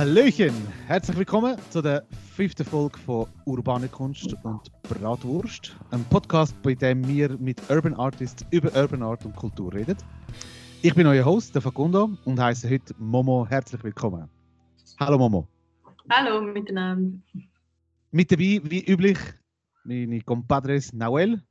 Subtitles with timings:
[0.00, 0.54] Hallöchen,
[0.86, 7.06] herzlich willkommen zu der fünften Folge von Urbane Kunst und Bratwurst, ein Podcast, bei dem
[7.06, 9.98] wir mit Urban Artists über Urban Art und Kultur reden.
[10.80, 14.30] Ich bin euer Host, der Facundo, und heiße heute Momo herzlich willkommen.
[14.98, 15.46] Hallo Momo.
[16.08, 17.18] Hallo miteinander.
[18.10, 19.18] Mit dabei, wie üblich,
[19.84, 21.42] meine compadres Noel.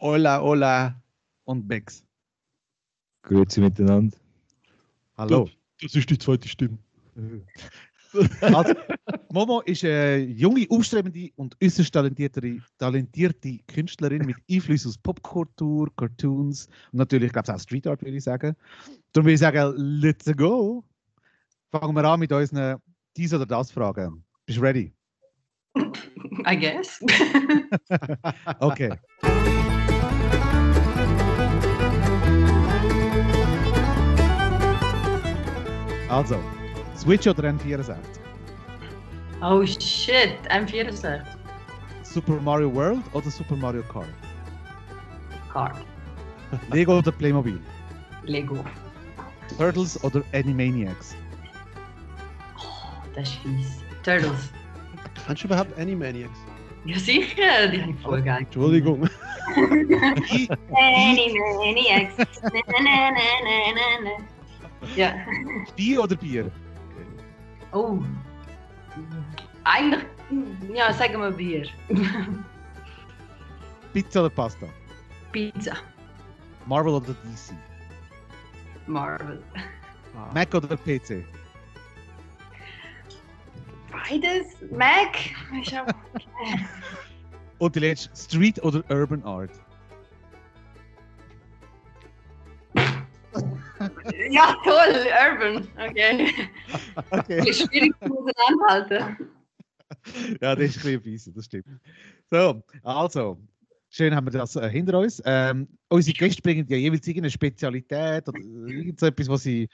[0.00, 1.02] Hola, hola.
[1.44, 2.02] Und Bex.
[3.20, 4.16] Grüezi miteinander.
[5.18, 5.50] Hallo.
[5.82, 6.78] Das ist die zweite Stimme.
[8.40, 8.74] Also,
[9.32, 16.68] Momo ist eine junge, aufstrebende und äußerst talentierte, talentierte Künstlerin mit Einfluss aus Popkultur, Cartoons
[16.92, 18.56] und natürlich, glaube ich, auch Street Art, würde ich sagen.
[19.12, 20.84] Darum würde ich sagen, let's go.
[21.70, 22.80] Fangen wir an mit unseren
[23.16, 24.24] dies oder das Fragen.
[24.46, 24.92] Bist du ready?
[26.46, 27.00] I guess.
[28.60, 28.96] okay.
[36.08, 36.40] Also,
[37.08, 37.96] Switch oder N64?
[39.40, 41.22] Oh shit, M64.
[42.02, 44.12] Super Mario World oder Super Mario Kart?
[45.50, 45.78] Kart.
[46.70, 47.58] Lego oder Playmobil?
[48.24, 48.62] Lego.
[49.56, 51.16] Turtles oder Animaniacs?
[52.58, 53.82] Oh, das ist fies.
[54.02, 54.52] Turtles.
[55.26, 56.38] Kannst du überhaupt Animaniacs?
[56.84, 58.40] Ja sicher, die habe ich voll geil.
[58.40, 59.08] Entschuldigung.
[59.56, 62.18] Die, Animaniacs.
[62.18, 63.10] Na, na, na,
[63.44, 64.10] na, na, na.
[64.94, 65.14] Ja.
[65.78, 66.50] die oder Bier?
[67.72, 67.98] Oh.
[69.64, 70.06] Eigentlich,
[70.72, 71.66] ja, sagen wir Bier.
[73.92, 74.66] Pizza oder Pasta?
[75.32, 75.72] Pizza.
[76.66, 77.54] Marvel oder DC?
[78.86, 79.42] Marvel.
[80.34, 81.24] Mac oder PC?
[83.90, 84.46] Beides.
[84.70, 85.16] Mac.
[87.58, 89.50] Und die letzte, Street oder Urban Art?
[94.30, 95.06] Ja, toll.
[95.30, 95.68] Urban.
[95.78, 96.32] Okay.
[97.10, 97.48] Okay.
[97.48, 99.30] Ist schwierig zu auseinanderhalten.
[100.40, 101.66] ja, das ist ein bisschen fies, das stimmt.
[102.30, 103.38] So, also,
[103.90, 105.22] schön haben wir das äh, hinter uns.
[105.24, 109.68] Ähm, unsere Gäste bringen ja jeweils irgendeine Spezialität oder irgendetwas, was sie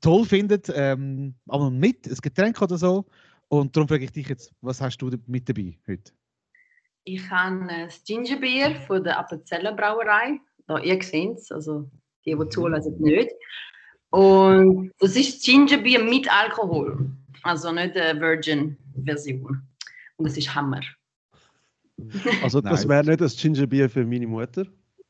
[0.00, 3.04] toll finden, ähm, aber mit, ein Getränk oder so.
[3.48, 6.12] Und darum frage ich dich jetzt, was hast du mit dabei heute?
[7.04, 10.38] Ich habe das Gingerbier von der Appenzeller Brauerei.
[10.66, 11.90] Da, ihr seht es, also
[12.24, 13.30] die, die zulassen, nicht.
[14.10, 17.10] Und das ist Gingerbier mit Alkohol.
[17.42, 19.62] Also nicht eine Virgin-Version.
[20.16, 20.80] Und das ist Hammer.
[22.42, 24.64] Also das wäre nicht das Gingerbier für meine Mutter.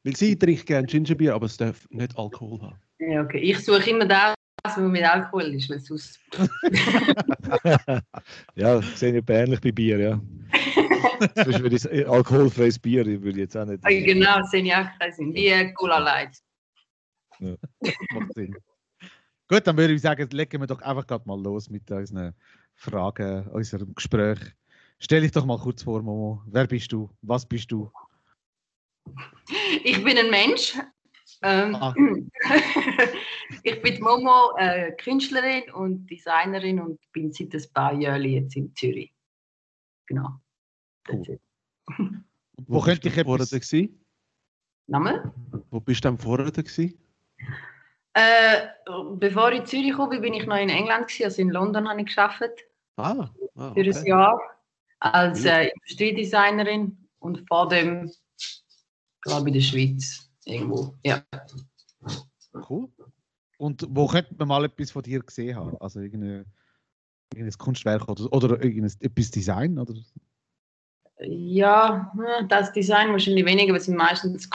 [0.05, 2.79] Weil sie trinkt gerne Gingerbier, aber es darf nicht Alkohol haben.
[2.99, 3.39] Ja, okay.
[3.39, 6.21] Ich suche immer das, was mit Alkohol ist, weil sonst.
[8.55, 10.21] ja, sehe ich ähnlich bei Bier, ja.
[11.35, 13.85] Sonst würde ich alkoholfreies Bier würde ich jetzt auch nicht.
[13.85, 15.35] Ah, genau, sehe ich auch keinen Sinn.
[15.35, 16.37] Wie Cola Light.
[17.41, 18.57] Macht Sinn.
[19.49, 22.35] Gut, dann würde ich sagen, legen wir doch einfach gerade mal los mit unseren
[22.77, 24.39] Fragen, unserem Gespräch.
[24.99, 26.43] Stell dich doch mal kurz vor, Momo.
[26.47, 27.11] Wer bist du?
[27.23, 27.91] Was bist du?
[29.85, 30.79] Ich bin ein Mensch.
[31.43, 31.95] Ähm, Ah.
[33.63, 38.75] ich bin Momo, äh, Künstlerin und Designerin und bin seit ein paar Jahren jetzt in
[38.75, 39.13] Zürich.
[40.07, 40.41] Genau.
[41.09, 41.23] Cool.
[41.29, 41.41] It.
[42.67, 44.05] Wo könnte bist ich du vorher etwas- gewesen?
[44.87, 45.33] Name?
[45.71, 46.95] Wo bist du denn vorher gewesen?
[48.15, 48.69] Äh,
[49.17, 52.01] bevor ich in Zürich kam, bin ich noch in England, gewesen, also in London habe
[52.01, 52.61] ich gearbeitet
[52.97, 54.09] Ah, ah für ein okay.
[54.09, 54.41] Jahr
[54.99, 58.11] als äh, Industriedesignerin und vor dem,
[59.23, 60.95] glaube ich, in der Schweiz irgendwo.
[61.05, 61.23] Ja.
[62.69, 62.89] Cool.
[63.59, 65.77] Und wo könnte man mal etwas von dir gesehen haben?
[65.81, 66.47] Also irgendein,
[67.33, 69.79] irgendein Kunstwerk oder, oder irgendein etwas Design?
[69.79, 69.95] Oder?
[71.21, 72.13] Ja,
[72.49, 74.49] das Design wahrscheinlich weniger, weil es sind meistens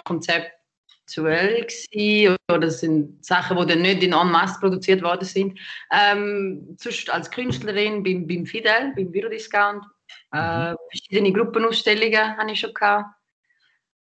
[1.07, 5.59] gewesen, oder es sind Sachen, die dann nicht in en masse produziert worden sind.
[5.91, 9.85] Ähm, sonst als Künstlerin beim, beim Fidel, beim Bürodiscount,
[10.31, 13.07] äh, verschiedene Gruppenausstellungen habe ich schon gehabt.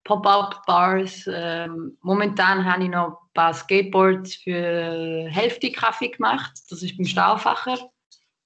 [0.04, 1.28] Pop-up-Bars.
[1.32, 6.52] Ähm, momentan habe ich noch ein paar Skateboards für Hälfte Kaffee gemacht.
[6.70, 7.90] Das ist beim Stahlfacher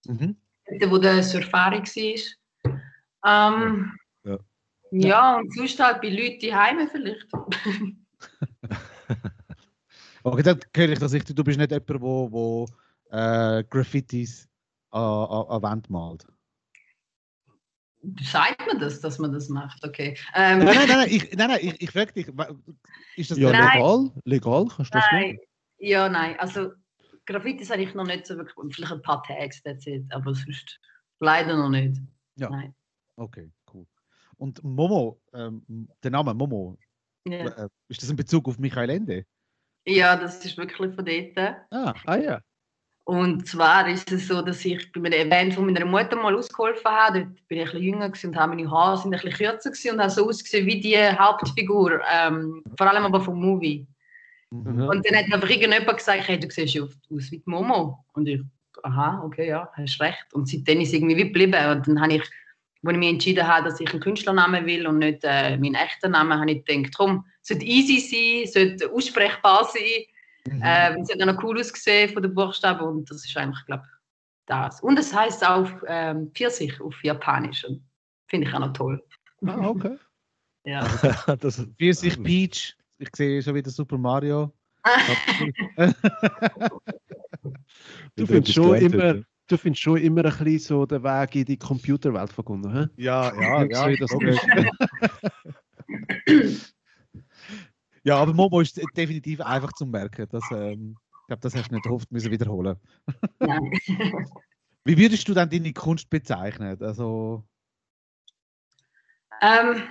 [0.06, 0.36] Mhm.
[0.78, 3.50] dort, wo der Surfari war.
[3.52, 4.38] Ähm, Ja.
[4.90, 5.36] ja.
[5.36, 7.26] und sonst halt bei Leuten die Heime vielleicht.
[10.26, 11.36] Okay, dann höre ich das richtig.
[11.36, 12.66] Du bist nicht jemand, wo, wo
[13.10, 14.48] äh, Graffitis
[14.90, 16.26] an, an, an Wand malt.
[18.20, 19.84] Sagt man das, dass man das macht?
[19.84, 20.16] Okay.
[20.34, 22.28] Ähm, Nein, nein, nein, nein, ich, nein, nein, ich, ich frage dich,
[23.16, 24.10] ist das Ja, legal?
[24.24, 25.36] Legal kannst du das nein.
[25.36, 25.38] machen?
[25.78, 26.36] Ja, nein.
[26.40, 26.72] Also
[27.26, 28.74] Graffitis habe ich noch nicht so wirklich.
[28.74, 30.04] Vielleicht ein paar Tags, that's it.
[30.12, 30.80] Aber sonst
[31.20, 32.00] leider noch nicht.
[32.36, 32.50] Ja.
[32.50, 32.74] Nein.
[33.16, 33.86] Okay, cool.
[34.38, 36.76] Und Momo, ähm, der Name Momo,
[37.26, 37.46] Ja.
[37.46, 39.24] äh, ist das in Bezug auf Michael Ende?
[39.88, 41.56] ja, das ist wirklich von dort.
[41.70, 42.40] Ah, Ah ja.
[43.04, 46.90] Und zwar ist es so, dass ich bei einem Event von meiner Mutter mal ausgeholfen
[46.90, 47.20] habe.
[47.20, 49.92] Dort bin ich ein bisschen jünger und habe meine Haare sind ein bisschen kürzer gewesen
[49.92, 53.86] und habe so ausgesehen wie die Hauptfigur, ähm, vor allem aber vom Movie.
[54.50, 54.88] Mhm.
[54.88, 58.04] Und dann hat einfach irgendjemand gesagt, hey, du siehst ja aus wie die Momo.
[58.14, 58.40] Und ich,
[58.82, 60.26] aha, okay, ja, hast recht.
[60.32, 61.70] Und seitdem ist es irgendwie wie geblieben.
[61.70, 62.24] Und dann habe ich,
[62.86, 66.12] als ich mich entschieden habe, dass ich einen Künstlernamen will und nicht äh, meinen echten
[66.12, 69.82] Namen, habe ich gedacht, komm, es sollte easy sein, sollte aussprechbar sein.
[70.46, 70.62] Mhm.
[70.64, 73.82] Ähm, es hat auch noch cool ausgesehen von den Buchstaben und das ist eigentlich, glaube
[73.84, 73.90] ich,
[74.46, 74.80] das.
[74.80, 77.82] Und es heißt auch ähm, Pfirsich auf Japanisch und
[78.28, 79.02] finde ich auch noch toll.
[79.46, 79.96] Ah, okay.
[80.64, 80.84] Ja.
[81.40, 82.76] das, Pfirsich Peach.
[82.98, 84.52] Ich sehe schon wieder Super Mario.
[88.16, 89.26] Du findest schon immer, heute.
[89.46, 92.86] Du findest schon immer ein bisschen so den Weg in die Computerwelt verbunden, hä?
[92.96, 94.10] Ja, Ja, ja, ja, das
[98.02, 100.26] ja, aber Momo ist definitiv einfach zu merken.
[100.30, 102.76] Das, ähm, ich glaube, das hast du nicht oft müssen wiederholen.
[104.84, 106.80] Wie würdest du dann deine Kunst bezeichnen?
[106.80, 107.44] Also,
[109.42, 109.82] Ähm,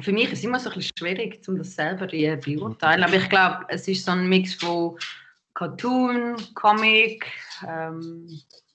[0.00, 3.04] für mich ist es immer so ein bisschen schwierig, um das selber äh, beurteilen.
[3.04, 4.96] Aber ich glaube, es ist so ein Mix von
[5.54, 7.26] Cartoon, Comic,
[7.66, 8.26] ähm,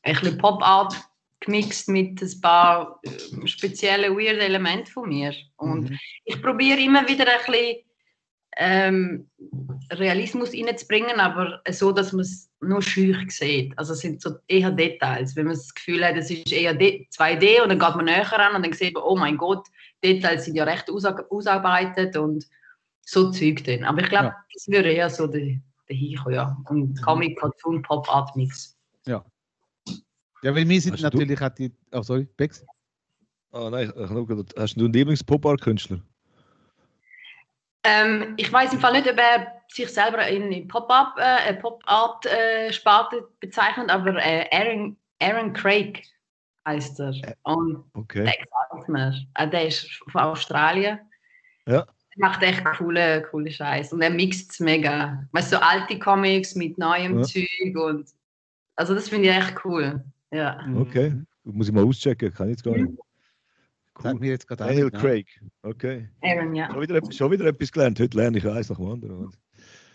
[0.04, 0.96] ein bisschen Pop-Art
[1.40, 5.34] gemixt mit ein paar äh, speziellen, weird Elementen von mir.
[5.58, 6.00] Und Mhm.
[6.26, 7.78] ich probiere immer wieder ein bisschen
[8.60, 9.30] ähm,
[9.92, 13.78] Realismus reinzubringen, aber so, dass man es nur schüch sieht.
[13.78, 15.36] Also es sind so eher Details.
[15.36, 18.26] Wenn man das Gefühl hat, es ist eher D 2D und dann geht man näher
[18.32, 19.68] ran und dann sieht man, oh mein Gott,
[20.04, 22.46] Details sind ja recht ausarbeitet und
[23.02, 23.84] so Zeug dann.
[23.84, 24.36] Aber ich glaube, Ja.
[24.54, 26.58] das würde eher so der, der hinkommen, ja.
[26.70, 28.78] Und Comic, Cartoon, Pop Art Mix.
[29.06, 29.24] ja,
[30.44, 31.72] weil wir sind Hast du- natürlich auch die.
[31.92, 32.66] Oh, sorry, Bex.
[33.52, 36.00] Ah, nein, ich habe gerade- hast du einen Lieblings-Pop-Art-Künstler?
[37.84, 43.28] Ähm, ich weiß im Fall nicht, ob er sich selber in die Pop-Up, äh, Pop-Art-Sparte
[43.40, 46.04] bezeichnet, aber äh, Aaron, Aaron Craig
[46.68, 47.14] heißt er.
[47.44, 48.26] Und Okay.
[48.26, 49.26] der gefällt mir.
[49.36, 51.00] Äh, der ist von Australien.
[51.66, 51.86] Ja.
[52.18, 53.94] Macht echt coole, coole Scheiß.
[53.94, 55.24] Und er mixt es mega.
[55.32, 57.24] Weißt du, so alte Comics mit neuem Ja.
[57.24, 58.10] Zeug und
[58.76, 60.04] also das finde ich echt cool.
[60.32, 60.60] Ja.
[60.76, 61.14] Okay.
[61.44, 62.92] Muss ich mal auschecken, kann ich jetzt gar nicht.
[64.00, 64.92] Sagt mir jetzt gerade Daniel?
[64.92, 65.26] Craig.
[65.64, 66.08] Okay.
[66.22, 66.70] Aaron, ja.
[66.72, 68.00] Schon wieder, etwas- schon wieder etwas gelernt.
[68.00, 69.32] Heute lerne ich eins nach dem anderen.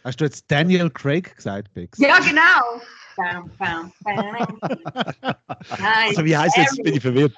[0.02, 1.98] Hast du jetzt Daniel Craig gesagt, Bex?
[1.98, 2.82] Ja, genau.
[6.08, 6.64] Also, wie heißt es?
[6.64, 7.34] Jetzt bin ich verwirrt.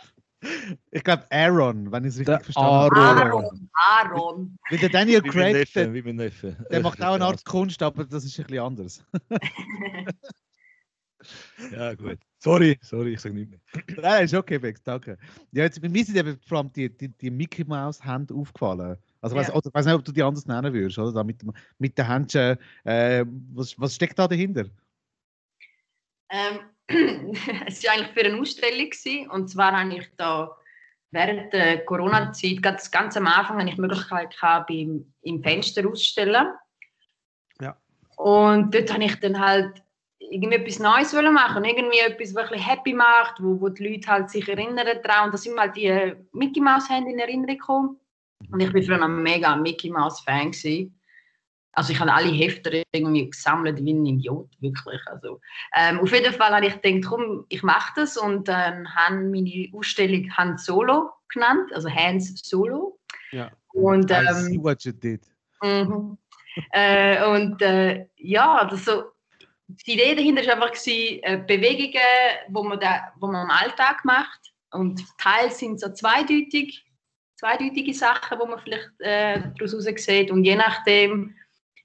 [0.90, 2.96] Ich glaube Aaron, wenn ich es richtig verstanden habe.
[3.00, 3.70] Aaron.
[3.72, 4.58] Aaron.
[4.70, 5.78] Weil der Daniel Wie mein Craig, Neffe.
[5.80, 6.56] der, Wie mein Neffe.
[6.70, 9.04] der macht auch eine Art Kunst, aber das ist ein bisschen anders.
[11.70, 12.18] Ja, gut.
[12.38, 13.60] Sorry, sorry, ich sage nicht mehr.
[14.02, 15.16] Nein, ist okay, Bex, danke.
[15.52, 18.98] Ja, jetzt, mir sind eben vor allem die, die, die Mickey Mouse Hände aufgefallen.
[19.22, 19.54] Also, weiss, Ja.
[19.72, 21.12] weiß nicht, ob du die anders nennen würdest, oder?
[21.12, 21.40] Da mit,
[21.78, 22.58] mit den Händchen.
[22.84, 23.24] Äh,
[23.54, 24.66] was, was steckt da dahinter?
[26.28, 26.58] Ähm,
[27.66, 30.56] es war eigentlich für eine Ausstellung gewesen, und zwar habe ich da
[31.14, 35.88] während der Corona-Zeit, ganz, ganz am Anfang, habe ich die Möglichkeit gehabt, beim, im Fenster
[35.88, 36.48] auszustellen.
[37.60, 37.76] Ja.
[38.16, 39.80] Und dort habe ich dann halt
[40.18, 44.08] irgendwie etwas Neues wollen machen, irgendwie etwas, was ein happy macht, wo, wo die Leute
[44.08, 45.26] halt sich erinnern daran.
[45.26, 48.00] Und da sind mir halt die Mickey Mouse Hände in Erinnerung gekommen.
[48.50, 50.98] Und ich bin früher ein mega Mickey Mouse Fan gewesen.
[51.74, 55.00] Also ich habe alle Hefte irgendwie gesammelt wie ein Idiot, wirklich.
[55.06, 55.40] Also,
[55.76, 59.68] ähm, auf jeden Fall habe ich gedacht, komm, ich mache das und dann haben meine
[59.74, 62.98] Ausstellung Hans Solo genannt, also Hans Solo.
[63.32, 63.50] Ja.
[63.72, 65.22] Und, I ähm, see what you did.
[65.62, 66.18] Mhm.
[66.72, 69.04] äh, und äh, ja, das so,
[69.66, 72.00] die Idee dahinter war einfach, gewesen, äh, Bewegungen,
[72.48, 74.40] wo man, da, wo man im Alltag macht.
[74.70, 76.84] Und teils sind so zweideutig,
[77.36, 80.30] zweideutige Sachen, wo man vielleicht äh, daraus sieht.
[80.30, 81.34] Und je nachdem,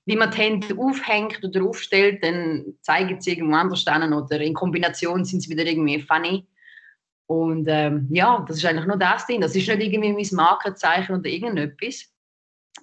[0.09, 4.55] wie man die Hände aufhängt oder aufstellt, dann zeigen sie irgendwo anders an oder in
[4.55, 6.47] Kombination sind sie wieder irgendwie funny.
[7.27, 9.39] Und ähm, ja, das ist eigentlich nur das Ding.
[9.39, 12.11] Das ist nicht irgendwie mein Markenzeichen oder irgendetwas.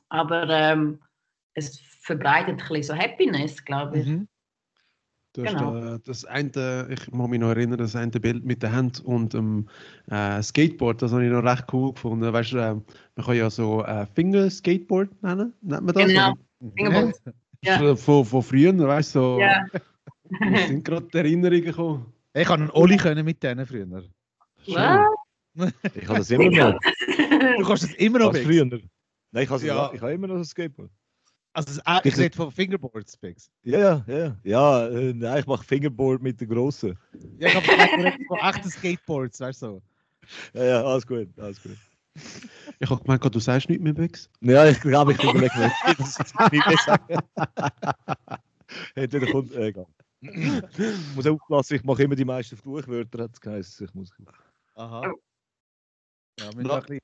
[0.08, 1.00] Aber ähm,
[1.54, 4.06] es verbreitet ein bisschen so Happiness, glaube ich.
[4.06, 4.28] Mhm.
[5.32, 5.80] Du hast Genau.
[5.80, 9.34] da das eine, ich muss mich noch erinnern, das eine Bild mit der Hand und
[9.34, 9.68] dem
[10.12, 12.32] äh, Skateboard, das habe ich noch recht cool gefunden.
[12.32, 16.06] Weißt du, äh, man kann ja so äh, Finger-Skateboard nennen, nennt man das?
[16.06, 16.30] Genau.
[16.30, 16.45] Oder?
[16.60, 17.14] Fingerboard.
[17.62, 17.96] Ja.
[17.96, 19.64] Von, von, früher, weißt du, so, Ja.
[20.52, 22.12] es sind gerade die Erinnerungen gekommen.
[22.34, 23.86] Ich kann einen Oli können mit denen früher.
[23.86, 24.02] Du
[24.74, 25.72] Was?
[25.94, 26.78] Ich habe das immer noch.
[27.66, 28.44] kannst es immer noch Bex.
[28.44, 28.66] früher.
[28.66, 28.80] Nein,
[29.42, 29.90] ich habe Ja.
[29.92, 30.90] ich habe immer noch ein Skateboard.
[31.54, 33.50] Also, das- ich rede von Fingerboards, Bex.
[33.62, 34.36] Ja, ja, ja.
[34.44, 36.96] Ja, äh, nein, ich mache Fingerboard mit der Grossen.
[37.38, 37.66] Ja, ich habe
[38.28, 39.82] von echten Skateboards, weißt du so.
[40.52, 41.76] Ja, ja, alles gut, alles gut.
[42.78, 44.30] Ich habe gemeint, du sagst nichts mehr, Bex.
[44.40, 47.18] Ja, ich glaube, ich überlege mir, das ist nicht mehr sagen.
[48.94, 49.86] Entweder kommt, äh, egal.
[50.20, 53.86] Ich muss aufpassen, ich mache immer die meisten Fluchwörter, hat es geheißen.
[53.86, 54.10] Ich muss...
[54.74, 55.12] Aha.
[56.38, 57.00] Ja, wir müssen auch ein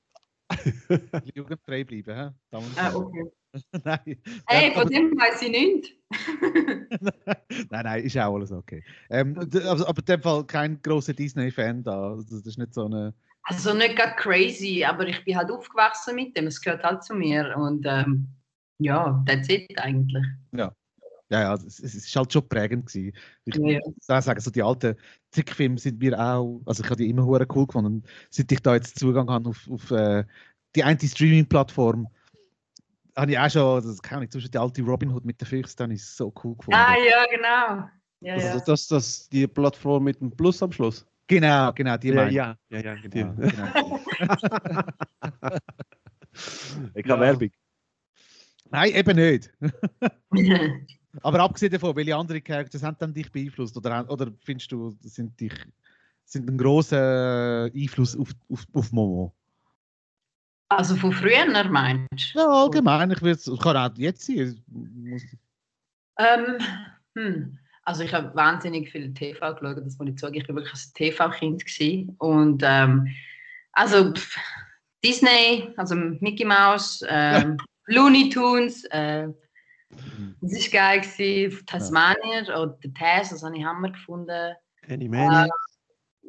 [0.49, 2.57] bisschen, jugendfrei bleiben, hä?
[2.75, 3.31] Ah, okay.
[3.83, 4.17] nein.
[4.47, 5.95] Hey, von dem weiß ich nicht.
[7.69, 8.83] nein, nein, ist auch alles okay.
[9.09, 12.15] Ähm, also, aber in dem Fall kein großer Disney-Fan da.
[12.15, 13.13] Das das ist nicht so eine.
[13.43, 16.47] Also nicht gerade crazy, aber ich bin halt aufgewachsen mit dem.
[16.47, 17.55] Es gehört halt zu mir.
[17.57, 18.27] Und ähm,
[18.79, 20.25] ja, that's it eigentlich.
[21.29, 23.13] Ja, ja, es, es ist halt schon prägend gewesen.
[23.45, 23.79] Ich Ja.
[23.83, 24.95] muss auch sagen, so die alten
[25.31, 27.95] Trickfilme sind mir auch, also ich habe die immer hure cool gefunden.
[27.95, 30.25] Und seit ich da jetzt Zugang habe auf, auf äh,
[30.75, 32.07] die eine Streaming-Plattform,
[33.15, 35.77] habe ich auch schon, das kann ich zwischen die alte Robin Hood mit den Füchsen,
[35.77, 36.79] dann ist so cool gefunden.
[36.79, 37.89] Ah, ja, genau.
[38.21, 38.51] Ja, ja.
[38.51, 41.05] Also das, das die Plattform mit dem Plus am Schluss.
[41.27, 42.35] Genau, genau, die ja, meine ich.
[42.35, 42.95] ja, ja, ja.
[42.95, 43.99] Genau, genau.
[46.95, 47.13] Ich Ja.
[47.13, 47.51] habe Werbung.
[48.71, 49.53] Nein, eben nicht.
[51.21, 53.77] Aber abgesehen davon, welche andere Charaktere haben dann dich beeinflusst?
[53.77, 55.53] Oder, oder findest du, sind dich
[56.25, 59.35] sind einen grossen Einfluss auf, auf, auf Momo?
[60.69, 62.39] Also von früher, meinst du?
[62.39, 63.11] Ja, allgemein.
[63.11, 64.59] Ich würde es kann auch jetzt sein.
[66.17, 66.57] Ähm,
[67.15, 67.59] hm.
[67.85, 70.35] Also ich habe wahnsinnig viel TV geschaut, das muss ich sagen.
[70.35, 71.65] Ich war wirklich ein TV-Kind.
[72.19, 73.07] Und ähm,
[73.73, 74.37] also pff,
[75.03, 79.27] Disney, also Mickey Mouse, ähm, Looney Tunes, äh,
[80.41, 81.01] das war geil.
[81.01, 81.65] Gewesen.
[81.65, 84.55] Tasmanier oder der Taz, das habe ich Hammer gefunden.
[84.89, 85.49] Animaniacs.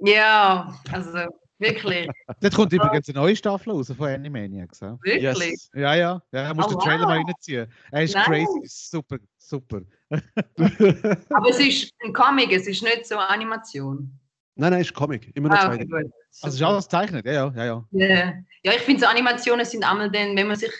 [0.02, 2.08] Ja, also wirklich,
[2.40, 4.80] Jetzt kommt übrigens eine neue Staffel raus von Animaniacs.
[4.80, 5.22] Ja, wirklich.
[5.22, 5.70] Yes.
[5.74, 6.22] ja, ja.
[6.32, 7.26] ja musst Oh, den Trailer mal wow.
[7.26, 7.66] reinziehen.
[7.90, 8.24] Er ist Nice.
[8.24, 8.60] crazy.
[8.64, 9.80] Super, super.
[10.10, 14.18] Aber es ist ein Comic, es ist nicht so Animation.
[14.56, 15.34] Nein, nein, ist Comic.
[15.34, 15.88] Immer noch Ah, okay.
[15.90, 16.70] Also ist Super.
[16.70, 17.64] alles gezeichnet, ja, ja, ja.
[17.64, 18.06] ja.
[18.06, 20.72] Ja, ja ich finde so Animationen sind einmal dann, wenn man sich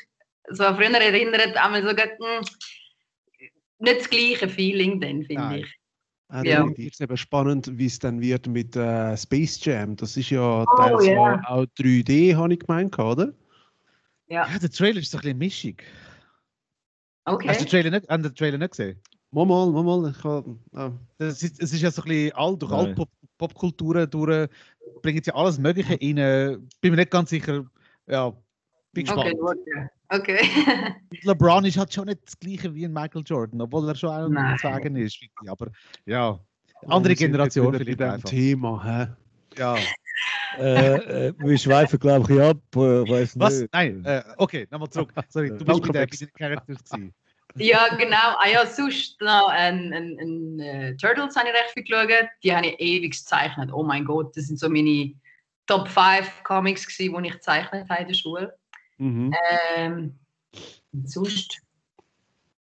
[0.50, 2.44] so an früher erinnert, einmal so grad, hm,
[3.78, 5.58] nicht das gleiche Feeling dann, finde Nein.
[5.60, 5.78] ich.
[6.28, 6.66] Ah, Ja.
[6.76, 9.94] ist eben spannend, wie es dann wird mit äh, Space Jam.
[9.96, 11.12] Das ist ja Oh, teils ja.
[11.12, 13.32] ja auch 3D, habe ich gemeint, oder?
[14.28, 15.84] Ja, ja der Trailer ist so ein bisschen mischig.
[17.26, 17.64] Hast du den okay.
[17.66, 19.00] Trailer nicht, haben den Trailer nicht gesehen?
[19.30, 20.10] Mal, mal, mal, mal.
[20.10, 20.92] Ich kann, ah.
[21.18, 22.94] Das ist, es ist ja so ein bisschen all, durch alle.
[22.94, 24.48] Pop Popkulturen durch,
[25.02, 26.68] bringen sie alles Mögliche rein.
[26.80, 27.66] Bin mir nicht ganz sicher.
[28.06, 28.32] Ja,
[28.92, 29.34] bin gespannt.
[29.40, 29.88] Okay, ja.
[30.08, 30.40] Okay.
[31.22, 34.58] LeBron ist halt schon nicht das gleiche wie ein Michael Jordan, obwohl er schon ein
[34.58, 35.18] Zwagen ist.
[35.46, 35.68] Aber
[36.06, 36.38] ja,
[36.86, 38.28] andere Generation vielleicht einfach.
[38.28, 38.84] Thema.
[38.84, 39.08] Hä?
[39.58, 39.76] Ja.
[40.58, 42.58] äh, äh, wir schweifen, glaube ich, ab.
[42.76, 43.60] Äh, ich weiß Was?
[43.60, 43.72] nicht.
[43.72, 45.12] Nein, äh, okay, nochmal zurück.
[45.28, 47.14] Sorry, du bist den bei den Characters gewesen.
[47.56, 48.36] Ja, genau.
[48.38, 52.28] Ah ja, sonst noch ein, ein, ein, äh, Turtles habe ich recht viel geschaut.
[52.42, 53.70] Die habe ich ewig gezeichnet.
[53.72, 55.14] Oh mein Gott, das sind so meine
[55.66, 58.58] Top 5 Comics, gewesen, die ich gezeichnet habe in der Schule.
[58.98, 59.34] Mhm.
[59.76, 60.18] Ähm,
[60.92, 61.60] und sonst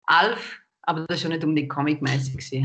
[0.05, 2.63] Alf, aber das ist ja nicht unbedingt comic-mäßig.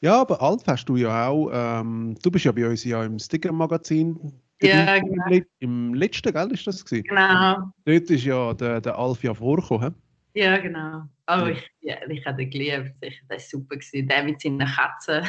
[0.00, 1.50] Ja, aber Alf hast du ja auch.
[1.52, 4.18] Ähm, du bist ja bei uns ja im Sticker-Magazin.
[4.62, 5.44] Ja, Im, genau.
[5.58, 7.04] Im letzten, gell, ist das gewesen?
[7.04, 7.70] Genau.
[7.84, 9.94] Dort ist ja der, der Alf ja vorgekommen.
[10.34, 11.02] Ja, genau.
[11.28, 11.48] Oh, Ja.
[11.48, 12.94] ich, ja, ich habe den geliebt.
[13.02, 13.76] Ich, das war super.
[13.76, 14.08] Gewesen.
[14.08, 15.28] Der mit seinen Katzen.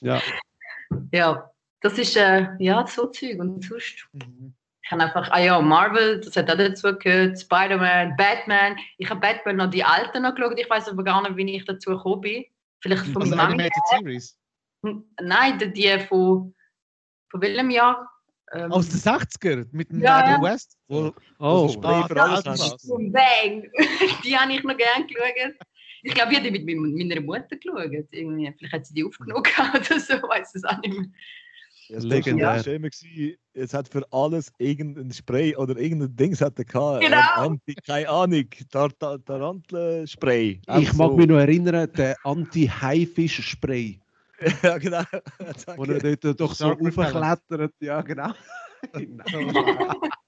[0.00, 0.20] Ja.
[1.12, 1.50] Ja,
[1.80, 3.38] das ist äh, ja so Zeug.
[3.40, 4.54] Und sonst, Mhm.
[4.84, 8.76] Ich habe einfach, ah ja, Marvel, das hat auch dazu gehört, Spider-Man, Batman.
[8.98, 10.58] Ich habe Batman noch die alten noch geschaut.
[10.60, 12.44] Ich weiß aber gar nicht, wie ich dazu gekommen bin.
[12.80, 13.66] Vielleicht von Also Mami.
[13.90, 14.38] Series.
[15.22, 16.54] Nein, die, die von,
[17.30, 18.10] von welchem Jahr?
[18.52, 20.52] Ähm, Aus den 60er mit dem Ja, Adam ja.
[20.52, 20.76] West.
[20.86, 22.86] Wo, Oh, Spray für alles hast.
[23.10, 23.70] Bang!
[24.22, 25.54] die habe ich noch gerne geschaut.
[26.02, 27.90] Ich glaube, ich habe die mit meiner- Mutter geschaut.
[28.10, 28.52] Irgendwie.
[28.58, 31.08] Vielleicht hat sie die aufgenommen gehabt oder so, weiß es auch nicht mehr.
[31.88, 32.46] Ja, Legendär.
[32.46, 37.04] war gewesen, es hat für alles irgendein Spray oder irgendein Dings hat er gehabt.
[37.04, 37.18] Genau.
[37.34, 40.60] Anti, keine Ahnung, Tar Tar Tarantelspray.
[40.78, 44.00] ich mag mich noch erinnern, der Anti-Haifisch-Spray,
[44.62, 45.02] ja, genau.
[45.76, 47.74] wo er dort doch so aufklettert.
[47.80, 48.32] Ja, genau.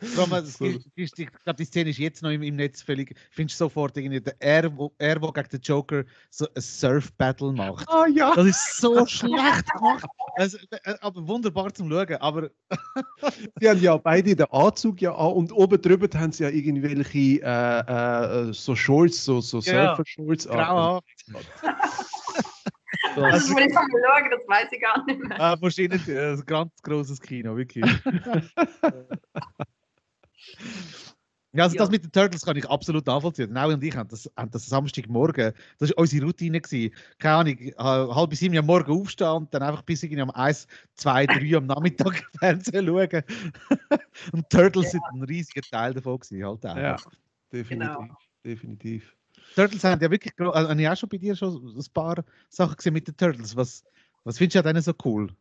[0.00, 0.60] Es
[0.96, 1.12] Ich
[1.44, 3.14] glaube, die Szene ist jetzt noch im, im Netz völlig.
[3.30, 7.52] Findest du sofort irgendwie, der er, wo, er, wo gegen den Joker so ein Surf-Battle
[7.52, 7.88] macht.
[7.88, 8.34] Ah ja.
[8.34, 10.04] Das ist so schlecht gemacht.
[10.36, 12.16] Also, äh, aber wunderbar zum Schauen.
[12.16, 12.50] Aber
[13.60, 17.42] Die haben ja beide den Anzug ja an und oben drüber haben sie ja irgendwelche
[17.42, 19.96] äh, äh, so Shorts, so, so Ja.
[19.96, 21.00] Surfer-Shorts an.
[23.14, 25.38] Das muss ich mal schauen, das weiß ich gar nicht mehr.
[25.38, 27.84] äh, du rein, äh, ein ganz großes Kino, wirklich.
[31.52, 31.82] Ja, also Ja.
[31.82, 33.52] das mit den Turtles kann ich absolut nachvollziehen.
[33.52, 36.60] Nau und ich haben das, haben das Samstagmorgen, das war unsere Routine.
[36.60, 36.94] Gewesen.
[37.18, 40.66] Keine Ahnung, halb bis sieben am Morgen aufstehen und dann einfach bis irgendwie um 1,
[40.94, 43.22] 2, 3 am Nachmittag Fernsehen schauen.
[44.32, 46.76] und Turtles sind ein riesiger Teil davon gewesen, halt auch.
[46.76, 46.96] Ja,
[47.50, 47.96] definitiv.
[47.96, 48.18] Genau.
[48.44, 49.16] definitiv.
[49.54, 52.76] Turtles haben ja wirklich, also, habe ich auch schon bei dir schon ein paar Sachen
[52.76, 53.56] gesehen mit den Turtles.
[53.56, 53.82] Was,
[54.24, 55.34] was findest du an denen so cool?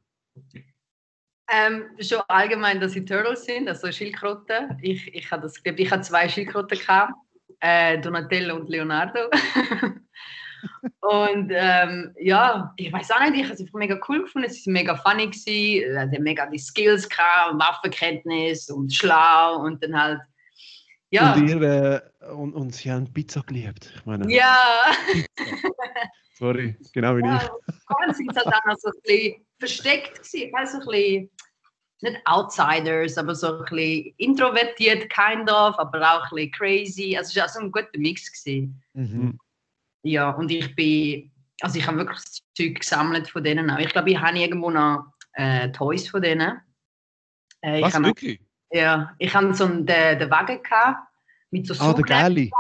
[1.50, 4.77] Ähm, schon allgemein, dass sie Turtles sind, also Schildkröten.
[4.82, 7.13] Ich, ich hatte das, ich hatte zwei Schildkröten gehabt,
[7.62, 9.20] äh, Donatello und Leonardo.
[11.01, 14.50] und ähm, ja, ich weiß auch nicht, ich habe es einfach mega cool gefunden.
[14.50, 18.94] Sie sind mega funny gewesen, äh, sie haben mega die Skills gehabt, und Waffenkenntnis und
[18.94, 20.20] schlau und dann halt
[21.10, 23.94] ja, Und, ihr, äh, und, und sie haben Pizza geliebt.
[23.96, 24.58] Ich meine, ja.
[26.38, 27.75] sorry, genau wie Ja, ich.
[27.88, 30.96] vorhin sind sie halt auch noch so ein bisschen versteckt gewesen, weißt du, so ein
[30.96, 31.29] bisschen,
[32.01, 37.17] nicht Outsiders, aber so ein bisschen introvertiert, kind of, aber auch ein bisschen crazy.
[37.17, 38.32] Also es war auch so ein guter Mix.
[38.32, 38.84] Gewesen.
[38.94, 39.39] Mhm.
[40.03, 43.79] Ja, und ich bin, also ich habe wirklich das Zeug gesammelt von denen auch.
[43.79, 46.62] Ich glaube, ich habe irgendwo noch äh, Toys von denen.
[47.62, 48.39] Äh, ich Was, noch- wirklich?
[48.70, 51.00] Ja, ich hatte so einen, den, den Wagen gehabt,
[51.50, 52.51] mit so Ah, der Saugnäpfen.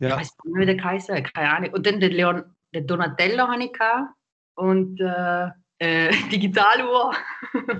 [0.00, 0.06] Geile.
[0.06, 0.16] Ich Ja.
[0.20, 1.70] weiß nicht wie der hat, keine Ahnung.
[1.72, 4.10] Und dann den, Leon, den Donatello hatte ich gehabt
[4.54, 5.48] und äh,
[5.80, 7.14] äh, Digitaluhr.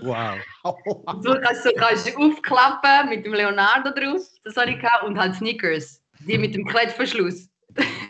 [0.01, 0.39] Wow.
[1.23, 5.03] So kannst du kannst aufklappen mit dem Leonardo drauf, das hatte ich gehabt.
[5.05, 7.49] Und halt Sneakers, die mit dem Klettverschluss.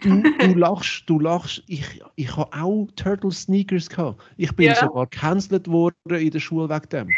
[0.03, 1.63] Du, du lachst, du lachst.
[1.69, 4.21] Ich, ich habe auch Turtle Sneakers gehabt.
[4.37, 4.75] Ich bin Ja.
[4.75, 7.09] sogar gecancelt worden in der Schule wegen dem.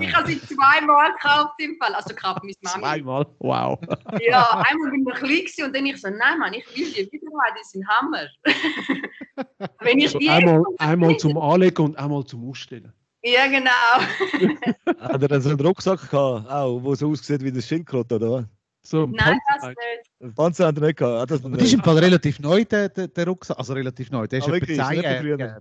[0.00, 1.94] Ich habe sie zweimal gekauft im Fall.
[1.94, 2.82] Also gekauft meine Mami.
[2.82, 3.26] Zweimal.
[3.38, 3.78] Wow.
[4.20, 7.26] Ja, einmal bin ich klein und dann ich so, nein Mann, ich will die wieder
[7.26, 8.26] haben, die sind Hammer.
[9.80, 12.92] Wenn ich So die einmal, einmal zum Anlegen und einmal zum Ausstellen.
[13.22, 13.70] Ja, genau.
[15.00, 18.30] Hat er dann so einen Rucksack gehabt, auch, wo so aussieht wie das Schildkröte, oder
[18.30, 18.44] was?
[18.86, 20.10] So ein Nein, das Panzer- nicht.
[20.20, 21.30] Den Panzer hat er nicht gehabt.
[21.30, 23.58] Das Das ist im Fall relativ neu, der, der, der Rucksack.
[23.58, 24.26] Also relativ neu.
[24.26, 24.78] Der ist Ah, etwa wirklich?
[24.78, 25.38] Ist 10 nicht Jahre.
[25.38, 25.58] Ja.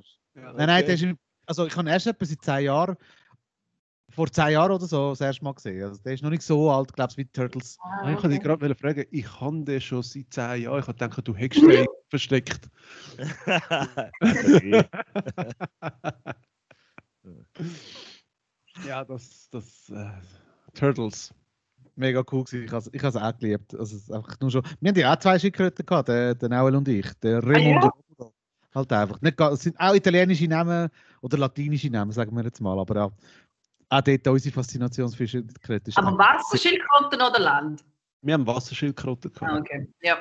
[0.51, 2.95] Nein, nein, der ist, im- also ich habe erst etwa seit 10 Jahren,
[4.09, 5.83] vor 10 Jahren oder so, das erste Mal gesehen.
[5.83, 7.77] Also der ist noch nicht so alt, glaube ich, wie die Turtles.
[7.81, 10.79] Ah, Ich wollte dich gerade fragen, ich habe den schon seit 10 Jahren.
[10.79, 12.69] Ich habe gedacht, du hättest den versteckt.
[14.21, 14.85] okay.
[18.87, 20.09] Ja, das, das äh,
[20.73, 21.33] Turtles.
[21.95, 22.65] Mega cool gewesen.
[22.65, 23.75] Ich habe ich es auch geliebt.
[23.75, 26.87] Also einfach nur schon, wir haben ja auch zwei Schildkröten gehabt, der, der Nauel und
[26.87, 27.05] ich.
[27.21, 27.91] Der Remo ja?
[28.75, 29.21] Halt einfach.
[29.21, 30.89] Nicht, es sind auch italienische Namen
[31.21, 32.79] oder latinische Namen, sagen wir jetzt mal.
[32.79, 33.05] Aber ja,
[33.89, 35.89] auch dort unsere Faszination für Schildkröten.
[35.89, 37.83] ist Aber einfach- Wasser, Schildkröten oder Land?
[38.21, 39.59] Wir haben Wasserschildkröten Ah, gehabt.
[39.59, 39.87] okay.
[40.01, 40.17] Ja.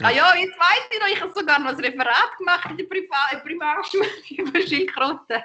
[0.00, 2.84] Ah ja, jetzt weiß ich noch, ich habe sogar noch ein Referat gemacht in der
[2.84, 5.42] Priva Primarschule über Schildkröten.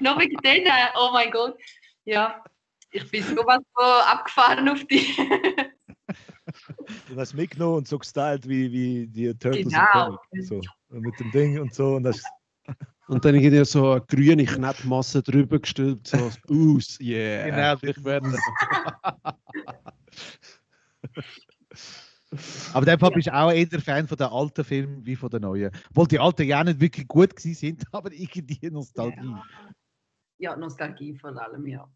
[0.00, 1.56] noch wegen denen, oh mein Gott.
[2.04, 2.42] Ja,
[2.90, 5.06] ich bin sowas so abgefahren auf die.
[7.08, 10.18] Du hast mitgenommen und so gestylt wie, wie die Turtles Genau.
[10.40, 10.60] So.
[10.92, 11.96] Und mit dem Ding und so.
[11.96, 12.22] Und das,
[13.08, 16.16] Und dann gibt es so eine grüne Knetmasse drüber gestülpt, so
[16.48, 17.46] aus, yeah.
[17.46, 18.38] Genau, ich werde.
[22.72, 25.42] Aber dem Fall bist du auch eher Fan von den alten Filmen wie von den
[25.42, 25.70] neuen.
[25.90, 29.36] Obwohl die alten ja nicht wirklich gut gewesen sind, aber irgendwie Nostalgie.
[30.38, 31.86] Ja, Nostalgie vor allem, ja.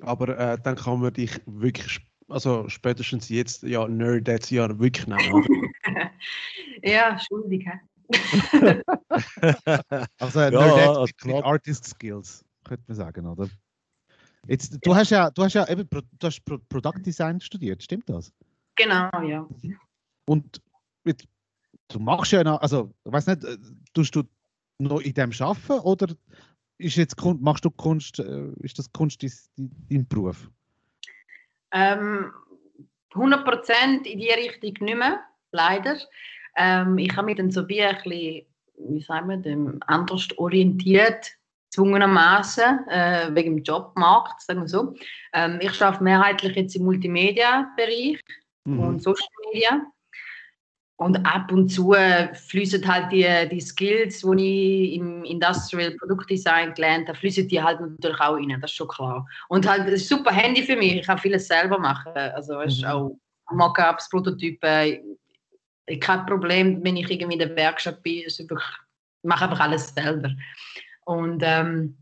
[0.00, 5.06] Aber äh, dann kann man dich wirklich, also spätestens jetzt, ja, Nerd das Jahr wirklich
[5.06, 5.68] nehmen.
[6.82, 7.80] Ja, schuldig, hä?
[10.18, 11.46] Also Ja, Nerdette also mit, mit knapp.
[11.46, 13.48] Artist Skills, könnte man sagen, oder?
[14.46, 18.08] Jetzt, du hast ja, du hast ja eben du hast Pro, Product Design studiert, stimmt
[18.08, 18.32] das?
[18.76, 19.46] Genau, ja.
[20.26, 20.62] Und
[21.04, 21.26] mit,
[21.88, 23.58] du machst ja noch, also ich weiß nicht, äh,
[23.92, 24.22] tust du
[24.78, 26.14] noch in dem arbeiten oder
[26.78, 30.48] ist jetzt Kun- machst du Kunst, äh, ist das Kunst dein Beruf?
[31.72, 32.32] Ähm,
[33.14, 35.98] 100% in die Richtung nicht mehr, leider.
[36.58, 38.46] Ähm, ich habe mich dann so wie ein bisschen,
[38.78, 41.30] wie sagen wir, dem anders orientiert,
[41.70, 44.94] gezwungenermaßen, äh, wegen dem Jobmarkt, sagen wir so.
[45.32, 48.20] Ähm, ich arbeite mehrheitlich jetzt im Multimedia-Bereich
[48.64, 48.80] Mhm.
[48.80, 49.82] und Social Media.
[51.00, 56.74] Und ab und zu äh, fließen halt die, die Skills, die ich im Industrial Produktdesign
[56.74, 59.24] gelernt habe, fließen die halt natürlich auch rein, das ist schon klar.
[59.48, 62.12] Und halt, es ist ein super Handy für mich, ich kann vieles selber machen.
[62.14, 62.88] Also weißt, Mhm.
[62.88, 63.16] auch
[63.52, 65.16] Mockups, Prototypen,
[66.00, 68.46] kein Problem, wenn ich irgendwie in der Werkstatt bin, ich
[69.22, 70.30] mache einfach alles selber.
[71.04, 71.96] Und ähm,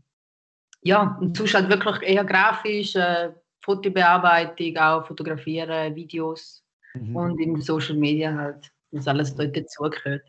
[0.81, 7.15] ja, und sonst halt wirklich eher grafisch, äh, Fotobearbeitung, auch fotografieren, Videos Mhm.
[7.15, 10.23] und in Social Media halt, was alles dort dazugehört.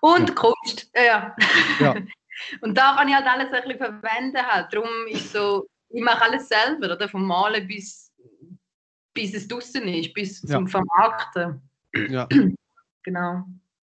[0.00, 1.36] Und Kunst, ja.
[1.80, 1.94] Ja.
[2.62, 4.72] und da kann ich halt alles ein bisschen verwenden halt.
[4.72, 7.08] Darum ist so, ich mache alles selber, oder?
[7.08, 8.10] Vom Malen bis,
[9.14, 10.56] bis es draußen ist, bis Ja.
[10.56, 11.60] zum Vermarkten.
[12.08, 12.26] Ja.
[13.06, 13.44] Und Genau.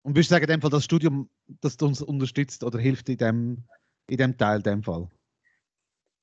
[0.04, 1.30] würdest du sagen, in dem Fall das Studium,
[1.62, 3.64] das uns unterstützt oder hilft in dem,
[4.10, 5.08] in dem Teil, in dem Fall?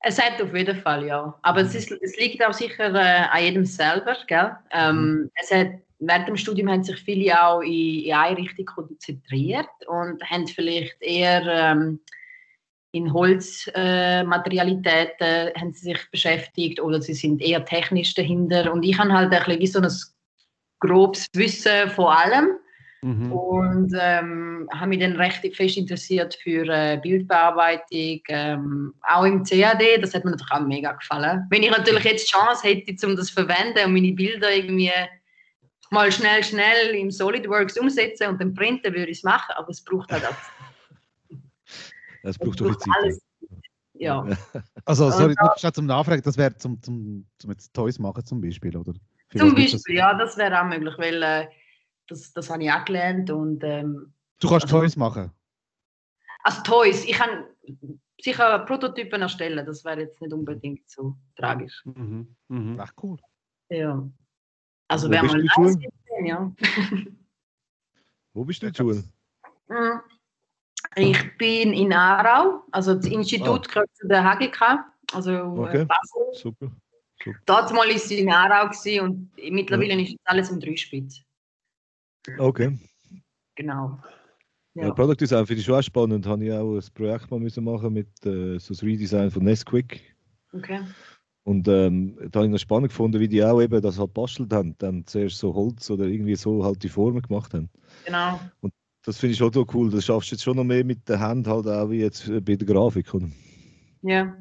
[0.01, 1.37] Es hat auf jeden Fall, ja.
[1.41, 4.55] Aber es, ist, es liegt auch sicher äh, an jedem selber, gell?
[4.71, 9.67] Ähm, es hat, während dem Studium haben sich viele auch in, in eine Richtung konzentriert
[9.87, 11.99] und haben vielleicht eher ähm,
[12.91, 18.71] in Holzmaterialitäten äh, haben sie sich beschäftigt oder sie sind eher technisch dahinter.
[18.71, 19.91] Und ich habe halt ein bisschen wie so ein
[20.79, 22.51] grobes Wissen von allem.
[23.01, 23.31] Mhm.
[23.31, 30.01] Und ähm, habe mich dann recht fest interessiert für äh, Bildbearbeitung, ähm, auch im CAD,
[30.01, 31.45] das hat mir natürlich auch mega gefallen.
[31.49, 34.91] Wenn ich natürlich jetzt die Chance hätte, um das zu verwenden und meine Bilder irgendwie
[35.91, 39.81] mal schnell, schnell im SolidWorks umsetzen und dann printen, würde ich es machen, aber es
[39.81, 40.35] braucht halt auch
[42.21, 42.93] Es es braucht braucht Zeit.
[43.01, 43.21] alles.
[43.93, 44.25] Ja.
[44.85, 48.41] Also, sorry, nur schnell zum Nachfragen, das wäre zum, zum, zum jetzt Toys machen zum
[48.41, 48.93] Beispiel, oder?
[49.29, 49.53] Für Zum?
[49.53, 51.47] Beispiel, ja, das wäre auch möglich, weil äh,
[52.09, 55.31] das, das habe ich auch gelernt und ähm, Du kannst also- Toys machen.
[56.43, 57.45] Also Toys, ich kann
[58.21, 61.81] sicher Prototypen erstellen, das wäre jetzt nicht unbedingt so tragisch.
[61.85, 62.35] Mhm.
[62.47, 62.79] Mhm.
[62.79, 63.17] Echt cool.
[63.69, 64.07] Ja.
[64.87, 65.91] Also Wo wäre bist mal gewesen,
[66.25, 66.51] ja.
[68.33, 69.03] Wo bist du in Schule?
[69.67, 69.99] Mm.
[70.95, 75.53] Ich bin in Aarau, also das Institut gehört zu der HGK, also Ah.
[75.53, 75.81] Okay.
[75.81, 76.33] äh, Basel.
[76.33, 76.71] Super.
[77.45, 81.21] Dort mal ist sie in Aarau gewesen und mittlerweile ist jetzt alles im Dreispitz.
[82.37, 82.77] Okay.
[83.55, 83.99] Genau.
[84.75, 84.85] Ja.
[84.87, 84.93] Ja.
[84.93, 86.25] Product Design finde ich schon auch spannend.
[86.25, 90.15] Habe ich auch ein Projekt mal müssen machen mit äh, so das Redesign von Nesquik.
[90.53, 90.81] Okay.
[91.43, 94.53] Und ähm, da habe ich noch spannend gefunden, wie die auch eben das halt bastelt
[94.53, 94.75] haben.
[94.77, 97.69] Dann zuerst so Holz oder irgendwie so halt die Formen gemacht haben.
[98.05, 98.39] Genau.
[99.03, 99.89] Das finde ich schon so cool.
[99.89, 102.55] Das schaffst du jetzt schon noch mehr mit der Hand halt auch wie jetzt bei
[102.55, 103.13] der Grafik.
[103.13, 103.27] Oder?
[104.01, 104.35] Ja.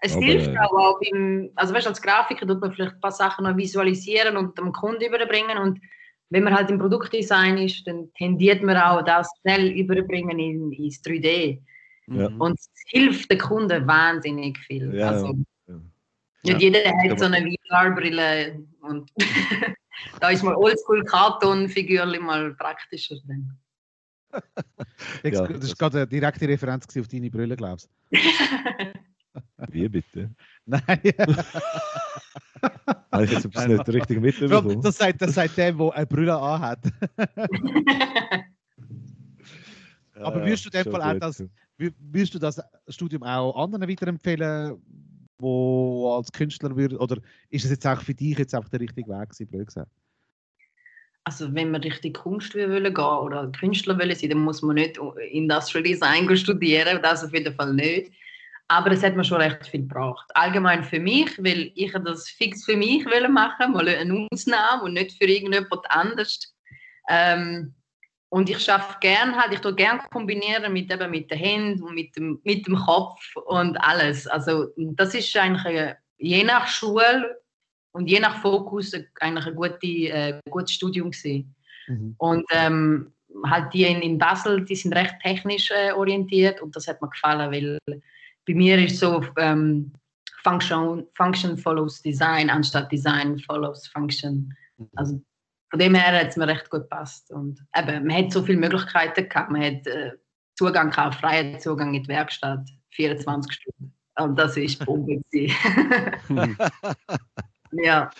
[0.00, 3.00] Es Aber, hilft äh, auch, auch beim, also weißt, als Grafiker tut man vielleicht ein
[3.00, 5.80] paar Sachen noch visualisieren und dem Kunden überbringen und
[6.30, 11.02] wenn man halt im Produktdesign ist, dann tendiert man auch das schnell überbringen in, ins
[11.02, 11.60] 3D.
[12.08, 12.28] Ja.
[12.28, 12.40] Mhm.
[12.40, 14.94] Und es hilft den Kunden wahnsinnig viel.
[14.94, 15.74] Ja, also, ja.
[16.44, 19.10] Nicht jeder hat so eine VR-Brille und
[20.20, 23.16] da ist mal Oldschool-Karton-Figürchen mal praktischer.
[23.26, 23.58] Dann.
[25.22, 28.18] Das ist gerade eine direkte Referenz auf deine Brille, glaubst du?
[29.68, 30.30] Wie bitte?
[30.66, 30.82] Nein.
[33.12, 34.82] Habe ich jetzt etwas Nein, nicht richtig mitbekommen?
[34.82, 36.80] das, sagt, das sagt der, der eine Brille anhat.
[40.14, 41.44] aber würdest du schon Fall auch das-
[41.78, 44.82] Würdest du das Studium auch anderen weiterempfehlen,
[45.38, 47.18] wo als Künstler würde, oder
[47.50, 49.90] ist es jetzt auch für dich jetzt einfach der richtige Weg gewesen, blöd gesagt?
[51.22, 54.76] Also wenn man richtig Kunst will wollen gehen oder Künstler will sein, dann muss man
[54.76, 54.98] nicht
[55.30, 58.10] Industrial Design studieren, das auf jeden Fall nicht.
[58.68, 60.30] Aber es hat mir schon recht viel gebracht.
[60.34, 64.92] Allgemein für mich, weil ich das fix für mich will machen, mal eine Ausnahme und
[64.92, 66.54] nicht für irgendjemand anders.
[67.08, 67.74] Ähm,
[68.30, 71.94] und ich schaffe gern halt, ich tue gern kombinieren mit eben mit den Händen und
[71.94, 74.26] mit dem, mit dem Kopf und alles.
[74.26, 77.40] Also das ist eigentlich eine, je nach Schule
[77.92, 81.54] und je nach Fokus eigentlich ein gute, äh, gutes Studium gewesen.
[81.86, 82.14] Mhm.
[82.18, 83.12] Und ähm,
[83.46, 87.08] halt die in, in Basel, die sind recht technisch äh, orientiert und das hat mir
[87.08, 87.78] gefallen, weil
[88.48, 89.92] bei mir ist so ähm,
[90.42, 94.52] Function, Function follows Design anstatt Design follows Function.
[94.96, 95.20] Also
[95.70, 97.30] von dem her hat es mir recht gut gepasst.
[97.30, 99.50] Und eben, man hat so viele Möglichkeiten gehabt.
[99.50, 100.12] Man hat äh,
[100.56, 103.92] Zugang gehabt, freien Zugang in die Werkstatt, 24 Stunden.
[104.18, 105.20] Und das ist Bombe.
[107.72, 108.10] ja,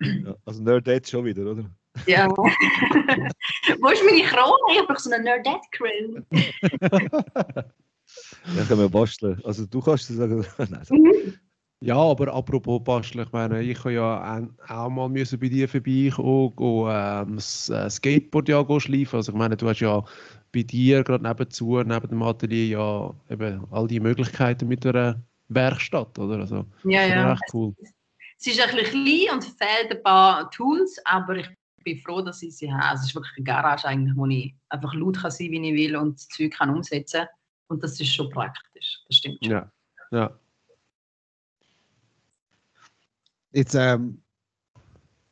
[0.00, 1.64] Ja, also Nerdette schon wieder, oder?
[2.06, 2.28] ja.
[2.36, 4.56] Wo ist meine Krone?
[4.72, 6.24] Ich habe so eine Nerdette-Krone.
[8.56, 9.40] Ja, können wir basteln.
[9.44, 10.44] Also du kannst das sagen.
[10.58, 10.94] Nein, so.
[11.80, 16.56] Ja, aber apropos basteln, ich meine, ich habe ja auch- mal müssen bei dir vorbeikommen,
[16.56, 19.16] go, ähm, das äh, Skateboard ja schleifen.
[19.16, 20.02] Also ich meine, du hast ja
[20.52, 26.18] bei dir gerade nebenzu, neben dem Atelier ja eben all die Möglichkeiten mit einer Werkstatt,
[26.18, 26.38] oder?
[26.38, 27.32] Also Ja, das ist ja.
[27.32, 27.74] echt cool.
[28.38, 31.48] Es ist ein bisschen klein und fehlt ein paar Tools, aber ich
[31.84, 32.96] bin froh, dass ich sie habe.
[32.96, 35.96] Es ist wirklich eine Garage, eigentlich, wo ich einfach laut kann sein wie ich will
[35.96, 37.28] und das Zeug kann umsetzen kann.
[37.68, 39.02] Und das ist schon praktisch.
[39.08, 39.52] Das stimmt schon.
[39.52, 39.72] Ja,
[40.10, 40.38] ja.
[43.52, 44.22] Jetzt ähm,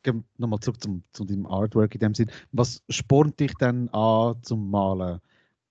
[0.03, 2.31] gehen wir nochmal zurück zum, zu deinem Artwork in dem Sinn.
[2.51, 5.19] Was spornt dich denn an zum Malen?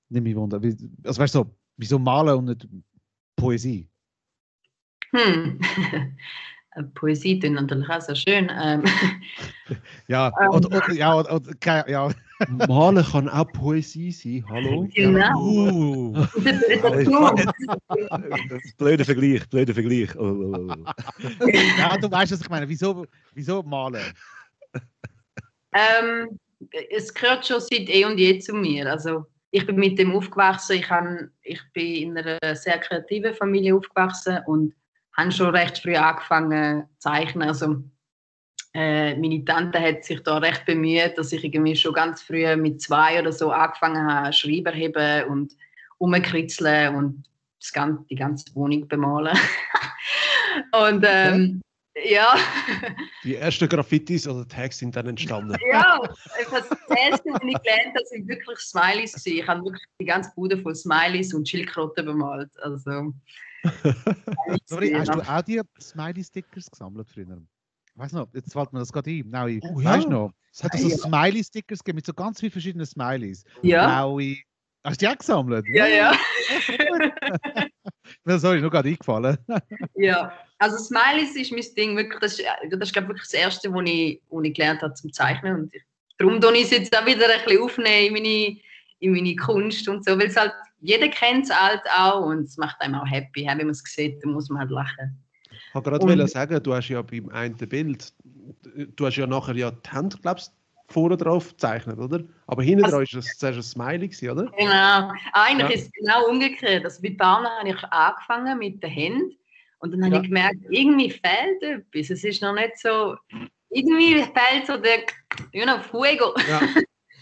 [0.08, 0.62] Nimm mich wunder.
[0.62, 2.68] Wie, also weißt du, so, wieso malen und nicht
[3.36, 3.88] Poesie?
[5.12, 5.60] Hm.
[6.94, 8.50] Poesie tun natürlich auch sehr schön.
[8.52, 8.84] Ähm,
[10.08, 10.50] Ja, Ähm.
[10.50, 12.10] oder, oder, ja, oder, ja.
[12.68, 14.88] Malen kann auch Poesie sein, hallo?
[14.92, 15.40] genau.
[15.40, 16.26] Uh.
[18.78, 20.14] blöder Vergleich, blöder Vergleich.
[20.16, 21.48] Oh, oh, oh, oh.
[21.78, 22.68] ja, du weißt, was ich meine.
[22.68, 24.12] Wieso, wieso malen?
[25.74, 26.38] Ähm,
[26.90, 28.90] es gehört schon seit eh und je zu mir.
[28.90, 30.78] Also ich bin mit dem aufgewachsen.
[30.78, 34.74] Ich, han, ich bin in einer sehr kreativen Familie aufgewachsen und
[35.16, 37.48] habe schon recht früh angefangen zu zeichnen.
[37.48, 37.82] Also,
[38.74, 42.82] äh, meine Tante hat sich da recht bemüht, dass ich irgendwie schon ganz früh mit
[42.82, 45.56] zwei oder so angefangen habe, Schreiber heben und
[45.98, 47.24] umkritzeln und
[47.60, 49.38] das ganze, die ganze Wohnung bemalen.
[50.88, 51.62] und ähm,
[52.04, 52.34] ja.
[53.22, 55.56] Die ersten Graffitis oder Tags sind dann entstanden.
[55.70, 56.00] ja,
[56.50, 59.12] das erste, was ich gelernt habe, sind wirklich Smileys.
[59.12, 59.38] Gewesen.
[59.38, 62.50] Ich habe wirklich die ganze Bude voll Smileys und Schildkröten bemalt.
[62.60, 63.14] Also,
[64.66, 67.40] Sorry, hast du auch die Smiley-Stickers gesammelt früher?
[67.94, 69.30] Ich weiß noch, jetzt fällt mir das gerade ein.
[69.30, 69.96] Now, Oh, weißt ja.
[69.98, 70.32] du noch?
[70.52, 70.96] Es hat so Ja.
[70.96, 73.44] Smiley-Stickers gegeben mit so ganz vielen verschiedenen Smileys.
[73.62, 73.86] ja.
[73.86, 74.36] Blaue.
[74.86, 75.64] Hast du die auch gesammelt?
[75.72, 76.12] Ja, ja.
[78.24, 79.38] Das sorry, nur gerade eingefallen.
[79.94, 83.32] Ja, also Smileys ist mein Ding wirklich, das ist, das ist glaube ich, wirklich das
[83.32, 85.72] Erste, was ich, was ich gelernt habe zum Zeichnen und
[86.18, 88.60] darum tue ich es jetzt auch wieder ein bisschen aufnehmen in meine,
[89.00, 92.58] in meine Kunst und so, weil es halt, jeder kennt es halt auch und es
[92.58, 95.18] macht einem auch happy, wenn man es sieht, dann muss man halt lachen.
[95.74, 98.12] Ich wollte gerade Und- sagen, du hast ja beim einen Bild,
[98.94, 100.52] du hast ja nachher ja die Hand, glaubst
[100.88, 102.20] vorne drauf gezeichnet, oder?
[102.46, 104.44] Aber hinten Also- dran ist das zuerst ein Smiley, gewesen, oder?
[104.56, 105.74] Genau, eigentlich Ja.
[105.74, 109.36] ist es genau umgekehrt, also bei Bahnen habe ich angefangen mit den Händen
[109.80, 110.20] und dann habe Ja.
[110.22, 113.16] ich gemerkt, irgendwie fehlt etwas, es ist noch nicht so,
[113.70, 115.00] irgendwie fehlt so der,
[115.52, 116.34] you know, Fuego.
[116.48, 116.60] Ja.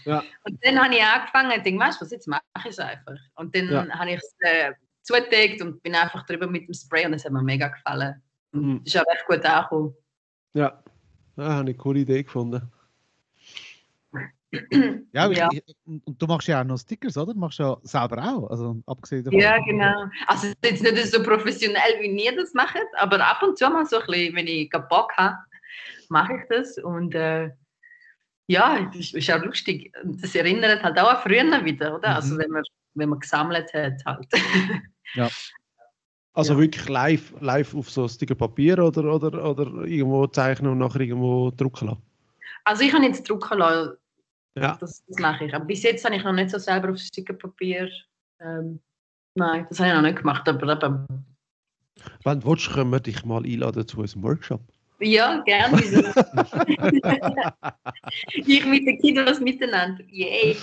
[0.05, 0.23] Ja.
[0.45, 3.15] Und dann habe ich angefangen und dachte, weißt du was, jetzt mache ich es einfach.
[3.35, 3.87] Und dann Ja.
[3.97, 7.31] habe ich es äh, zugedeckt und bin einfach drüber mit dem Spray und es hat
[7.31, 8.21] mir mega gefallen.
[8.53, 8.81] Mhm.
[8.85, 9.95] Das ist auch recht gut angekommen.
[10.53, 10.83] Ja.
[11.35, 12.71] Ja, habe ich eine coole Idee gefunden.
[15.11, 15.49] Ja, Ja.
[15.51, 17.33] Ich, ich, und du machst ja auch noch Stickers, oder?
[17.33, 18.49] Du machst ja selber auch.
[18.51, 19.39] Also abgesehen davon.
[19.39, 20.05] Ja, genau.
[20.27, 23.67] Also es ist jetzt nicht so professionell, wie ihr das macht, aber ab und zu
[23.69, 25.37] mal so ein bisschen, wenn ich keinen Bock habe,
[26.09, 26.77] mache ich das.
[26.77, 27.49] Und äh,
[28.45, 29.91] ja, das ist, ist auch lustig.
[30.03, 32.15] Das erinnert halt auch an früher wieder, oder?
[32.15, 32.39] Also Mhm.
[32.39, 32.63] wenn man,
[32.93, 34.27] wenn man gesammelt hat halt.
[36.33, 36.59] Also Ja.
[36.59, 41.51] wirklich live, live auf so Sticker Papier oder, oder, oder irgendwo zeichnen und nachher irgendwo
[41.51, 42.01] drucken lassen.
[42.63, 43.97] Also ich habe jetzt drucken lassen,
[44.55, 44.77] Ja.
[44.79, 45.53] Das, das mache ich.
[45.53, 47.89] Aber bis jetzt habe ich noch nicht so selber auf Stickerpapier.
[48.39, 48.79] Ähm,
[49.35, 50.47] nein, das habe ich noch nicht gemacht.
[50.47, 51.05] Aber, aber
[52.23, 54.61] Wenn du willst, können wir dich mal einladen zu unserem Workshop.
[54.99, 55.81] ja, gerne.
[58.33, 60.03] ich mit den Kindern miteinander.
[60.07, 60.57] Yay!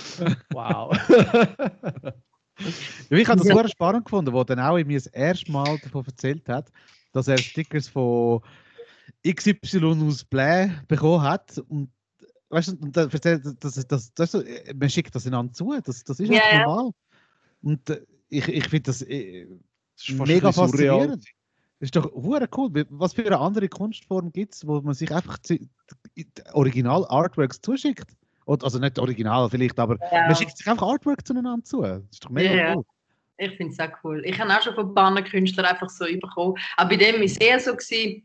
[0.51, 0.97] Wow.
[3.09, 3.55] Ja, ich habe das Ja.
[3.55, 6.71] sehr spannend gefunden, wo dann auch mir das erste Mal davon erzählt hat,
[7.11, 8.41] dass er Stickers von
[9.27, 11.57] XY aus Play bekommen hat.
[11.67, 11.91] Und,
[12.49, 14.45] weißt du, und dann erzählt, dass, dass, dass, dass,
[14.75, 15.73] man schickt das einander zu.
[15.83, 16.59] Das, das ist Ja, ja.
[16.59, 16.91] normal.
[17.61, 19.47] Und äh, ich, ich finde das äh,
[19.95, 21.25] Das mega faszinierend.
[21.79, 22.69] Das ist doch hure cool.
[22.91, 25.67] Was für eine andere Kunstform gibt es, wo man sich einfach die
[26.53, 28.05] Original-Artworks zuschickt?
[28.45, 30.25] Also nicht original vielleicht, aber Ja.
[30.25, 31.81] man schickt sich einfach Artwork zueinander zu.
[31.81, 32.75] Das ist doch mega Ja.
[32.75, 32.83] cool.
[33.37, 34.21] Ich finde es auch cool.
[34.25, 36.55] Ich habe auch schon von ein paar Künstlern einfach so bekommen.
[36.77, 38.23] Aber bei dem war es eher so, gewesen,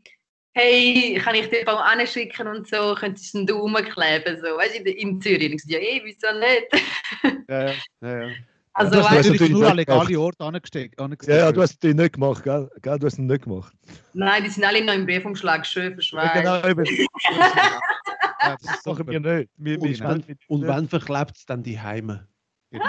[0.53, 4.37] hey, kann ich dir auch anschicken und so, könntest du es da rumkleben?
[4.37, 5.53] So, weißt du, in, Zürich.
[5.53, 6.67] Ich so, ja, hey, wieso nicht?
[7.49, 8.35] Ja, ja, ja, ja.
[8.73, 10.19] Also, du hast natürlich nur an nicht legale.
[10.19, 10.99] Orte angesteckt.
[10.99, 12.69] Ja, ja, du hast es natürlich nicht gemacht, gell?
[12.81, 12.99] gell?
[12.99, 13.73] Du hast es nicht gemacht.
[14.13, 16.35] nein, die sind alle noch im Briefumschlag schön verschweißt.
[16.35, 16.85] Ja, genau, eben.
[18.49, 19.49] Ja, das machen wir nicht.
[19.57, 20.49] Wir, wir Und nicht.
[20.49, 22.27] und wenn verklebt es dann die Heime.
[22.71, 22.85] Genau.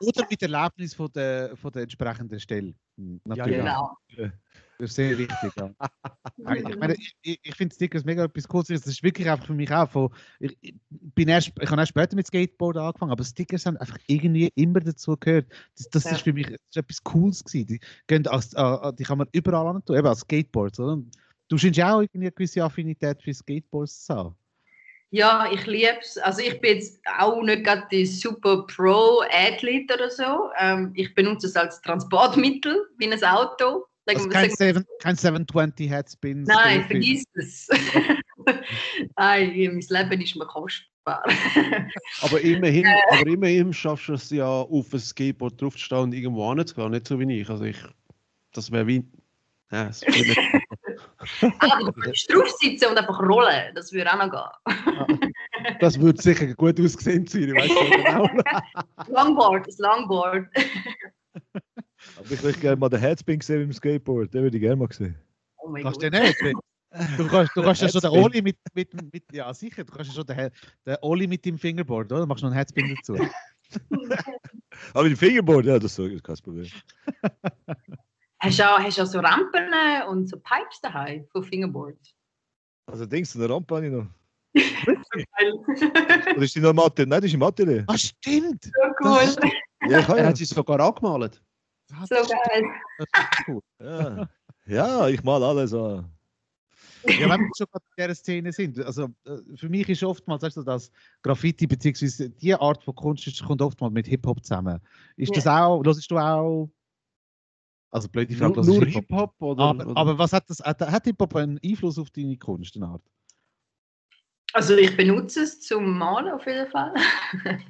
[0.00, 2.74] Oder mit Erlaubnis von der, von der entsprechenden Stelle.
[2.96, 3.58] Hm, Natürlich.
[3.58, 3.96] Genau.
[4.78, 5.52] Das ist sehr wichtig.
[5.56, 5.70] Ja.
[6.68, 8.68] ich meine, ich, ich, finde Stickers mega etwas Cooles.
[8.68, 10.10] Das ist wirklich einfach für mich auch von.
[10.38, 13.98] Ich, ich, bin erst, ich habe erst später mit Skateboard angefangen, aber Stickers haben einfach
[14.06, 15.46] irgendwie immer dazu gehört.
[15.76, 16.10] Das, das Ja.
[16.12, 17.66] ist für mich das ist etwas Cooles gewesen.
[17.66, 20.78] Die, gehen als, äh, die kann man überall an tun, eben als Skateboards.
[20.78, 21.02] Oder?
[21.48, 24.36] Du scheinst ja auch irgendwie eine gewisse Affinität für Skateboards zu haben.
[25.10, 26.18] Ja, ich liebe es.
[26.18, 30.50] Also ich bin jetzt auch nicht gerade die super Pro-Athlet oder so.
[30.58, 33.86] Ähm, ich benutze es als Transportmittel, wie ein Auto.
[34.06, 36.48] Also kein, sagen- 7, kein 720 Headspins.
[36.48, 37.68] Nein, vergiss es.
[39.16, 41.24] Nein, mein Leben ist mir kostbar.
[42.20, 46.90] Aber immerhin, aber immerhin schaffst du es ja, auf ein Skateboard draufzustehen und irgendwo hinzugehen.
[46.90, 47.48] Nicht so wie ich.
[47.48, 47.78] Also ich,
[48.52, 49.04] das wäre wie...
[49.70, 50.38] Ja, das nicht-
[51.60, 53.74] Ah, du kannst draufsitzen und einfach rollen.
[53.74, 54.30] Das würde auch noch
[54.74, 55.32] gehen.
[55.80, 58.28] das würde sicher gut aussehen, Zürich, weißt du genau.
[59.08, 60.46] Longboard, das Longboard.
[62.16, 64.32] Aber ich möchte gerne mal den Headspin sehen mit dem Skateboard.
[64.32, 65.16] Den würde ich gerne mal sehen.
[65.58, 66.12] Oh mein Kannst Gott.
[66.14, 66.36] du nicht?
[67.18, 68.24] Du kannst, du kannst ja schon den Headspin.
[68.24, 70.50] Oli mit, mit, mit, ja sicher, du kannst ja schon den,
[70.86, 72.24] den Oli mit dem Fingerboard, oder?
[72.26, 73.14] Machst noch einen Headspin dazu.
[74.94, 76.66] Aber mit dem Fingerboard, ja, das ist kein Problem.
[78.40, 79.68] Hast du auch, hast du auch so Rampen
[80.08, 81.98] und so Pipes daheim von Fingerboard?
[82.86, 84.06] Also Dings, eine Rampe habe ich noch.
[85.36, 85.52] Geil.
[86.34, 87.08] Oder ist die noch im Atelier?
[87.08, 87.84] Nein, die ist im Atelier.
[87.86, 88.64] Ah, stimmt!
[88.64, 88.70] so
[89.00, 89.50] cool.
[89.88, 90.30] Ja, ich habe Er ja.
[90.30, 91.42] hat sie sogar angemalt.
[91.88, 92.62] Das So ist- geil.
[92.98, 93.60] das ist cool.
[93.80, 94.28] ja.
[94.66, 96.10] Ja, ich mal alles an.
[97.06, 98.78] Ja, wenn wir schon gerade in dieser Szene sind.
[98.84, 100.90] Also, äh, für mich ist oftmals, weißt du, das
[101.22, 104.80] Graffiti, beziehungsweise die Art von Kunst ist, kommt oftmals mit Hip-Hop zusammen.
[105.16, 105.34] Ist Ja.
[105.36, 106.68] das auch, hörst du auch,
[107.90, 108.92] also blöde Frage, Nur, nur Hip-Hop?
[109.08, 109.96] Hip-Hop oder, Aber, oder?
[109.96, 113.02] aber was hat das, hat, hat Hip-Hop einen Einfluss auf deine Kunst, eine Art?
[114.52, 116.94] Also ich benutze es zum Malen auf jeden Fall.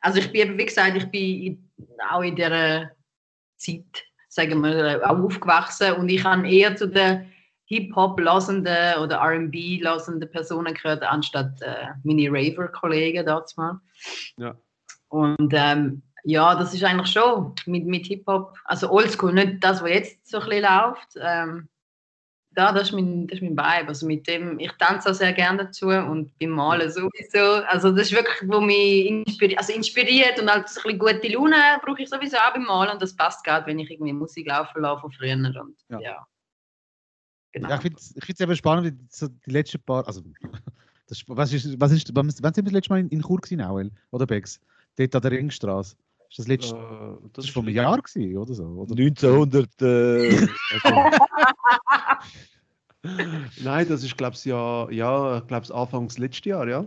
[0.00, 1.70] also ich bin eben, wie gesagt, ich bin in-
[2.10, 2.90] auch in dieser
[3.56, 7.32] Zeit, sagen wir, auch aufgewachsen und ich habe eher zu den
[7.66, 13.80] Hip-Hop-lassenden oder R&B-lassenden Personen gehört, anstatt äh, meine Raver-Kollegen dort mal.
[14.36, 14.56] Ja.
[15.08, 19.90] Und ähm, ja, das ist eigentlich schon mit, mit Hip-Hop, also Oldschool, nicht das, was
[19.90, 21.08] jetzt so ein bisschen läuft.
[21.16, 21.68] Ähm,
[22.52, 23.88] da, das ist mein, das ist mein Vibe.
[23.88, 27.64] Also mit dem, ich tanze auch sehr gerne dazu und beim Malen sowieso.
[27.66, 31.28] Also das ist wirklich, wo mich inspiriert, also inspiriert und halt so ein bisschen gute
[31.28, 34.48] Laune brauche ich sowieso auch beim Malen und das passt gerade, wenn ich irgendwie Musik
[34.48, 35.54] laufen lasse von früher und
[35.88, 36.00] Ja.
[36.00, 36.26] ja.
[37.52, 37.68] Genau.
[37.68, 40.22] Ja, ich finde es ich find's eben spannend, wie so die letzten paar, also,
[41.06, 43.60] das, was ist, was ist, wann sind wir das letzte Mal in, in Chur gewesen,
[43.60, 43.90] Auel?
[44.10, 44.60] Oder Bex?
[44.96, 45.96] Dort an der Ringstraße.
[46.30, 48.64] Ist das letzte, Äh, das ist vor einem Jahr gewesen, oder so?
[48.64, 48.92] Oder?
[48.92, 49.82] 1900.
[49.82, 50.46] Äh,
[53.62, 56.86] Nein, das ist, glaube ich, ja, ja, ich glaube, Anfangs letztes Jahr, ja.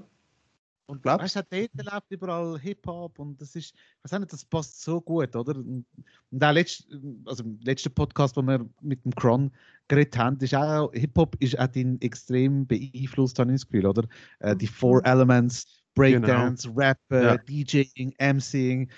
[0.86, 4.45] Und glaubst weißt du, dort läuft überall Hip-Hop und das ist, ich weiß nicht, das
[4.45, 5.56] passt so gut, oder?
[5.56, 5.86] Und
[6.32, 6.88] und auch letzt,
[7.25, 9.51] also im letzten Podcast, wo wir mit dem Kron
[9.88, 14.08] geredet haben, ist auch, Hip-Hop ist auch ihn extrem beeinflusst, habe ich das Gefühl, oder?
[14.39, 17.38] Äh, die Four Elements, Breakdance, Rappen, Ja.
[17.38, 18.89] DJing, MCing,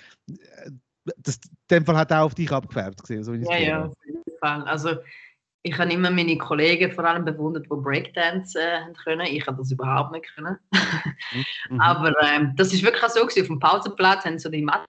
[1.18, 4.38] das, in dem Fall hat auch auf dich abgefärbt gesehen, so Ja, ja, auf jeden
[4.40, 4.62] Fall.
[4.62, 4.96] Also
[5.62, 9.26] ich habe immer meine Kollegen vor allem bewundert, die Breakdance äh, haben können.
[9.26, 10.56] Ich habe das überhaupt nicht können.
[11.70, 11.80] Mhm.
[11.80, 13.42] Aber ähm, das ist wirklich auch so gewesen.
[13.42, 14.86] Auf dem Pausenplatz haben sie so die Matten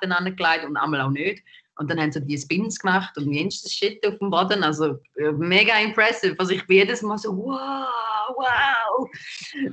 [0.00, 1.42] angelegt und einmal auch nicht.
[1.76, 4.62] Und dann haben sie die Spins gemacht und jenstes Shit auf dem Boden.
[4.62, 6.34] Also äh, mega impressive.
[6.38, 7.88] Also ich bin jedes Mal so, wow,
[8.36, 9.08] wow.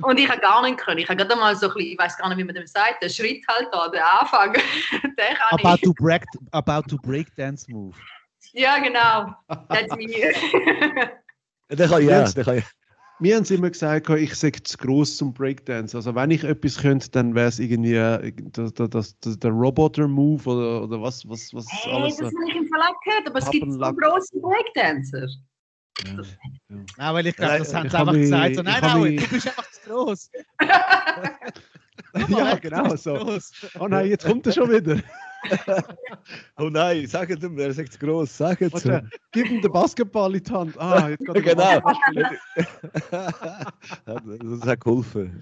[0.02, 0.98] Und ich habe gar nicht können.
[1.00, 3.04] Ich habe gerade mal so ein bisschen, ich weiß gar nicht, wie man dem sagt,
[3.04, 4.54] den Schritt halt da, den Anfang.
[5.04, 5.82] den kann About ich.
[5.82, 7.96] to, break, about to Breakdance Move.
[8.54, 9.34] Ja, genau.
[9.70, 10.08] That's me.
[11.70, 12.08] der kann ich.
[12.10, 12.66] Jetzt- Der kann ich.
[13.22, 15.96] Mir haben sie immer gesagt, ich sei zu groß zum Breakdance.
[15.96, 19.52] Also wenn ich etwas könnte, dann wäre es irgendwie äh, das, das, das, das, der
[19.52, 22.18] Roboter-Move oder, oder was, was, was Hey, alles.
[22.18, 25.28] das habe ich im Verlag gehört, aber es gibt so große Breakdancer.
[26.68, 28.56] Nein, weil ich glaube, Äh, Ja, das haben sie einfach mich- gesagt.
[28.56, 30.32] So, ich nein, mich- du bist einfach zu groß.
[32.30, 33.40] ja, genau so.
[33.80, 35.02] Oh nein, jetzt kommt er schon wieder.
[36.58, 38.38] Oh nein, sagt ihm, er ist echt zu groß.
[38.38, 38.88] Sagt es
[39.32, 40.78] gib ihm den Basketball in die Hand.
[40.80, 41.82] Ah, jetzt geht er Genau.
[44.06, 45.42] Das hat geholfen.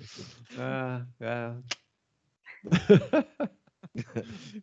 [0.58, 1.62] Ja, ja.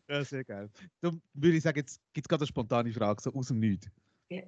[0.08, 0.70] Ja, sehr geil.
[1.02, 3.90] Dann würde ich sagen, jetzt gibt es gerade eine spontane Frage, so aus dem Nichts.
[4.30, 4.42] Ja.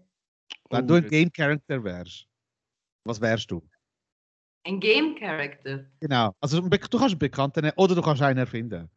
[0.70, 2.26] Wenn Oh, du ein Game Character wärst,
[3.04, 3.62] was wärst du?
[4.64, 5.84] Ein Game Character.
[6.00, 6.34] Genau.
[6.40, 8.90] Also du kannst einen Bekannten oder du kannst einen erfinden.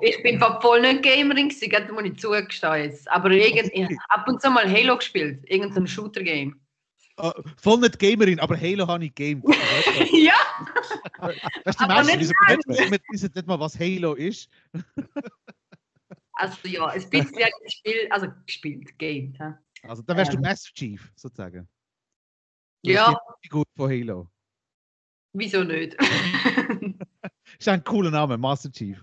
[0.00, 3.10] Ich bin voll nicht Gamerin gerade muss ich zugestehen jetzt.
[3.10, 6.60] Aber irgend, ich ab und zu mal Halo gespielt, irgendein Shooter-Game.
[7.16, 9.44] Äh, voll nicht Gamerin, aber Halo habe ich gamed.
[11.64, 12.30] Weißt ja, du, die nicht
[13.10, 14.50] wissen nicht, mal, was Halo ist.
[16.34, 19.38] also ja, ein bisschen gespielt, also gespielt, gamed.
[19.38, 19.52] hä?
[19.82, 20.42] Also dann wärst du Ähm.
[20.42, 21.68] Master Chief, sozusagen.
[22.82, 24.28] Ja, Figur von Halo.
[25.32, 25.96] wieso nicht?
[27.58, 29.02] Ist ein cooler Name, Master Chief.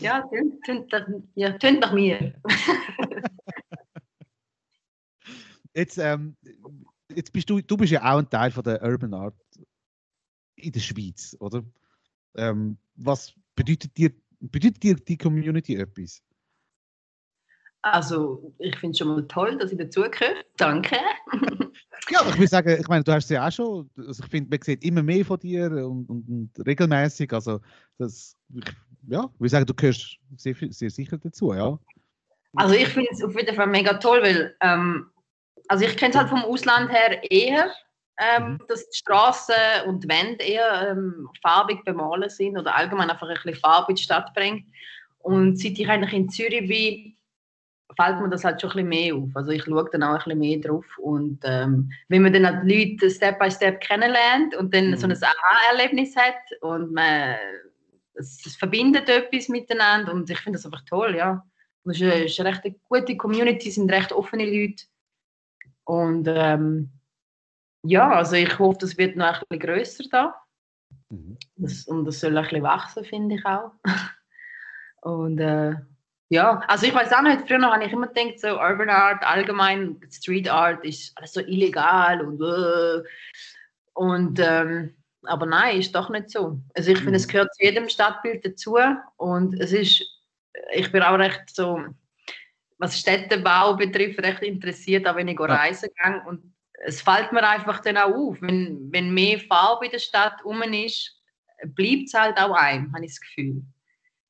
[0.00, 2.40] ja, tönt, tönt, nach- ja, tönt nach mir.
[5.74, 6.36] Jetzt, ähm,
[7.08, 9.34] jetzt bist du, du bist ja auch ein Teil von der Urban Art
[10.56, 11.64] in der Schweiz, oder?
[12.36, 16.22] Ähm, was bedeutet dir, bedeutet dir die Community etwas?
[17.80, 20.44] Also, ich finde es schon mal toll, dass ich dazugehöre.
[20.58, 20.98] Danke.
[22.12, 24.50] Ja, ich will sagen, ich meine, du hast es ja auch schon, also ich finde,
[24.50, 27.60] man sieht immer mehr von dir und, und, und regelmäßig, also
[27.96, 28.64] das, ich,
[29.08, 31.78] ja, ich will sagen, du gehörst sehr, sehr sicher dazu, ja.
[32.54, 35.10] Also ich finde es auf jeden Fall mega toll, weil ähm,
[35.68, 37.72] also ich kenne es halt vom Ausland her eher,
[38.18, 39.54] ähm, dass die Straßen
[39.86, 43.96] und die Wände eher ähm, farbig bemalen sind oder allgemein einfach ein bisschen Farbe in
[43.96, 44.66] die Stadt bringt.
[45.20, 47.16] Und seit ich eigentlich in Zürich bin,
[47.96, 49.30] fällt mir das halt schon ein bisschen mehr auf.
[49.34, 52.68] Also ich schaue dann auch ein bisschen mehr drauf und ähm, wenn man dann halt
[52.70, 57.36] die Leute Step by Step kennenlernt und dann so ein Aha-Erlebnis hat und man
[58.14, 61.44] es, verbindet etwas miteinander und ich finde das einfach toll, ja.
[61.84, 64.84] Es ist, eine- ist eine recht gute Community, sind recht offene Leute.
[65.84, 66.90] Und ähm,
[67.82, 70.34] ja, also ich hoffe, das wird noch ein bisschen grösser da.
[71.10, 71.36] Mhm.
[71.56, 73.72] Das, und das soll ein bisschen wachsen, finde ich auch.
[75.02, 75.74] Und äh,
[76.32, 80.00] Ja, also ich weiß auch nicht, früher habe ich immer gedacht, so Urban Art, allgemein
[80.10, 83.02] Street Art ist alles so illegal und äh,
[83.92, 86.58] und ähm, aber nein, ist doch nicht so.
[86.74, 87.32] Also ich finde, es Mhm.
[87.32, 88.78] gehört zu jedem Stadtbild dazu
[89.18, 90.02] und es ist,
[90.72, 91.84] ich bin auch recht so,
[92.78, 95.44] was Städtebau betrifft, recht interessiert, auch wenn ich Ja.
[95.44, 96.54] reisen gehe und
[96.86, 100.62] es fällt mir einfach dann auch auf, wenn, wenn mehr Farbe in der Stadt rum
[100.62, 101.14] ist,
[101.74, 103.62] bleibt es halt auch ein, habe ich das Gefühl.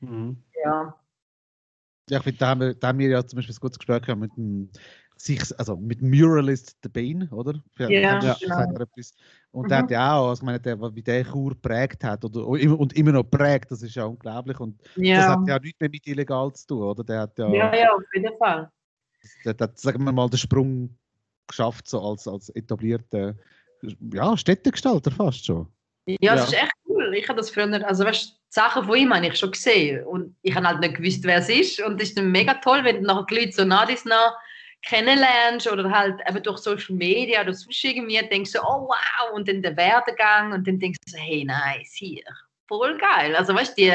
[0.00, 0.42] Mhm.
[0.64, 0.98] Ja.
[2.12, 4.02] Ja, ich finde, da haben, wir, da haben wir ja zum Beispiel ein gutes Gespräch
[4.02, 4.68] gehabt mit dem,
[5.16, 7.54] sich, also mit Muralist The Bane, oder?
[7.78, 8.86] Ja, du- genau.
[9.52, 9.82] Und der Mhm.
[9.84, 13.12] hat ja auch, also ich meine, der, wie der Chur geprägt hat oder, und immer-
[13.12, 14.60] noch prägt, das ist ja unglaublich.
[14.60, 15.28] Und das Ja.
[15.28, 17.02] hat ja nichts mehr mit illegal zu tun, oder?
[17.02, 18.70] Der hat ja, ja, ja, auf jeden Fall.
[19.46, 20.94] Der, der, sagen wir mal, den Sprung
[21.46, 23.36] geschafft, so als, als etablierter
[24.12, 25.66] ja, Städtegestalter fast schon.
[26.06, 26.34] Ja, Ja.
[26.34, 27.14] es ist echt cool.
[27.14, 30.36] Ich habe das früher, also weißt, die Sachen von ihm habe ich schon gesehen und
[30.42, 32.96] ich habe halt nicht gewusst, wer es ist und es ist dann mega toll, wenn
[32.96, 34.36] du nachher die Leute so nah nah
[34.82, 39.48] kennenlernst oder halt eben durch Social Media oder sonst irgendwie denkst du, oh wow, und
[39.48, 42.24] dann der Werdegang und dann denkst du so, hey, nice, hier,
[42.66, 43.36] voll geil.
[43.36, 43.92] Also weißt du, die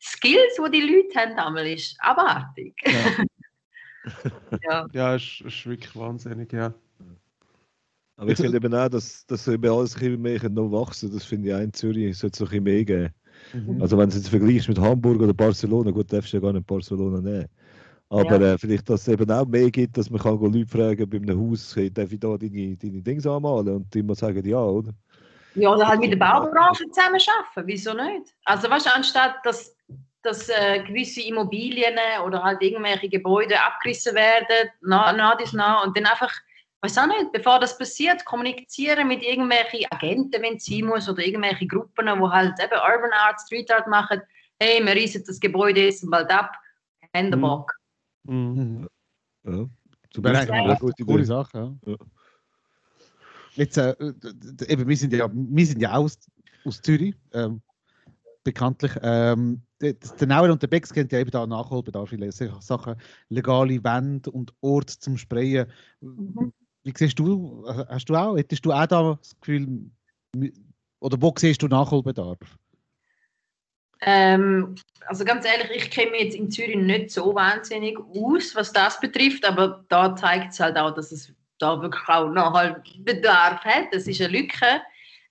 [0.00, 2.74] Skills, die die Leute haben, damals ist abartig.
[2.84, 3.24] Ja.
[4.62, 6.72] Ja, Ja, ist, ist wirklich wahnsinnig, ja.
[8.20, 11.24] Aber ich finde eben auch, dass, dass eben alles ein bisschen mehr noch wachsen Das
[11.24, 13.14] finde ich auch in Zürich sollte es ein bisschen mehr geben.
[13.54, 13.80] Mhm.
[13.80, 16.52] Also wenn du es jetzt vergleichst mit Hamburg oder Barcelona, gut, darfst du ja gar
[16.52, 17.48] nicht Barcelona nehmen.
[18.10, 21.16] Aber äh, vielleicht, dass es eben auch mehr gibt, dass man kann Leute fragen bei
[21.16, 23.68] einem Haus, hey, darf ich da deine, deine Dings anmalen?
[23.68, 24.92] Und die immer sagen, ja, oder?
[25.54, 28.34] Ja, oder halt mit der Baubranche zusammen arbeiten, wieso nicht?
[28.44, 29.74] Also weißt du, anstatt dass,
[30.22, 31.96] dass äh, gewisse Immobilien
[32.26, 36.32] oder halt irgendwelche Gebäude abgerissen werden, nah, nah, dies nah, und dann einfach,
[36.82, 41.24] weiß auch nicht, bevor das passiert, kommunizieren mit irgendwelchen Agenten, wenn es sein muss, oder
[41.24, 44.20] irgendwelche Gruppen, die halt eben Urban Art, Street Art machen,
[44.58, 46.54] hey, wir reißen das Gebäude jetzt bald ab,
[47.12, 47.40] Hände Mhm.
[47.40, 47.72] Bock.
[48.24, 48.88] Mhm.
[49.44, 49.66] Ja.
[50.12, 51.24] Zum Beispiel eine gute Idee.
[51.24, 51.76] Sache.
[51.86, 51.96] Ja.
[53.54, 53.94] Jetzt, äh,
[54.68, 56.18] eben, wir sind ja, wir sind ja auch aus,
[56.64, 57.60] aus Zürich, ähm,
[58.44, 58.92] bekanntlich.
[59.02, 62.96] Ähm, der Nauer und der Becks kennt ja eben da Nachholbedarf, viele Sachen,
[63.28, 65.66] legale Wände und Orte zum Sprayen.
[66.00, 66.52] Mhm.
[66.82, 69.90] Wie siehst du, hast du auch, hättest du auch da das Gefühl,
[71.00, 72.38] oder wo siehst du Nachholbedarf?
[74.02, 74.74] Ähm,
[75.06, 78.98] also ganz ehrlich, ich kenne mich jetzt in Zürich nicht so wahnsinnig aus, was das
[78.98, 83.62] betrifft, aber da zeigt es halt auch, dass es da wirklich auch noch halt Bedarf
[83.62, 83.92] hat.
[83.92, 84.80] Das ist eine Lücke.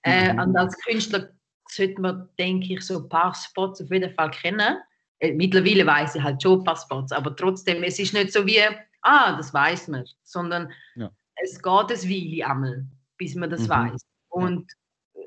[0.02, 0.38] Äh, Mhm.
[0.40, 1.30] Und als Künstler
[1.68, 4.78] sollte man, denke ich, so ein paar Spots auf jeden Fall kennen.
[5.18, 8.46] Äh, mittlerweile weiß ich halt schon ein paar Spots, aber trotzdem, es ist nicht so
[8.46, 8.60] wie,
[9.02, 11.10] ah, das weiß man, sondern Ja.
[11.42, 12.86] Es geht ein Weile einmal,
[13.16, 13.70] bis man das Mhm.
[13.70, 14.02] weiß.
[14.28, 14.72] Und
[15.14, 15.20] äh,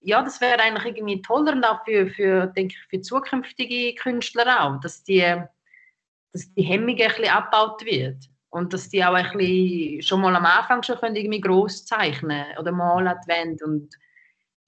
[0.00, 4.64] ja, das wäre eigentlich irgendwie toller und auch für, für, denke ich, für zukünftige Künstler
[4.64, 5.20] auch, dass die,
[6.32, 10.34] dass die Hemmung ein bisschen abgebaut wird und dass die auch ein bisschen schon mal
[10.36, 13.94] am Anfang schon können irgendwie gross zeichnen oder malen die Wand und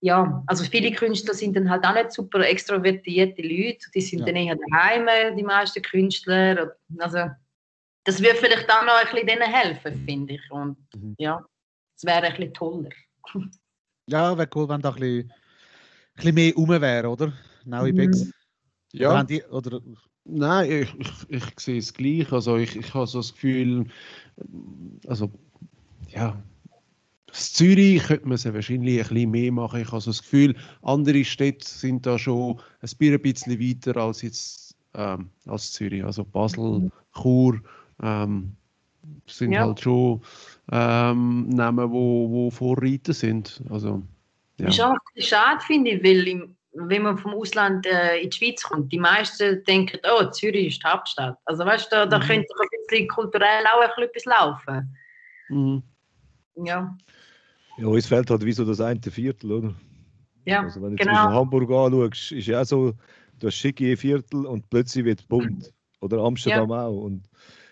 [0.00, 4.26] ja, also viele Künstler sind dann halt auch nicht super extrovertierte Leute, die sind Ja.
[4.26, 7.18] dann eher daheim, die meisten Künstler, also
[8.08, 11.14] das würde vielleicht auch noch ein bisschen denen helfen, finde ich und Mhm.
[11.18, 11.44] ja,
[11.94, 12.88] es wäre ein bisschen toller.
[14.08, 17.30] Ja, wäre cool, wenn da ein bisschen, ein bisschen mehr rum wäre, oder?
[17.66, 17.96] Naui Mhm.
[17.96, 18.22] Becks.
[18.22, 18.32] Oder,
[18.94, 19.82] Ja, die, oder
[20.24, 22.32] nein, ich, ich, ich sehe es gleich.
[22.32, 23.84] Also ich, ich habe so das Gefühl,
[25.06, 25.30] also
[26.08, 26.42] ja,
[27.26, 29.82] das Zürich könnte man es ja wahrscheinlich ein bisschen mehr machen.
[29.82, 33.98] Ich habe so das Gefühl, andere Städte sind da schon ein bi- ein bisschen weiter
[34.00, 36.02] als jetzt ähm, als Zürich.
[36.02, 37.60] Also Basel, Chur
[38.02, 38.56] ähm,
[39.26, 39.66] sind Ja.
[39.66, 40.22] halt schon
[40.70, 43.62] ähm, Namen, wo, wo Vorreiter sind.
[43.70, 44.02] Also
[44.58, 44.88] Ist ja.
[44.88, 48.36] auch ein bisschen schade, finde ich, weil im, wenn man vom Ausland äh, in die
[48.36, 51.36] Schweiz kommt, die meisten denken, oh, Zürich ist die Hauptstadt.
[51.44, 52.22] Also weißt du, da, da Mhm.
[52.22, 54.96] könnte ein bisschen kulturell auch ein bisschen etwas laufen.
[55.48, 55.82] Mhm.
[56.56, 56.96] Ja,
[57.76, 59.74] Ja, uns fehlt halt wie so das eine Viertel, oder?
[60.44, 61.12] ja Also wenn du zum genau.
[61.12, 62.92] Beispiel Hamburg anschaust, ist ja auch so,
[63.38, 65.72] du hast schicke Viertel und plötzlich wird es bunt.
[66.00, 66.96] Oder Amsterdam auch.
[67.02, 67.28] Und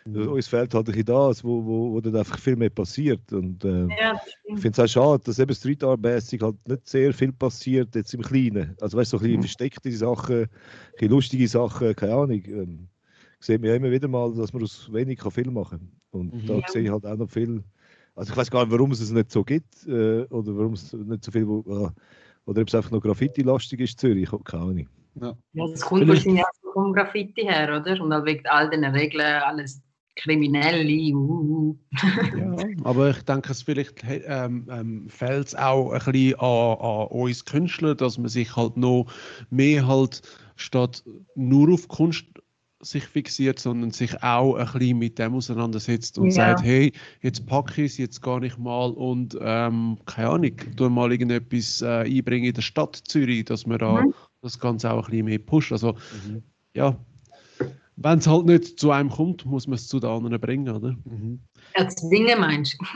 [0.06, 0.28] Mhm.
[0.28, 3.32] uns fehlt halt ein bisschen das, wo, wo, wo dann einfach viel mehr passiert.
[3.32, 6.88] Und äh, Ja, ich finde es auch schade, dass eben Street Art mäßig halt nicht
[6.88, 8.76] sehr viel passiert jetzt im Kleinen.
[8.80, 9.42] Also weißt du, so ein bisschen Mhm.
[9.42, 10.48] versteckte Sachen, ein
[10.94, 12.42] bisschen lustige Sachen, keine Ahnung.
[12.46, 12.88] Ähm,
[13.40, 15.78] sieht man ja immer wieder mal, dass man aus wenig kann viel machen
[16.12, 16.20] kann.
[16.22, 16.46] Und Mhm.
[16.46, 16.62] da Ja.
[16.68, 17.62] sehe ich halt auch noch viel.
[18.14, 20.92] Also ich weiß gar nicht, warum es es nicht so gibt äh, oder warum es
[20.92, 21.90] nicht so viel, wo, äh,
[22.46, 24.88] oder ob es einfach noch Graffiti-lastig ist, Zürich, ich habe keine Ahnung.
[25.20, 28.00] Ja, das kommt wahrscheinlich auch vom Graffiti her, oder?
[28.00, 29.82] Und dann wegen all den Regeln, alles
[30.16, 31.14] Kriminelle.
[31.14, 31.76] Uh,
[32.32, 37.06] Ja, aber ich denke, es vielleicht ähm, ähm, fehlt es auch ein bisschen an, an
[37.08, 39.06] uns Künstler, dass man sich halt noch
[39.50, 40.22] mehr halt
[40.56, 41.04] statt
[41.34, 42.26] nur auf Kunst
[42.80, 46.48] sich fixiert, sondern sich auch ein bisschen mit dem auseinandersetzt und Ja.
[46.48, 46.92] sagt, hey,
[47.22, 51.80] jetzt packe ich es, jetzt gar nicht mal und ähm, keine Ahnung, tu mal irgendetwas
[51.82, 54.12] äh, einbringen in der Stadt Zürich, dass man da Mhm.
[54.42, 55.72] das Ganze auch ein bisschen mehr pusht.
[55.72, 56.42] Also Mhm.
[56.74, 56.98] ja,
[57.96, 60.96] wenn es halt nicht zu einem kommt, muss man es zu den anderen bringen, oder?
[61.04, 61.40] Mhm.
[61.72, 62.86] Erzwingen meinst du?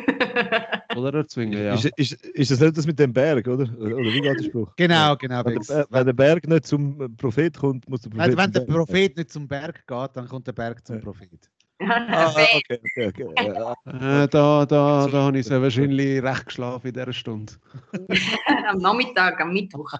[0.96, 1.74] Oder erzwingen, ja.
[1.74, 3.64] Ist, ist, ist das nicht das mit dem Berg, oder?
[3.78, 4.72] Oder wie geht der Spruch?
[4.76, 5.44] Genau, genau.
[5.44, 8.28] Wenn der, wenn der Berg nicht zum Prophet kommt, muss der Prophet.
[8.28, 8.60] Wenn, wenn der.
[8.62, 11.02] Prophet nicht zum Berg geht, dann kommt der Berg zum Ja.
[11.02, 11.50] Prophet.
[11.80, 13.26] Ah, okay, okay, okay.
[13.86, 17.52] Ja, Äh, da da, da habe ich sehr wahrscheinlich recht geschlafen in dieser Stunde.
[18.68, 19.92] am Nachmittag, am Mittwoch.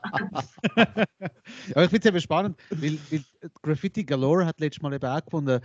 [0.75, 3.25] Aber ich finde es eben spannend, weil, weil
[3.63, 5.61] Graffiti Galore hat letztes Mal eben auch gefunden,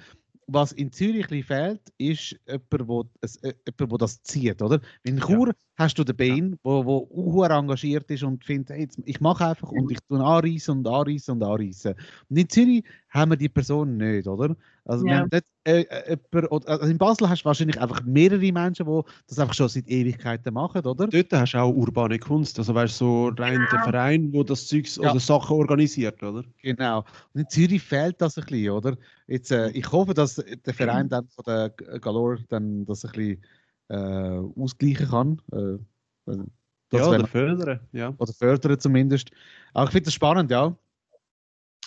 [0.47, 4.79] was in Zürich fehlt, ist jemand, wo, es- äh, jemand, wo das zieht, oder?
[5.03, 8.99] In Chur hast du den Bain, wo, wo auch engagiert ist und findet, hey, jetzt,
[9.05, 11.93] ich mache einfach und ich tue anreißen und anreißen und anreißen.
[12.29, 14.55] Und in Zürich haben wir die Person nicht, oder?
[14.85, 15.19] Also, wir Ja.
[15.21, 18.85] haben nicht, äh, äh, jemand, oder, also in Basel hast du wahrscheinlich einfach mehrere Menschen,
[18.85, 21.07] die das einfach schon seit Ewigkeiten machen, oder?
[21.07, 24.67] Dort hast du auch urbane Kunst, also weißt du, so rein der Verein, wo das
[24.67, 25.11] Zeugs Ja.
[25.11, 26.43] oder Sachen organisiert, oder?
[26.61, 26.99] Genau.
[27.33, 28.97] Und in Zürich fehlt das ein bisschen, oder?
[29.27, 31.69] Jetzt, äh, ich hoffe, dass der Verein dann von der
[31.99, 33.43] Galore dann das ein bisschen
[33.89, 35.41] äh, ausgleichen kann.
[35.51, 36.37] Äh,
[36.89, 38.13] das ja, oder fördern, ja.
[38.17, 39.31] oder fördern zumindest.
[39.73, 40.75] Aber ich finde das spannend, ja.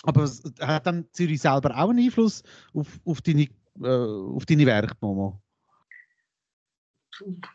[0.03, 2.43] Aber es- hat dann Zürich selber auch einen Einfluss
[2.73, 3.47] auf, auf, deine,
[3.81, 5.41] äh, auf deine Werke, Momo?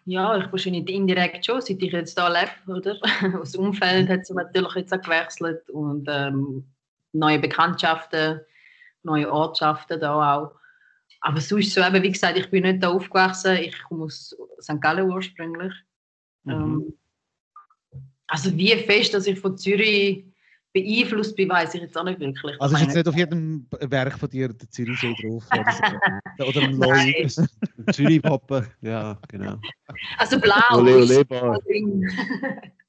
[0.05, 2.99] Ja, ich wahrscheinlich indirekt schon, seit ich jetzt hier lebe, oder?
[3.41, 6.65] Das Umfeld hat sich natürlich jetzt auch gewechselt und ähm,
[7.13, 8.41] neue Bekanntschaften,
[9.03, 10.53] neue Ortschaften da auch.
[11.25, 14.79] Aber sonst so eben, wie gesagt, ich bin nicht da aufgewachsen, ich komme aus St.
[14.79, 15.73] Gallen ursprünglich.
[16.43, 16.53] Mhm.
[16.53, 16.95] Ähm,
[18.27, 20.27] also wie fest, dass ich von Zürich
[20.75, 22.61] beeinflusst bin, weiß ich jetzt auch nicht wirklich.
[22.61, 25.45] Also ist jetzt nicht auf jedem Werk von dir der Zürichsee drauf?
[25.51, 25.73] Oder,
[26.37, 26.45] so.
[26.45, 27.29] oder ein Leu.
[27.93, 29.59] Zürich Pappe, ja, genau.
[30.19, 30.79] also blau.
[30.79, 31.25] Ole, ole,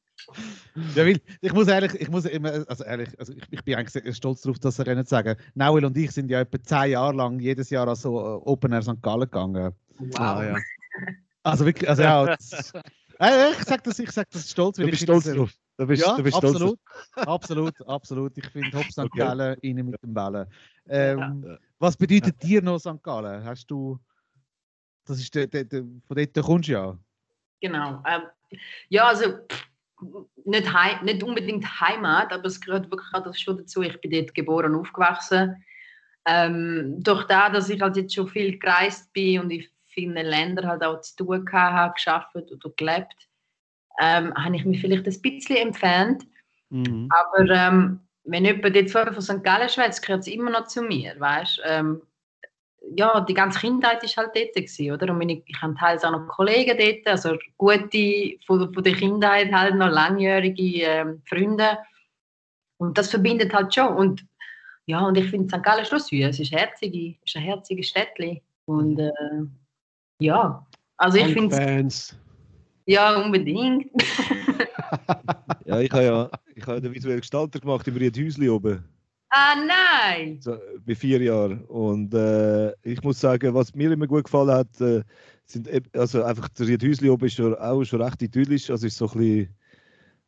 [0.95, 3.91] Ja, weil ich muss ehrlich, ich muss immer, also ehrlich, also ich, ich bin eigentlich
[3.91, 5.35] sehr stolz darauf, dass er nicht sagen.
[5.53, 8.73] Nauel und ich sind ja etwa zehn Jahre lang jedes Jahr an so äh, Open
[8.73, 9.01] Air St.
[9.01, 9.73] Gallen gegangen.
[9.97, 10.19] Wow.
[10.19, 10.57] Ah, ja.
[11.43, 12.25] Also wirklich, also ja.
[12.35, 12.73] das,
[13.19, 15.53] äh, ich sag das, ich sag das stolz, Du weil bist ich stolz drauf.
[15.77, 16.79] Du bist, Ja, du bist stolz absolut,
[17.15, 18.37] absolut, absolut.
[18.37, 18.99] Ich finde Hop St.
[18.99, 19.19] Okay.
[19.19, 20.47] Gallen rein mit dem Bällen.
[20.87, 21.57] Ähm, Ja.
[21.79, 23.03] Was bedeutet dir noch St.
[23.03, 23.43] Gallen?
[23.43, 23.99] Hast du,
[25.05, 26.97] das ist der, der, der, von dort kommst du ja.
[27.61, 28.01] Genau.
[28.07, 28.21] Ähm,
[28.89, 29.67] ja, also pff,
[30.43, 33.81] nicht, hei nicht unbedingt Heimat, aber es gehört wirklich auch das schon dazu.
[33.81, 35.63] Ich bin dort geboren und aufgewachsen.
[36.25, 40.67] Ähm, durch das, dass ich halt jetzt schon viel gereist bin und in vielen Ländern
[40.67, 43.27] halt auch zu tun habe, geschafft oder gelebt,
[44.01, 46.23] ähm, habe ich mich vielleicht ein bisschen entfernt.
[46.69, 47.09] Mhm.
[47.09, 49.43] Aber ähm, wenn jemand jetzt von St.
[49.43, 52.01] Gallen schwätzt, gehört es immer noch zu mir, weißt ähm,
[52.95, 55.09] Ja, die ganze Kindheit war halt dort, gewesen, oder?
[55.11, 59.51] Und meine, ich habe teils auch noch Kollegen dort, also gute von, von der Kindheit
[59.51, 61.79] halt noch langjährige ähm, Freunde.
[62.77, 63.95] Und das verbindet halt schon.
[63.95, 64.25] Und
[64.85, 65.63] ja, und ich finde St.
[65.63, 66.25] Gallen schon süß.
[66.29, 68.41] Es ist, herzige, es ist ein herziges Städtchen.
[68.65, 69.11] Und äh,
[70.19, 70.65] ja,
[70.97, 72.15] also ich finde Fans.
[72.85, 73.89] ja unbedingt.
[75.65, 78.83] Ja, ich habe ja, ich habe den visuellen Gestalter gemacht im Riedhäusli oben.
[79.35, 80.37] Ah nein!
[80.41, 81.63] So, bei vier Jahren.
[81.65, 85.03] Und äh, ich muss sagen, was mir immer gut gefallen hat, äh,
[85.45, 88.69] sind also einfach der Riedhäusli oben ist schon, auch schon recht idyllisch.
[88.69, 89.49] Also ist so ein bisschen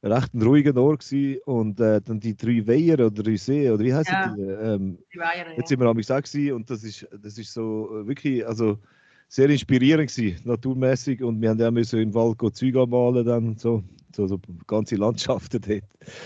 [0.03, 1.41] recht ein ruhiger Ort gewesen.
[1.45, 4.35] Und äh, dann die drei Weiher oder drei See oder wie heißen Ja.
[4.35, 4.41] die?
[4.41, 7.89] Ähm, Die Weiher, jetzt sind wir am auch gewesen und das ist, das ist so
[8.01, 8.77] äh, wirklich, also
[9.29, 11.23] sehr inspirierend gewesen, naturmäßig.
[11.23, 13.83] Und wir haben ja müssen im Wald go Zeug anmalen dann so,
[14.15, 15.83] so, so ganze Landschaften dort.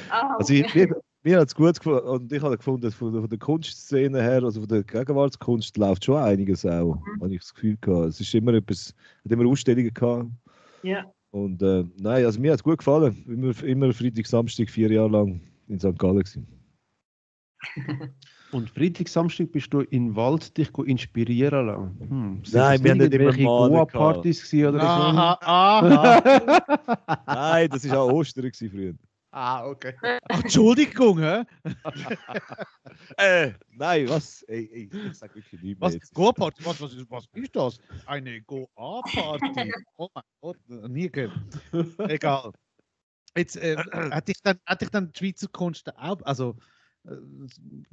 [0.10, 3.22] Ah, Also ich, mir, mir hat es gut gefallen und ich habe gefunden, von der,
[3.22, 7.22] von der Kunstszene her, also von der Gegenwartskunst läuft schon einiges auch, Mhm.
[7.22, 8.08] habe ich das Gefühl gehabt.
[8.10, 8.94] Es ist immer etwas,
[9.24, 10.30] hat immer Ausstellungen gehabt
[10.84, 11.06] ja.
[11.32, 13.24] und äh, nein, also mir hat es gut gefallen.
[13.28, 15.98] Immer, immer Freitag, Samstag, vier Jahre lang in St.
[15.98, 16.48] Gallen gewesen.
[18.52, 21.98] Und Freitag, Samstag bist du in Wald dich inspirieren lassen.
[22.00, 22.42] Hm.
[22.52, 27.24] Nein, das wir haben nicht immer Goa-Partys oder Aha, aha.
[27.28, 28.94] Nein, das war auch Ostern gewesen früher.
[29.32, 29.94] Ah, okay.
[30.30, 31.44] Ach, Entschuldigung, hä?
[33.18, 34.44] Äh, nein, was?
[34.44, 36.12] Ey, ey, ich sag wirklich nichts mehr Was.
[36.14, 36.64] Go-Party?
[36.66, 37.80] Was, was, ist- was ist das?
[38.06, 39.72] Eine Go-A-Party?
[39.98, 40.58] Oh mein Gott,
[40.90, 41.34] nie gehört.
[42.08, 42.52] Egal.
[43.38, 46.56] Jetzt, äh, hat, dich dann, hat dich dann die Schweizer Kunst auch, also,
[47.06, 47.12] äh,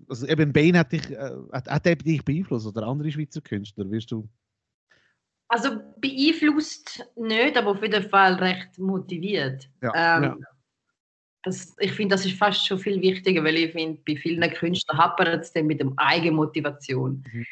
[0.09, 4.11] also eben Bain hat dich, äh, hat, hat dich beeinflusst oder andere Schweizer Künstler, wirst
[4.11, 4.29] du?
[5.49, 9.71] Also beeinflusst nicht, aber auf jeden Fall recht motiviert.
[9.83, 10.47] Ja, ähm, ja.
[11.49, 14.99] Das, ich finde, das ist fast schon viel wichtiger, weil ich finde, bei vielen Künstlern
[14.99, 17.25] hapert es dann mit der Eigenmotivation.
[17.33, 17.47] Mhm.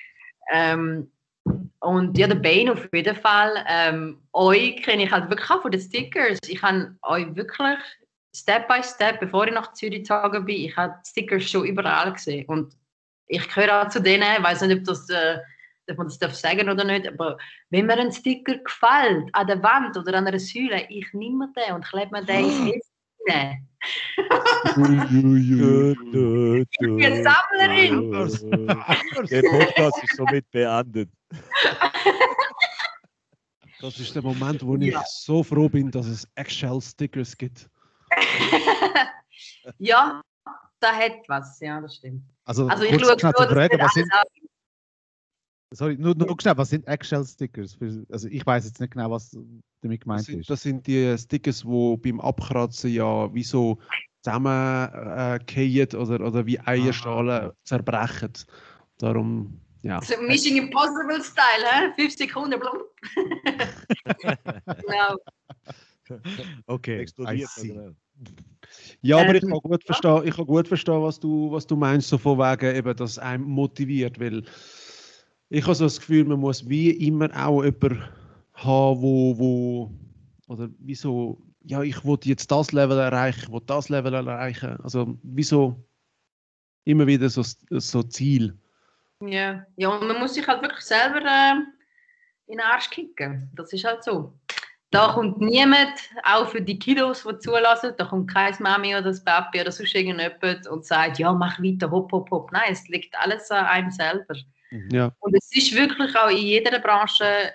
[0.53, 1.11] Ähm,
[1.81, 3.65] und ja, der Bane auf jeden Fall.
[3.69, 6.39] Ähm, euch kenne ich halt wirklich auch von den Stickers.
[6.47, 7.79] Ich habe euch wirklich
[8.35, 12.47] Step by Step, bevor ich nach Zürich gezogen bin, ich habe Stickers schon überall gesehen.
[12.47, 12.75] Und
[13.29, 15.39] ich gehöre auch zu denen, ich weiß nicht, ob das, äh,
[15.91, 17.39] ob man das darf sagen oder nicht, aber
[17.71, 21.77] wenn mir ein Sticker gefällt, an der Wand oder an einer Säule, ich nehme den
[21.77, 22.86] und klebe mir den ins
[23.27, 24.75] Ich
[26.79, 28.13] bin eine Sammlerin.
[29.31, 31.11] Der Podcast ist somit beendet.
[33.81, 35.03] Das ist der Moment, wo ich Ja.
[35.07, 37.69] so froh bin, dass es Eggshell-Stickers gibt.
[39.79, 40.23] ja,
[40.81, 42.23] da hat was, ja, das stimmt.
[42.45, 44.11] Also, Also ich schaue zu dass fragen, nicht was sind,
[45.73, 47.79] sorry, nur, nur schnell, was sind Eggshell-Stickers?
[48.11, 49.37] Also ich weiß jetzt nicht genau, was
[49.83, 50.51] damit Das gemeint sind, ist.
[50.51, 53.79] das sind die Stickers, die beim Abkratzen ja wie so
[54.23, 58.33] zusammenfallen äh, oder, oder wie Eierschalen zerbrechen.
[58.99, 60.01] Darum, ja.
[60.03, 61.93] So Mission Impossible Style, hä?
[61.97, 62.79] Fünf Sekunden, blum.
[64.83, 65.17] genau.
[66.67, 67.51] Okay, I Explodiert.
[69.03, 71.77] Ja, aber ich Ähm, kann gut verstehen, ich kann gut verstehen was, du, was du
[71.77, 74.19] meinst, so von wegen, eben, dass es einem motiviert.
[74.19, 74.45] Weil
[75.49, 78.03] ich habe so das Gefühl, man muss wie immer auch jemanden
[78.55, 79.91] haben, wo, wo
[80.49, 84.79] oder wieso, ja, ich will jetzt das Level erreichen, ich will das Level erreichen.
[84.83, 85.85] Also, wieso
[86.85, 88.57] immer wieder so, so Ziel.
[89.21, 89.65] Ja.
[89.77, 91.55] ja, und man muss sich halt wirklich selber äh,
[92.47, 93.51] in den Arsch kicken.
[93.55, 94.39] Das ist halt so.
[94.91, 99.25] Da kommt niemand, auch für die Kiddos, die zulassen, da kommt kein Mami oder das
[99.25, 102.53] Papi oder sonst irgendjemand und sagt, ja, mach weiter, hopp, hopp, hopp.
[102.53, 104.37] Nein, es liegt alles an einem selber.
[104.71, 107.53] Ja, Und es ist wirklich auch in jeder Branche,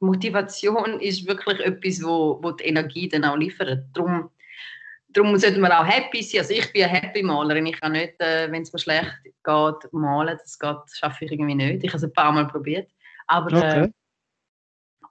[0.00, 3.84] Motivation ist wirklich etwas, wo, wo die Energie dann auch liefert.
[3.92, 4.30] Darum,
[5.08, 6.40] darum sollte man auch happy sein.
[6.40, 7.66] Also ich bin eine happy Malerin.
[7.66, 10.38] Ich kann nicht, äh, wenn es mir schlecht geht, malen.
[10.40, 11.82] Das geht, das schaffe ich irgendwie nicht.
[11.82, 12.90] Ich habe es ein paar Mal probiert.
[13.26, 13.92] Aber äh, okay.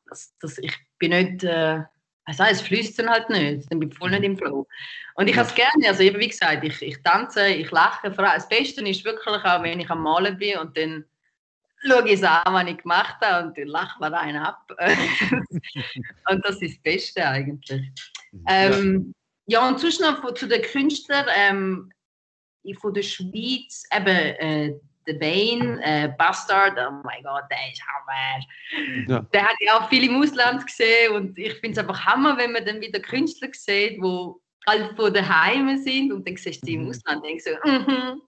[0.09, 1.83] das, das, ich bin nicht, äh,
[2.27, 4.67] also es fließt dann halt nicht, dann bin ich voll nicht im Flow.
[5.15, 8.25] Und ich habe es gerne, also eben wie gesagt, ich, ich tanze, ich lache, vor
[8.25, 11.05] allem, das Beste ist wirklich auch, wenn ich am Malen bin und dann
[11.85, 14.61] schaue ich es an, was ich gemacht habe und dann lache mir einen ab.
[16.29, 17.91] und das ist das Beste eigentlich.
[18.47, 19.13] Ähm,
[19.45, 19.65] ja.
[19.67, 21.91] und sonst noch zu den Künstlern ähm,
[22.63, 24.73] ich- von der Schweiz, eben äh,
[25.07, 29.07] der Bane, äh, Bastard, oh mein Gott, der ist Hammer.
[29.07, 29.19] Ja.
[29.33, 32.51] Der hat ja auch viel im Ausland gesehen und ich finde es einfach Hammer, wenn
[32.51, 34.31] man dann wieder Künstler sieht, die
[34.67, 36.89] halt von daheim sind und dann siehst du die im Mhm.
[36.89, 38.21] Ausland denkst so, mhm.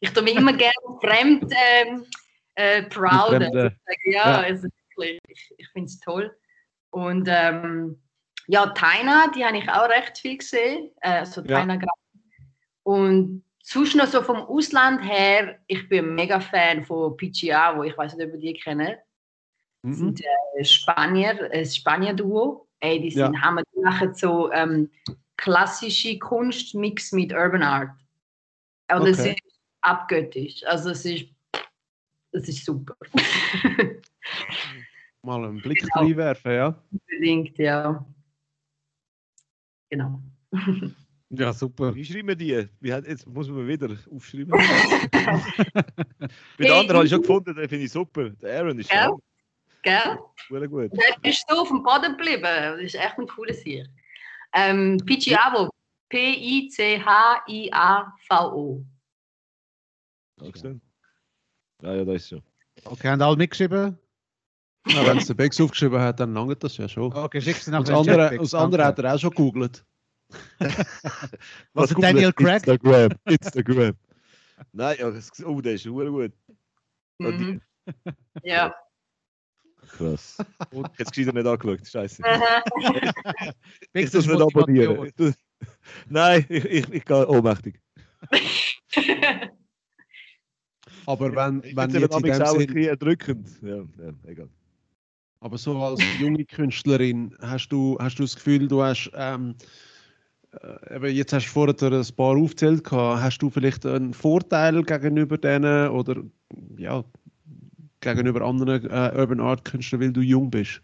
[0.00, 2.04] ich tue mich immer gerne fremd ähm,
[2.54, 3.28] äh, proud.
[3.28, 3.76] Fremde.
[4.04, 4.40] Ja, Ja.
[4.40, 4.68] Also,
[4.98, 6.34] ich, ich finde es toll.
[6.90, 8.00] Und ähm,
[8.46, 10.90] ja, Taina, die habe ich auch recht viel gesehen.
[11.00, 11.58] Also Ja.
[11.58, 11.98] Taina Graf.
[12.82, 18.14] Und sonst noch so vom Ausland her, ich bin mega Fan von Pichiavo, ich weiß
[18.16, 18.96] nicht, ob ihr die kennen.
[19.82, 19.94] Mhm.
[19.94, 20.20] sind
[20.58, 22.68] äh, Spanier, ein Spanier-Duo.
[22.80, 23.62] Ey, die sind Ja.
[23.74, 24.90] Die machen so ähm,
[25.36, 27.90] klassische Kunst mix mit Urban Art.
[28.92, 29.30] Und es Okay.
[29.44, 30.64] ist abgöttisch.
[30.66, 31.26] Also es ist,
[32.32, 32.94] es ist super.
[35.22, 36.00] Mal einen Blick Genau.
[36.00, 36.82] reinwerfen, ja.
[36.92, 38.04] Unbedingt, ja.
[39.90, 40.20] Genau.
[41.30, 41.92] Ja, super.
[41.94, 42.68] Wie schreiben wir die?
[42.80, 44.50] Wie hat, jetzt muss man wieder aufschreiben.
[44.52, 44.60] Bei
[46.20, 48.30] den Hey, anderen habe ich schon gefunden, den finde ich super.
[48.30, 49.02] Der Aaron ist Gell?
[49.04, 49.20] schon
[49.82, 50.18] Gell?
[50.50, 50.92] sehr gut.
[50.92, 52.42] Der ist so auf dem Boden geblieben.
[52.42, 53.86] Das ist echt ein cooles hier.
[54.52, 55.68] Ähm, Pichiavo.
[57.46, 58.84] P-I-C-H-I-A-V-O.
[60.38, 60.80] Dankeschön.
[61.82, 62.42] Ja, ja, da ist schon.
[62.84, 63.98] Okay, haben alle mitgeschrieben?
[64.86, 67.12] Ja, Wenn es der Bex aufgeschrieben hat, dann langt das ja schon.
[67.12, 67.92] Okay, schick sie Und nachher.
[67.92, 69.84] das andere, das andere hat er auch schon gegoogelt.
[71.74, 72.66] Was, Daniel Craig?
[72.66, 73.10] Instagram.
[73.26, 73.94] Instagram.
[74.72, 76.32] Nein, ja, das, oh, der ist gut.
[77.18, 77.60] Mhm.
[78.42, 78.74] Ja.
[79.88, 80.38] Krass.
[80.72, 82.20] Und jetzt gescheiter nicht angeschaut, scheiße.
[83.92, 85.12] Ich muss das nicht abonnieren.
[86.08, 87.80] Nein, ich, ich, ich gehe ohnmächtig.
[91.06, 93.48] Aber wenn, Ich wenn jetzt in auch dem Sinn, bisschen erdrückend.
[93.62, 94.48] Ja, ja, egal.
[95.40, 99.64] aber so als junge Künstlerin, hast du, hast du das Gefühl, du hast, ähm, äh,
[100.90, 105.38] eben jetzt hast du vorher ein paar aufgezählt, gehabt, hast du vielleicht einen Vorteil gegenüber
[105.38, 106.22] denen oder
[106.76, 107.04] ja,
[108.00, 110.82] gegenüber anderen äh, Urban Art Künstlern, weil du jung bist?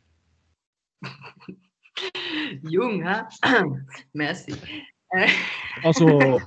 [2.62, 3.22] Jung, hä?
[4.12, 4.54] Merci.
[5.10, 5.28] Äh,
[5.82, 6.40] Also,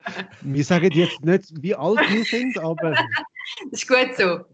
[0.40, 2.92] wir sagen jetzt nicht, wie alt wir sind, aber
[3.70, 4.44] das ist gut so.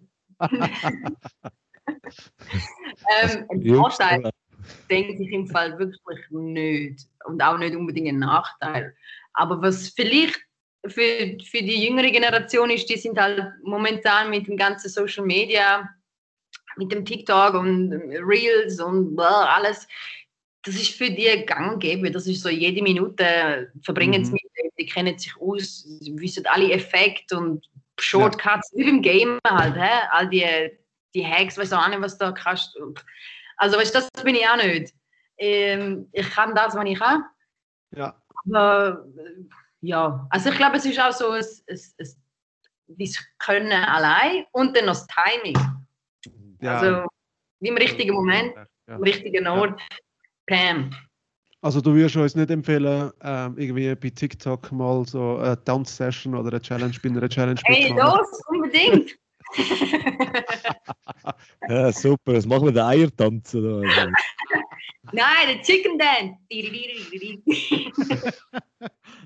[3.20, 4.30] ähm, ein Jungs, Vorteil
[4.90, 7.06] denke ich im Fall wirklich nicht.
[7.24, 8.94] Und auch nicht unbedingt ein Nachteil.
[9.34, 10.40] Aber was vielleicht
[10.86, 15.88] für, für die jüngere Generation ist, die sind halt momentan mit dem ganzen Social Media,
[16.76, 19.86] mit dem TikTok und Reels und alles,
[20.64, 22.10] das ist für die gang und gäbe.
[22.10, 24.38] Das ist so jede Minute verbringen sie Mhm.
[24.64, 30.06] mit, die kennen sich aus, wissen alle Effekte und Shortcuts, wie im Game halt, hä?
[30.10, 30.44] all die,
[31.14, 32.76] die Hacks, weiß auch nicht, was da kannst.
[33.62, 34.92] Also, weißt du, das bin ich auch nicht.
[35.38, 37.22] Ähm, ich kann das, was ich kann.
[37.94, 38.20] Ja.
[38.44, 39.44] Aber äh,
[39.82, 42.08] ja, also ich glaube, es ist auch so ein, ein, ein,
[42.98, 45.56] das Können allein und dann noch das Timing.
[46.60, 46.78] ja.
[46.78, 47.06] Also
[47.60, 48.52] wie im richtigen Moment,
[48.88, 48.96] Ja.
[48.96, 49.80] am richtigen Ort.
[50.48, 50.92] Pam.
[51.60, 56.48] Also du würdest uns nicht empfehlen, ähm, irgendwie bei TikTok mal so eine Tanzsession oder
[56.50, 58.18] eine Challenge bei einer Challenge Hey, mitmachen?
[58.18, 59.12] los, unbedingt.
[61.68, 62.34] Ja, super.
[62.34, 63.54] Was machen wir den Eiertanz?
[63.54, 63.82] Oder?
[65.12, 66.36] Nein, der Chicken Dance.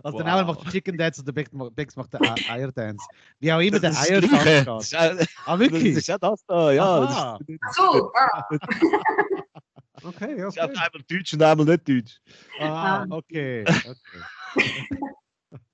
[0.03, 0.33] Also der Wow.
[0.33, 3.05] Nauer macht den Chicken Dance und der Bex macht- Bex macht den Ei- Eierdance.
[3.41, 4.37] Wie auch immer der das das Gleiche.
[4.37, 5.21] Eierdance Das geht.
[5.21, 6.07] ist Ah, das wirklich?
[6.07, 7.01] ja das da, ja.
[7.01, 8.45] Das ist, so, ah,
[10.03, 10.77] Okay, das ist okay.
[10.77, 12.21] einmal Deutsch und einmal nicht Deutsch.
[12.61, 13.65] Ah, okay.
[13.67, 14.21] okay.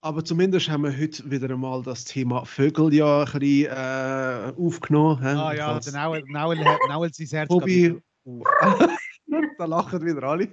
[0.01, 5.25] Aber zumindest haben wir heute wieder einmal das Thema Vögel ja ein bisschen äh, aufgenommen.
[5.25, 6.55] Ah ja, der Nauer, Nauer,
[6.89, 8.01] Nauer sein Herz Hobby.
[9.59, 10.49] da lachen wieder alle.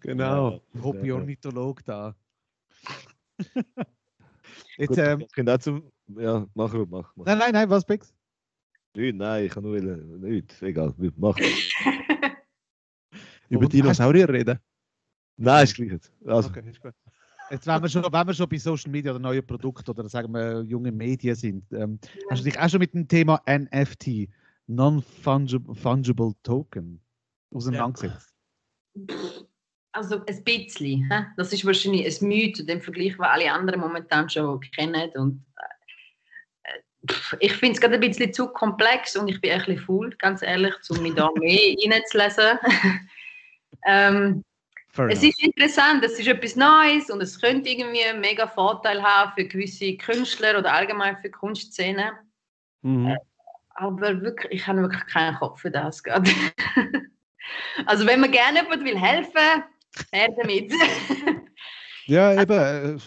[0.00, 0.60] genau.
[0.82, 2.14] Hobby-Ornitholog da.
[4.76, 5.90] Jetzt, Gut, ähm, ich kann auch zum.
[6.16, 7.12] Ja, mach, mach, mach.
[7.16, 7.26] mach.
[7.26, 8.12] nein, nein, nein, was, Bex?
[8.96, 10.60] Nicht, nein, ich kann nur wollen- nicht.
[10.62, 11.36] Egal, mach.
[13.48, 14.58] Über Dinosaurier reden.
[15.36, 15.92] Nein, ist gleich.
[16.26, 16.94] Also, Okay, ist gut.
[17.50, 20.32] Jetzt, wenn wir, schon, wenn wir schon bei Social Media oder neuen Produkten oder sagen
[20.32, 21.98] wir junge Medien sind, ähm,
[22.30, 24.28] hast du dich auch schon mit dem Thema NFT,
[24.68, 27.00] Non-Fungible Token,
[27.50, 28.32] auseinandergesetzt?
[29.92, 31.10] Also ein bisschen.
[31.36, 35.10] Das ist wahrscheinlich ein Mythe, im Vergleich, was alle anderen momentan schon kennen.
[35.16, 39.78] Und, äh, ich finde es gerade ein bisschen zu komplex und ich bin ein bisschen
[39.78, 42.58] faul, ganz ehrlich, um mich da mehr reinzulesen.
[43.86, 44.44] ähm,
[44.92, 45.30] Fair es enough.
[45.30, 49.44] ist interessant, es ist etwas Neues und es könnte irgendwie einen mega Vorteil haben für
[49.44, 52.12] gewisse Künstler oder allgemein für Kunstszene.
[52.82, 53.16] Mhm.
[53.74, 56.30] Aber wirklich, ich habe wirklich keinen Kopf für das gerade.
[57.86, 59.64] also wenn man gerne jemand will helfen,
[60.12, 60.72] her damit.
[62.06, 62.50] Ja, eben.
[62.50, 62.98] äh,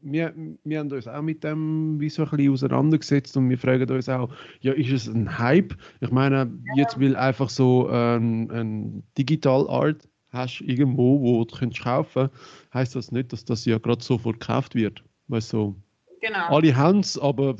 [0.00, 0.32] Wir,
[0.64, 4.08] wir haben uns auch mit dem wie so ein bisschen auseinandergesetzt und wir fragen uns
[4.08, 4.30] auch,
[4.60, 5.74] ja, ist es ein Hype?
[6.00, 11.82] Ich meine, jetzt will einfach so ein, ein Digital Art hast irgendwo, wo du könntest
[11.82, 12.28] kaufen
[12.72, 15.02] heißt das nicht, dass das ja gerade sofort gekauft wird.
[15.28, 15.76] Weißt du, so,
[16.20, 16.46] genau.
[16.48, 17.56] alle haben es, aber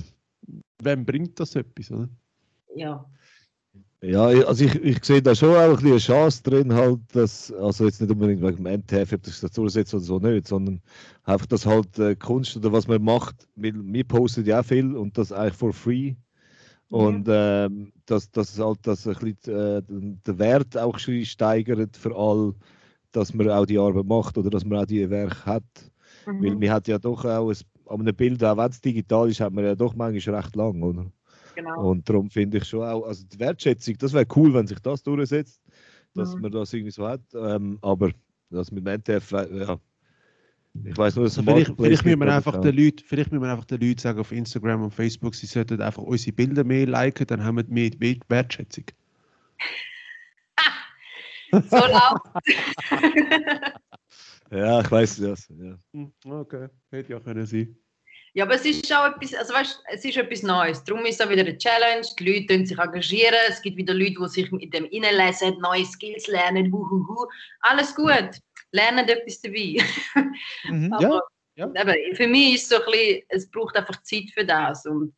[0.82, 1.90] wem bringt das etwas?
[1.90, 2.08] Oder?
[2.74, 3.06] Ja.
[4.02, 7.50] Ja, also ich, ich sehe da schon auch ein bisschen eine Chance drin, halt, dass,
[7.52, 10.82] also jetzt nicht unbedingt wegen dem MTF, ob das dazu setzt oder so nicht, sondern
[11.24, 14.94] einfach, dass halt äh, Kunst oder was man macht, weil wir posten ja auch viel
[14.94, 16.14] und das eigentlich for free.
[16.90, 22.54] Und ähm, dass, dass halt dass ein bisschen, äh, den Wert auch steigert für all,
[23.12, 25.64] dass man auch die Arbeit macht oder dass man auch die Werke hat.
[26.38, 26.56] Weil Mhm.
[26.56, 27.56] man hat ja doch auch ein,
[27.88, 30.82] an einem Bild, auch wenn es digital ist, hat man ja doch manchmal recht lang,
[30.82, 31.06] oder?
[31.54, 31.88] genau.
[31.88, 35.02] Und darum finde ich schon auch, also die Wertschätzung, das wäre cool, wenn sich das
[35.02, 35.62] durchsetzt,
[36.14, 36.38] dass Mhm.
[36.38, 37.22] man das irgendwie so hat.
[37.34, 38.10] Ähm, aber
[38.50, 39.78] das mit dem NTF, äh, ja.
[40.84, 43.42] Ich weiß nur, dass Also es vielleicht, vielleicht, müssen wir einfach den Leuten, vielleicht müssen
[43.42, 46.86] wir einfach den Leuten sagen auf Instagram und Facebook, sie sollten einfach unsere Bilder mehr
[46.86, 48.84] liken, dann haben wir mehr mehr Wertschätzung.
[51.52, 52.20] So laut.
[54.50, 55.48] Ja, ich weiß das.
[55.48, 55.76] Ja.
[55.92, 57.76] Hm, Okay, hätte ja können sein.
[58.36, 60.84] Ja, aber es ist auch etwas, also weißt, es ist etwas Neues.
[60.84, 62.06] Darum ist es auch wieder eine Challenge.
[62.18, 63.38] Die Leute tun sich engagieren.
[63.48, 66.70] Es gibt wieder Leute, die sich mit dem reinlesen, neue Skills lernen.
[66.70, 67.26] Wuhuhu.
[67.60, 68.38] Alles gut.
[68.72, 69.76] Lernen etwas dabei.
[70.64, 70.92] Mhm.
[70.92, 71.22] Aber
[71.56, 71.66] ja.
[71.74, 74.84] Eben, für mich ist es so ein bisschen, es braucht einfach Zeit für das.
[74.84, 75.14] Und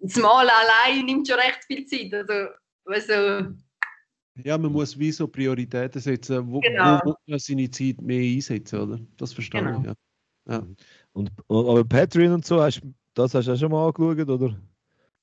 [0.00, 2.12] das Malen allein nimmt schon recht viel Zeit.
[2.12, 2.48] Also,
[2.86, 3.52] also
[4.42, 7.00] Ja, man muss wie so Prioritäten setzen, wo, Genau.
[7.04, 8.98] wo, wo man seine Zeit mehr einsetzen, oder?
[9.16, 9.78] Das verstehe Genau.
[9.78, 9.94] ich, ja.
[10.48, 10.66] ja.
[11.14, 12.82] Und, und, aber Patreon und so, hast,
[13.14, 14.56] das hast du auch schon mal angeschaut, oder?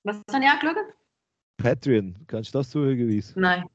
[0.03, 0.77] was habe ich angeschaut?
[1.57, 3.39] Patreon, kannst du das zufälligerweise?
[3.39, 3.63] Nein.
[3.63, 3.71] Und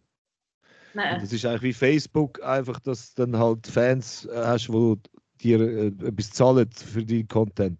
[0.95, 1.21] Nein.
[1.21, 4.97] Das ist eigentlich wie Facebook, einfach, dass du dann halt Fans äh, hast, die
[5.43, 7.79] dir äh, etwas zahlen für deinen Content.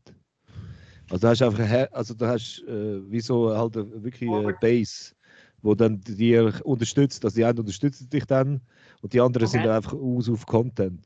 [1.09, 5.15] Also da hast du einfach, also da hast äh, wie so halt wirklich eine Base,
[5.63, 7.25] wo dann dir unterstützt.
[7.25, 8.61] Also die einen unterstützen dich dann
[9.01, 9.69] und die anderen sind Okay.
[9.69, 11.01] dann einfach aus auf Content.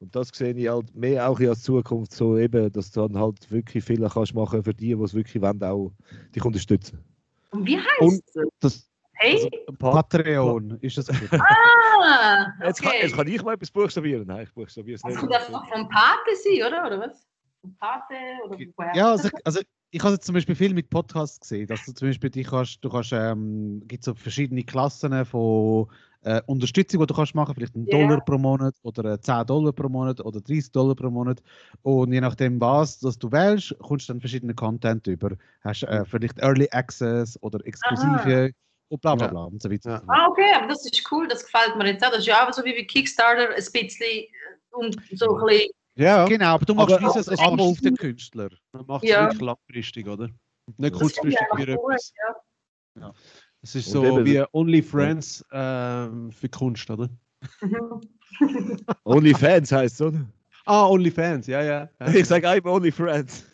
[0.00, 3.50] Und das sehe ich halt mehr auch als Zukunft so eben, dass du dann halt
[3.50, 5.92] wirklich viel kannst machen für die, die es wirklich wollen, auch
[6.34, 7.04] dich unterstützen.
[7.50, 8.32] Und wie heißt?
[8.60, 8.88] Das,
[9.20, 9.50] Hey?
[9.78, 11.08] Patreon ist das.
[12.00, 13.02] Ah, Jetzt, kann, okay.
[13.02, 14.24] jetzt kann ich mal etwas buchstabieren.
[14.28, 15.18] Nein, ich buchstabiere es Das nicht.
[15.20, 16.86] könnte das doch vom Pate sein, oder?
[16.86, 17.26] Oder was?
[17.60, 18.14] Vom Pate?
[18.44, 18.94] Oder woher?
[18.94, 22.08] Ja, also, also ich habe jetzt zum Beispiel viel mit Podcasts gesehen, dass du zum
[22.08, 25.88] Beispiel die kannst, du kannst, ähm, gibt so verschiedene Klassen von
[26.22, 27.98] äh, Unterstützung, die du kannst machen, vielleicht einen Ja.
[27.98, 31.42] Dollar pro Monat oder äh, 10 Dollar pro Monat oder 30 Dollar pro Monat
[31.82, 35.30] und je nachdem was, dass du wählst, kommst du dann verschiedene Content über,
[35.62, 38.50] hast äh, vielleicht Early Access oder exklusive
[38.88, 39.30] und bla bla Ja.
[39.30, 39.90] bla und so weiter.
[39.90, 40.02] Ja.
[40.08, 42.10] Ah, okay, aber das ist cool, das gefällt mir jetzt auch.
[42.10, 44.26] Das ist ja auch so wie bei Kickstarter, ein bisschen äh,
[44.72, 45.70] um so ein bisschen.
[45.94, 48.48] Ja, Genau, aber du machst Aber- wie so ein aber- Abo auf den Künstler.
[48.72, 49.22] man macht es Ja.
[49.24, 50.28] wirklich langfristig, oder?
[50.76, 52.12] Nicht Das kurzfristig für cool, etwas.
[52.96, 53.12] ja.
[53.62, 57.08] Es ist so eben- wie OnlyFriends ähm, für Kunst, oder?
[57.60, 58.00] Mhm.
[59.04, 60.26] OnlyFans heißt es, oder?
[60.64, 61.88] Ah, OnlyFans, ja, ja.
[61.98, 62.08] ja.
[62.14, 63.46] Ich sage I'm OnlyFriends.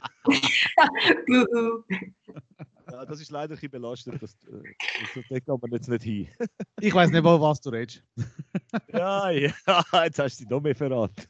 [1.27, 1.83] Juhu.
[2.93, 4.23] Ja, das ist leider ein bisschen belastend.
[4.23, 4.63] Das, äh,
[5.15, 6.29] das, da kann man jetzt nicht hin.
[6.81, 8.05] Ich weiß nicht, wo was du redest.
[8.93, 9.53] Ja, ja,
[10.05, 11.25] jetzt hast du dich noch mehr verraten.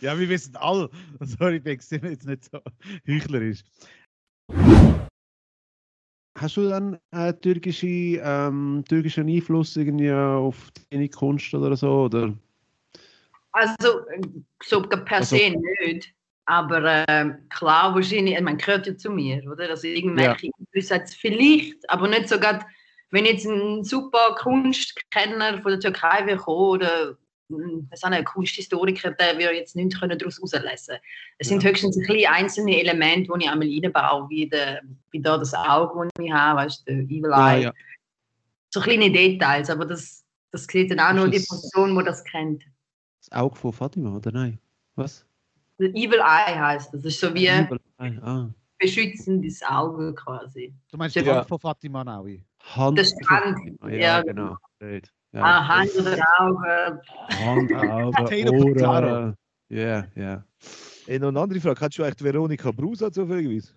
[0.00, 0.88] Ja, wir wissen alle.
[1.20, 2.58] Sorry, Bex, sind jetzt nicht so
[3.06, 3.62] heuchlerisch.
[6.44, 7.86] Hast du dann äh, türkische,
[8.22, 12.02] ähm, türkischen Einfluss irgendwie auf deine Kunst oder so?
[12.02, 12.34] Oder?
[13.52, 14.00] Also,
[14.62, 16.12] so per Also- se nicht.
[16.44, 19.70] Aber ähm, klar, wahrscheinlich, man gehört ja zu mir, oder?
[19.70, 22.66] Also irgendwelche Einflüsse hat es vielleicht, aber nicht so gerade,
[23.10, 27.16] wenn jetzt ein super Kunstkenner von der Türkei wäre oder
[27.48, 30.96] mm, was auch nicht, ein Kunsthistoriker, der würde jetzt nichts können daraus herauslesen
[31.38, 35.36] Es sind höchstens ein bisschen einzelne Elemente, die ich einmal reinbaue, wie, der, wie da
[35.38, 37.62] das Auge, das ich habe, weißt du, der Evil Ja, Eye.
[37.64, 37.72] ja.
[38.72, 42.04] So kleine Details, aber das, das sieht dann auch Ist nur die das- Person, die
[42.04, 42.64] das kennt.
[43.20, 44.58] Das Auge von Fatima, oder nein?
[44.96, 45.24] Was?
[45.78, 47.02] The Evil Eye heißt das.
[47.02, 47.68] Das ist so wie ein
[47.98, 48.48] Ah.
[48.78, 50.74] beschützendes Auge quasi.
[50.90, 51.22] Du meinst Ja.
[51.22, 52.44] die Hand von Fatima Naui?
[52.60, 54.56] Hand Das von Hand, Fatima, ja, Ja, genau.
[55.34, 55.42] Ja.
[55.42, 57.02] Ah, Hand oder Auge.
[57.28, 59.06] Hand, Augen, Potato, potato.
[59.06, 59.36] Ohren.
[59.68, 60.44] Ja, ja.
[61.08, 61.74] Ey, noch eine andere Frage.
[61.80, 63.74] Kennst du eigentlich Veronika Brusa zufälligerweise?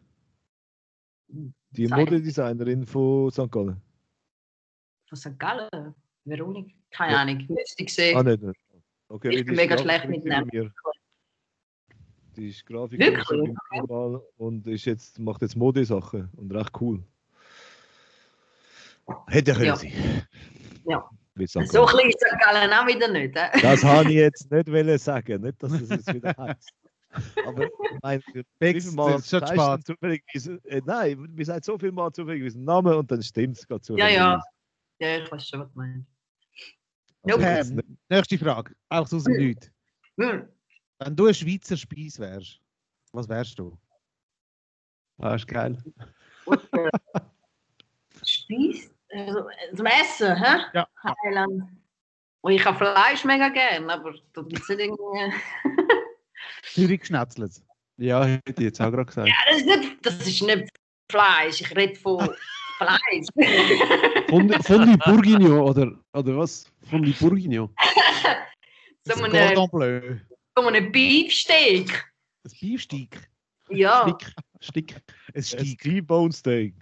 [1.72, 3.51] Die Modedesignerin von St.
[3.51, 3.82] Gallen.
[5.10, 5.39] Von St.
[5.39, 5.95] Gallen?
[6.26, 6.76] Veronik?
[6.91, 7.38] Keine Ahnung.
[7.49, 8.18] Müsste ich sehen.
[8.18, 8.60] Ah, nicht, nicht.
[9.10, 10.49] Okay, Ich bin ist mega schlecht mit Namen.
[12.36, 17.03] Die ist Normal und ist jetzt, macht jetzt Modesachen und recht cool.
[19.26, 19.76] Hätte ja können Ja.
[19.76, 19.91] sein.
[20.86, 21.10] Ja.
[21.38, 21.67] Wie St.
[21.71, 22.39] So klein ist St.
[22.43, 23.35] Gallen auch wieder nicht.
[23.35, 23.49] Äh?
[23.61, 26.71] Das habe ich jetzt nicht wollen sagen, nicht, dass das jetzt wieder heißt.
[27.45, 27.67] Aber
[28.03, 29.85] nein, wie Bex, das ist schon sagst du spät.
[29.85, 33.83] zufälligerweise- äh, nein, wir sagen so viel Mal zufälligerweise Namen und dann stimmt es gerade
[33.95, 34.41] Ja, ja.
[34.99, 36.07] Ja, ich weiß schon, was du meinst.
[37.23, 38.73] Also jetzt nicht- Ähm, nächste Frage.
[38.89, 39.71] Auch aus dem Nichts.
[40.19, 40.47] Hm.
[40.99, 42.59] Wenn du ein Schweizer Speis wärst,
[43.13, 43.77] was wärst du?
[45.19, 45.77] Ah, ist geil.
[48.23, 48.89] Speis?
[49.18, 50.57] Also, äh, zum Essen, hä?
[50.74, 50.88] Ja.
[51.26, 51.63] Heiland.
[52.41, 55.34] Und ich habe Fleisch mega gern, aber das ist nicht irgendwie.
[56.63, 57.61] Zürich geschnetzelt.
[57.97, 59.28] Ja, hätte ich jetzt auch gerade gesagt.
[59.28, 60.70] Ja, das ist nicht, das ist nicht
[61.11, 61.61] Fleisch.
[61.61, 62.20] Ich rede von
[62.78, 63.28] Fleisch.
[64.30, 66.72] Fondue, Fondue Bourguignon oder, oder was?
[66.89, 67.70] Fondue Bourguignon.
[69.03, 70.18] so Das eine, Cordon Bleu.
[70.55, 72.05] so eine Beefsteak.
[72.43, 73.18] Das Beefsteak.
[73.70, 74.03] Ja.
[74.07, 74.34] Stick.
[74.61, 74.95] Stick.
[74.95, 75.01] Ein
[75.36, 75.82] Ein Steak.
[75.82, 76.76] T-Bone Steak.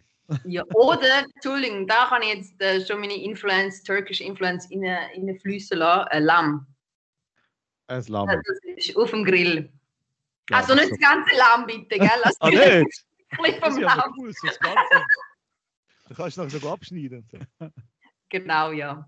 [0.46, 0.64] Ja.
[0.74, 6.08] Oder, Entschuldigung, da kann ich jetzt äh, schon meine Influence, Turkish Influence reinfließen lassen.
[6.10, 6.68] Ein Lamm.
[7.88, 8.28] Ein Lamm.
[8.28, 8.58] Das
[8.88, 9.72] ist auf dem Grill.
[10.50, 12.10] Ja, also nicht das ganze Lamm, bitte, gell?
[12.24, 12.54] Also Ah, ein
[12.84, 13.06] nicht?
[13.42, 14.14] bisschen vom ja Lamm.
[14.18, 15.06] so das Ganze.
[16.08, 17.28] Da kannst du nachher sogar abschneiden.
[18.30, 19.06] Genau, ja.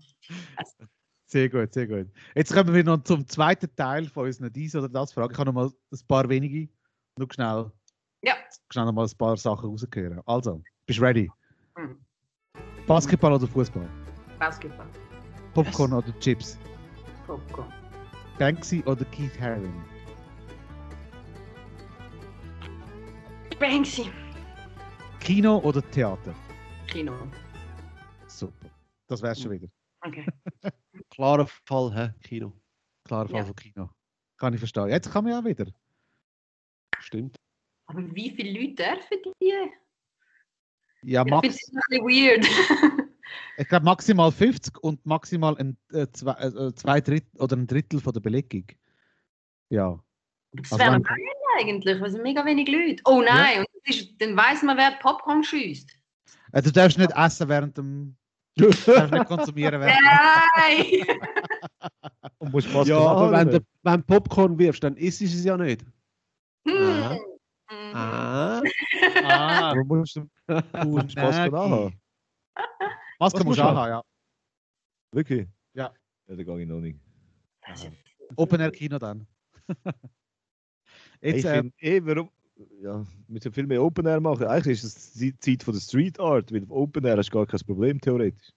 [1.26, 2.06] Sehr gut, sehr gut.
[2.36, 5.32] Jetzt kommen wir noch zum zweiten Teil von unseren Dies oder das Fragen.
[5.32, 6.68] Ich habe noch mal ein paar wenige.
[7.18, 7.70] Nur schnell,
[8.22, 8.36] Ja.
[8.70, 10.22] schnell noch mal ein paar Sachen rausgehören.
[10.24, 11.30] Also, bist du ready?
[11.76, 12.00] Hm.
[12.86, 13.86] Basketball oder Fußball?
[14.38, 14.86] Basketball.
[15.52, 16.58] Popcorn oder Chips?
[17.26, 17.70] Popcorn.
[18.38, 19.72] Banksy oder Keith Haring?
[23.60, 24.10] Banksy.
[25.20, 26.34] Kino oder Theater?
[26.86, 27.12] Kino.
[28.26, 28.70] Super.
[29.08, 29.68] Das wär's schon wieder.
[30.00, 30.24] Okay.
[31.10, 32.14] Klarer Fall, hä?
[32.22, 32.52] Kino.
[33.04, 33.44] Klarer Fall Ja.
[33.44, 33.90] von Kino.
[34.38, 34.88] Kann ich verstehen.
[34.88, 35.66] Jetzt kann man ja wieder.
[37.00, 37.36] Stimmt.
[37.86, 39.52] Aber wie viele Leute dürfen die?
[41.02, 42.46] Ja, Ich finde Max, weird.
[43.58, 48.00] ich glaube maximal 50 und maximal ein, äh, zwei, äh, zwei Drittel oder ein Drittel
[48.00, 48.64] von der Belegung.
[49.70, 49.98] Ja.
[50.52, 51.02] Das Also wäre
[51.58, 53.02] eigentlich, weil es sind mega wenig Leute.
[53.04, 55.90] Oh nein, und das ist, dann weiß man, wer Popcorn schießt.
[56.52, 58.16] Äh, du darfst nicht essen während dem.
[58.56, 61.18] Du darfst nicht konsumieren während Nein!
[62.38, 65.56] Und musst Maske Ja, aber wenn du wenn Popcorn wirfst, dann isst du es ja
[65.56, 65.84] nicht.
[66.68, 67.10] Aha.
[67.12, 67.18] Hm.
[67.90, 67.94] Mhm.
[67.96, 68.62] Ah.
[69.24, 70.20] Ah, Aber musst du
[70.84, 72.00] musst Maske nachhaben.
[73.18, 74.02] Maske Was musst musst du du anhaben, ja.
[75.12, 75.48] Wirklich?
[75.74, 75.92] Ja.
[76.28, 76.98] Ja, da gehe ich noch nicht.
[78.36, 79.26] Open Air Kino dann.
[81.20, 82.30] ich Jetzt, äh, finde eh, warum.
[82.80, 84.46] Ja, wir müssen viel mehr Open Air machen.
[84.46, 87.46] Eigentlich ist es die Zeit von der Street Art, weil Open Air hast du gar
[87.46, 88.52] kein Problem, theoretisch.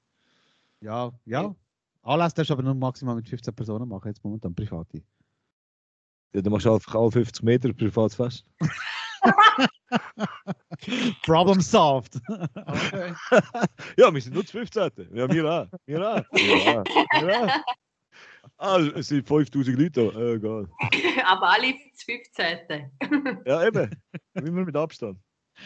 [0.81, 1.55] ja, ja.
[2.03, 5.03] Anlass darfst du aber nur maximal mit 15 Personen machen, jetzt momentan private.
[6.33, 8.43] Ja, dann machst du einfach alle 50 Meter privates Fest.
[11.23, 12.19] Problem solved.
[12.27, 13.13] okay.
[13.97, 14.91] Ja, wir sind nur zu 15.
[15.13, 15.67] Ja, wir auch.
[15.85, 16.23] Wir auch.
[16.33, 16.85] Wir auch.
[17.21, 17.49] Wir auch.
[18.57, 20.19] Ah, es sind 5000 Leute da.
[20.19, 20.67] Äh, egal.
[21.25, 22.91] Aber alle das 15.
[23.45, 23.89] Ja, eben.
[24.33, 25.19] Immer mit Abstand.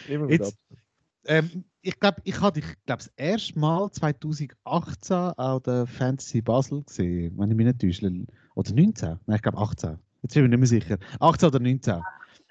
[0.08, 0.82] Immer mit Jetzt- Abstand.
[1.28, 6.84] Ähm, ich glaube, ich habe dich glaub, das erste Mal 2018 an der Fantasy Basel
[6.84, 8.26] gesehen, wenn ich mich nicht täusche.
[8.54, 9.20] Oder 19?
[9.26, 9.98] Nein, ich glaube 18.
[10.22, 10.98] Jetzt bin ich mir nicht mehr sicher.
[11.20, 12.02] 18 oder 19.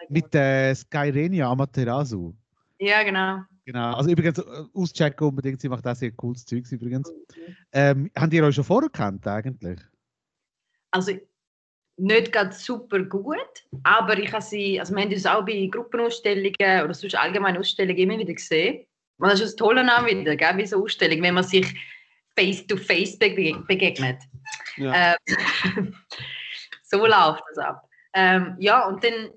[0.09, 2.35] Mit äh, Skyrenia Amaterasu.
[2.79, 3.43] Ja, genau.
[3.65, 3.95] Genau.
[3.95, 4.43] Also übrigens, äh,
[4.75, 7.11] auschecken unbedingt, sie macht auch sehr cooles Zeugs übrigens.
[7.73, 9.81] Ähm, habt ihr euch schon vorher gekannt eigentlich?
[10.91, 11.13] Also
[11.97, 16.85] nicht gerade super gut, aber ich habe sie, also wir haben uns auch bei Gruppenausstellungen
[16.85, 18.87] oder sonst allgemeinen Ausstellungen immer wieder gesehen.
[19.19, 21.67] Und das ist das Tolle auch wieder, gell, wie so Ausstellung, wenn man sich
[22.37, 24.19] face-to-face bege begegnet.
[24.77, 25.15] Ja.
[25.77, 25.95] Ähm,
[26.83, 27.89] so läuft das ab.
[28.13, 29.31] Ähm, ja, und dann,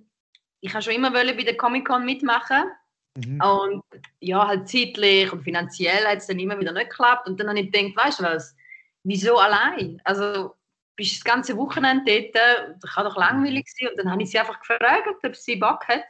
[0.62, 2.72] ich habe schon immer wollen bei der Comic-Con mitmachen
[3.18, 3.42] Mhm.
[3.42, 3.84] und
[4.20, 7.28] ja, halt zeitlich und finanziell hat es dann immer wieder nicht geklappt.
[7.28, 8.56] Und dann habe ich gedacht, weißt du was,
[9.04, 10.00] wieso allein?
[10.04, 10.54] Also
[10.96, 12.36] bist das ganze Wochenende dort,
[12.82, 13.90] das kann doch langweilig sein.
[13.90, 16.06] Und dann habe ich sie einfach gefragt, ob sie Bock hat.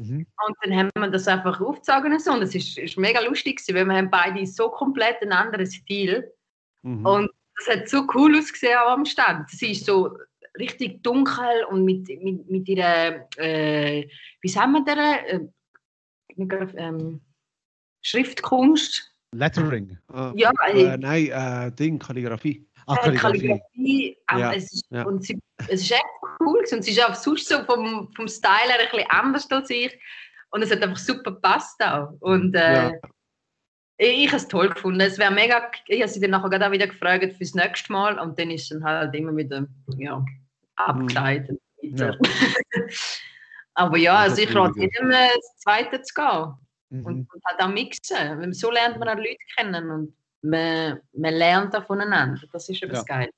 [0.00, 0.26] Mhm.
[0.46, 2.32] Und dann haben wir das einfach aufgezogen und so.
[2.32, 5.66] Und es ist, ist mega lustig gewesen, weil wir haben beide so komplett einen anderen
[5.66, 6.30] Stil.
[6.82, 7.06] Mhm.
[7.06, 9.48] Und das hat so cool ausgesehen auch am Stand.
[9.50, 10.16] Sie ist so
[10.58, 14.08] richtig dunkel und mit, mit, mit ihrer, äh,
[14.40, 15.40] wie sagen wir der, äh,
[16.76, 17.20] ähm,
[18.02, 19.14] Schriftkunst.
[19.32, 19.96] Lettering.
[20.08, 22.66] Ah, Ja, äh, äh, nein, äh, Ding, Kalligrafie.
[22.86, 23.62] Ach, äh, Kalligrafie.
[23.74, 24.16] Kalligrafie.
[24.30, 25.02] Ja, Es, ist, ja.
[25.04, 25.38] und sie,
[25.68, 26.04] es ist echt
[26.40, 26.76] cool gewesen.
[26.76, 29.96] und sie ist auch sonst so vom, vom Style her ein bisschen anders als ich.
[30.50, 32.12] Und es hat einfach super gepasst auch.
[32.20, 32.92] Und äh, Ja.
[34.02, 35.00] Ich, ich habe es toll gefunden.
[35.00, 38.18] Es wäre mega, ich habe sie dann nachher gerade auch wieder gefragt fürs nächste Mal
[38.18, 39.66] und dann ist dann halt immer wieder
[39.98, 40.24] ja,
[40.76, 41.60] abgeleitet.
[41.82, 42.14] Ja.
[43.74, 46.54] Aber ja, Das also ich rate jedem, äh, das Zweite zu gehen
[46.92, 47.06] Mhm.
[47.06, 48.16] und, und halt auch mixen.
[48.40, 52.40] Weil So lernt man auch Leute kennen und man, man lernt auch voneinander.
[52.52, 53.16] Das ist etwas Ja.
[53.16, 53.30] geil.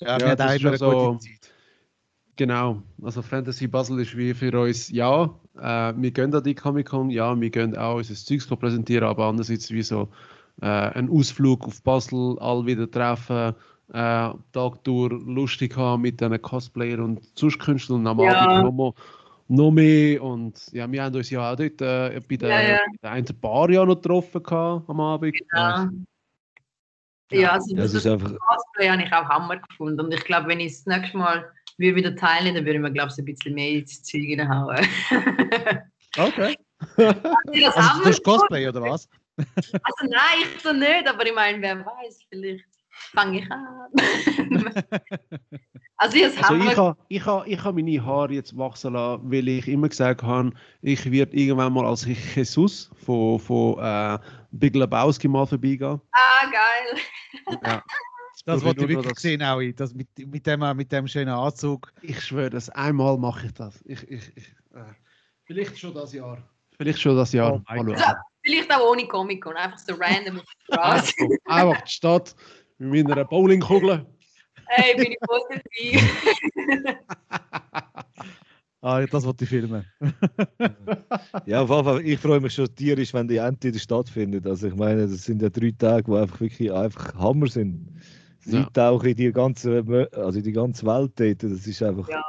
[0.00, 1.54] Ja, Ja, das auch ist schon so- gute Zeit.
[2.40, 5.24] Genau, also Fantasy Basel ist wie für uns ja,
[5.58, 9.70] äh, wir gehen an die Comic-Con, ja, wir gehen auch unser Zeugs präsentieren, aber andererseits
[9.70, 10.08] wie so
[10.62, 13.54] äh, ein Ausflug auf Basel, all wieder treffen,
[13.92, 18.38] äh, Tag durch lustig haben mit diesen Cosplayern und sonst Künstlern und am Ja.
[18.38, 18.94] Abend noch,
[19.48, 22.78] noch mehr und ja, wir haben uns ja auch dort äh, bei der, Ja, ja.
[22.86, 25.36] bei der einen Bar ja noch getroffen gehabt, am Abend.
[25.52, 25.90] Ja,
[27.32, 27.38] Ja.
[27.38, 28.32] ja also Das das, ist einfach.
[28.48, 30.00] Cosplay habe ich auch Hammer gefunden.
[30.00, 31.44] Und ich glaube, wenn ich das nächste Mal
[31.80, 34.86] würde wieder teilen, dann würde ich mir, glaube ich, ein bisschen mehr ins Zeug reinhauen.
[36.18, 36.56] Okay.
[36.96, 39.08] das Also, du hast Cosplay oder was?
[39.38, 42.64] Also nein, ich so nicht, aber ich meine, wer weiß, vielleicht
[43.14, 43.86] fange ich an.
[45.96, 49.30] also ich habe Also ich habe ich ha, ich ha meine Haare jetzt wachsen lassen,
[49.30, 50.52] weil ich immer gesagt habe,
[50.82, 54.18] ich werde irgendwann mal als Jesus von, von äh,
[54.50, 56.00] Big Lebowski mal vorbeigehen.
[56.12, 57.58] Ah, geil.
[57.64, 57.82] Ja.
[58.46, 59.60] Das wollte ich wirklich das- sehen, auch.
[59.76, 61.92] Das mit, mit, dem, mit dem schönen Anzug.
[62.02, 63.80] Ich schwöre, das einmal mache ich das.
[63.84, 64.84] Ich, ich, ich, äh,
[65.44, 66.42] vielleicht schon das Jahr.
[66.76, 67.54] Vielleicht schon das Jahr.
[67.54, 67.96] Oh schauen.
[68.42, 71.12] Vielleicht auch ohne Comic-Con, einfach so random auf der Straße.
[71.18, 72.34] Einfach, einfach die Stadt
[72.78, 74.06] mit meiner Bowlingkugel.
[74.66, 76.94] hey, bin ich dabei.
[78.82, 79.84] Ah, das wollte ich filmen.
[81.44, 84.08] Ja, auf jeden Fall, ich freue mich schon tierisch, wenn die Ente in der Stadt
[84.08, 84.46] findet.
[84.46, 87.88] Also ich meine, das sind ja drei Tage, die einfach wirklich einfach Hammer sind.
[88.40, 88.68] Sie Ja.
[88.72, 91.42] tauchen in die ganze, also in die ganze Welt dort.
[91.42, 92.08] Das ist einfach.
[92.08, 92.22] Ja.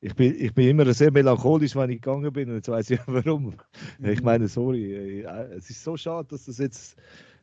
[0.00, 2.48] Ich bin, ich bin immer sehr melancholisch, wenn ich gegangen bin.
[2.50, 3.54] Und jetzt weiß ich warum.
[4.02, 5.22] Ich meine, sorry.
[5.22, 6.96] äh, Es ist so schade, dass das jetzt.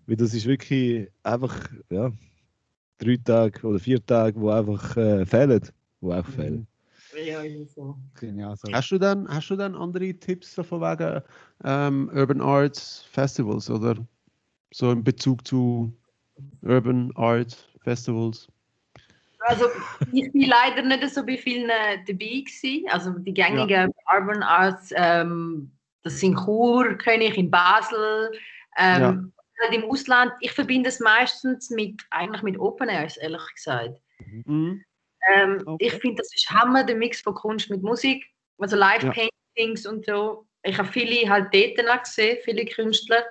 [0.05, 1.57] Weil das ist wirklich einfach,
[1.89, 2.11] ja,
[2.97, 5.61] drei Tage oder vier Tage, wo einfach äh, fehlen.
[6.01, 6.67] Wo auch fehlen.
[7.25, 7.97] ja, ist so.
[8.19, 8.55] Genial.
[8.57, 8.71] So.
[8.71, 11.21] Hast du dann, hast du dann andere Tipps so von wegen
[11.63, 13.95] ähm, Urban Arts Festivals oder
[14.73, 15.93] so in Bezug zu
[16.61, 18.47] Urban Art Festivals?
[19.39, 19.65] Also
[20.13, 22.85] ich bin leider nicht so bei vielen äh, dabei gewesen.
[22.89, 25.71] Also die gängigen Urban Arts, ähm,
[26.03, 28.31] das sind Chur, ich in Basel.
[28.77, 34.01] Ähm, halt Im Ausland, ich verbinde es meistens mit, eigentlich mit Open Airs, ehrlich gesagt.
[34.25, 34.83] Mhm.
[35.33, 35.87] Ähm, Okay.
[35.87, 38.25] Ich finde, das ist Hammer, der Mix von Kunst mit Musik,
[38.57, 40.45] also Live-Paintings und so.
[40.63, 43.23] Ich habe viele halt dort gesehen, viele Künstler.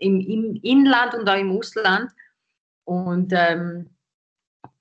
[0.00, 2.10] im, im Inland und auch im Ausland.
[2.84, 3.90] Und ähm,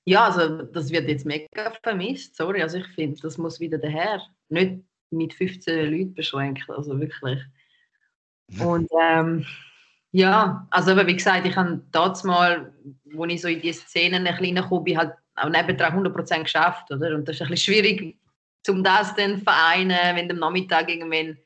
[0.09, 2.63] ja, also das wird jetzt mega vermisst, sorry.
[2.63, 4.19] Also ich finde, das muss wieder daher.
[4.49, 7.39] Nicht mit 15 Leuten beschränkt, also wirklich.
[8.59, 9.45] Und ähm,
[10.11, 11.83] ja, also wie gesagt, ich habe
[12.23, 12.73] mal,
[13.13, 16.91] wo ich so in die Szenen ein bisschen gekommen bin, halt auch nebendran 100% geschafft,
[16.91, 17.13] oder?
[17.13, 18.17] Und das ist ein bisschen schwierig,
[18.67, 21.37] um das dann vereinen, wenn am Nachmittag irgendwann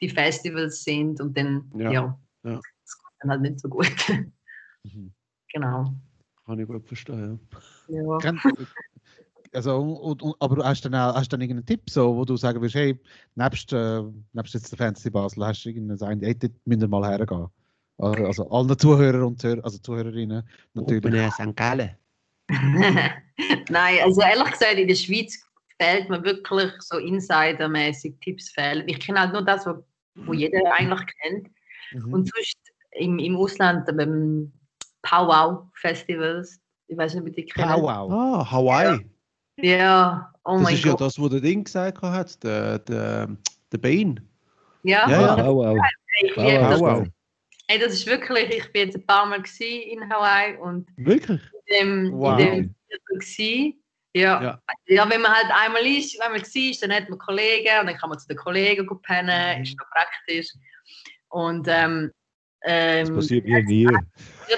[0.00, 2.54] die Festivals sind und dann, Ja, ja, ja.
[2.54, 3.92] das kommt dann halt nicht so gut.
[4.84, 5.12] Mhm.
[5.52, 5.94] genau.
[6.46, 7.40] Kann ich gut verstehen.
[7.52, 7.58] Ja.
[8.20, 8.40] Kann-
[9.52, 12.24] Also, und, und, aber hast du dann, auch- hast du dann irgendeinen Tipp, so, wo
[12.24, 12.98] du sagen würdest, hey,
[13.36, 16.88] nebst, äh, nebst jetzt der Fantasy Basel, hast du irgendeinen sagen, hey, dort müsst ihr
[16.88, 17.46] mal hergehen.
[17.98, 21.04] Also allen Zuhörer und Zuhörer, also Zuhörerinnen natürlich.
[21.06, 21.56] Open St.
[21.56, 21.96] Gallen.
[23.70, 25.42] Nein, also ehrlich gesagt, in der Schweiz
[25.80, 28.86] fehlt mir wirklich so insidermäßig Tipps fehlen.
[28.86, 29.76] Ich kenne halt nur das, was
[30.16, 31.48] wo jeder eigentlich kennt.
[31.92, 32.12] Mhm.
[32.12, 32.58] Und sonst
[32.92, 34.52] im, im Ausland beim
[35.02, 37.66] Powwow-Festivals, ich weiß nicht, ob ihr die kennt.
[37.68, 38.10] Powwow.
[38.12, 39.06] Ah, Hawaii.
[39.58, 41.00] Ja, oh das mein ist ja Gott.
[41.00, 43.28] das, was der Ding gesagt hat, der, der,
[43.72, 44.16] der Bane.
[44.82, 45.34] Ja, Ja, ja.
[45.36, 45.78] Ah, wow.
[46.22, 46.60] Ich Wow, liebe
[47.68, 47.80] das.
[47.80, 51.40] das ist wirklich, ich bin jetzt ein paar Mal in Hawaii und Wirklich?
[51.66, 52.38] in dem, Wow.
[52.38, 52.74] in dem
[53.08, 53.82] gewesen.
[54.14, 54.42] Ja.
[54.42, 54.62] Ja.
[54.86, 55.10] ja.
[55.10, 58.08] wenn man halt einmal ist, wenn man war, dann hat man Kollegen und dann kann
[58.10, 59.62] man zu den Kollegen gehen pennen, Mhm.
[59.62, 60.48] ist noch praktisch.
[61.28, 62.12] Und ähm,
[62.62, 63.88] Das ähm, passiert mir nie.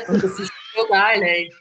[0.06, 1.52] das ist so geil, ey.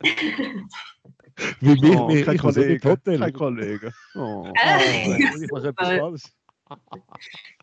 [0.00, 2.88] Wie mich, Oh, mich, kein ich muss nicht im Kollege.
[2.90, 3.18] Hotel.
[3.18, 3.92] Kein Kollege.
[4.14, 4.50] Oh.
[4.54, 5.98] Äh, Ich mache etwas super.
[5.98, 6.22] falsch.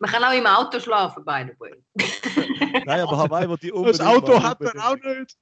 [0.00, 1.74] Man kann auch im Auto schlafen, by the way.
[2.86, 4.84] Nein, aber Hawaii ich Das unbedingt Auto mal, hat unbedingt.
[4.84, 5.36] auch nicht.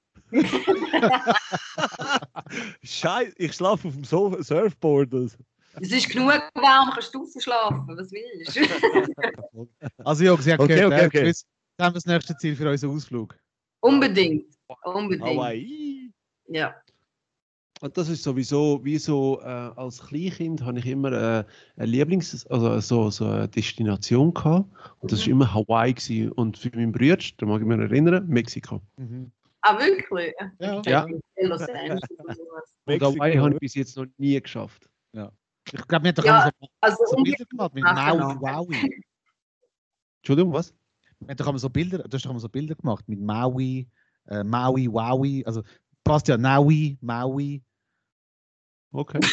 [2.82, 5.12] Scheiße, ich schlafe auf dem so Surfboard.
[5.12, 5.38] Das.
[5.80, 8.61] Es ist genug warm, kannst du draußen schlafen, was willst du?
[10.05, 11.24] Also Jungs, habt Okay, gehört, okay, äh, okay.
[11.24, 11.45] das
[11.80, 13.34] haben wir das nächste Ziel für unseren Ausflug.
[13.80, 14.55] Unbedingt.
[14.84, 15.26] Unbedingt.
[15.28, 16.11] Hawaii.
[16.49, 16.74] Ja.
[17.81, 21.45] Und das ist sowieso, wie so, äh, als Kleinkind habe ich immer äh,
[21.77, 24.68] eine Lieblings-, also so, so eine Destination gehabt.
[25.01, 25.93] Und das war immer Hawaii.
[25.93, 26.33] Gewesen.
[26.33, 28.81] Und für meinen Bruder, da mag ich mich erinnern, Mexiko.
[28.97, 29.31] Mhm.
[29.62, 30.35] Ah, wirklich?
[30.61, 30.83] Ja.
[30.87, 31.07] Ja.
[31.41, 32.39] Los Angeles und sowas.
[32.85, 33.55] Und Mexiko, Hawaii habe oder?
[33.57, 34.89] ich bis jetzt noch nie geschafft.
[35.72, 38.37] Ich glaube, wir haben doch Ja, so, Also so Bilder gemacht mit Maui.
[38.41, 39.03] Wowi.
[40.20, 40.75] Entschuldigung, was?
[41.20, 43.89] Wir haben doch so Bilder, du hast doch so Bilder gemacht mit Maui,
[44.27, 45.62] äh, Maui, Wowi, also
[46.05, 47.63] passt ja Naui, Maui.
[48.93, 49.21] Okay.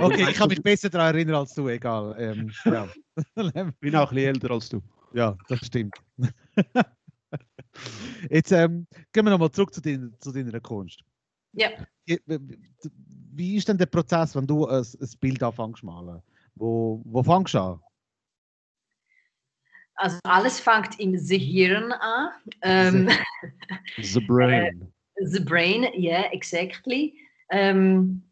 [0.00, 2.16] Okay, ich kann mich besser daran erinnern als du, egal.
[2.18, 2.88] Ähm, ja.
[3.16, 3.24] Ich
[3.80, 4.80] bin auch ein bisschen älter als du.
[5.12, 5.94] ja, das stimmt.
[8.30, 11.00] Jetzt ähm, gehen wir nochmal zurück zu, deiner- zu deiner Kunst.
[11.52, 11.68] Ja.
[12.06, 16.22] Wie- ist denn der Prozess, wenn du ein, ein Bild anfängst zu malen?
[16.56, 17.80] Wo, wo fängst du an?
[19.96, 22.30] Also alles fängt im Gehirn an.
[22.62, 23.08] Ähm,
[24.02, 24.92] The Brain.
[25.16, 27.14] The brain, yeah, exactly.
[27.50, 28.22] Ähm,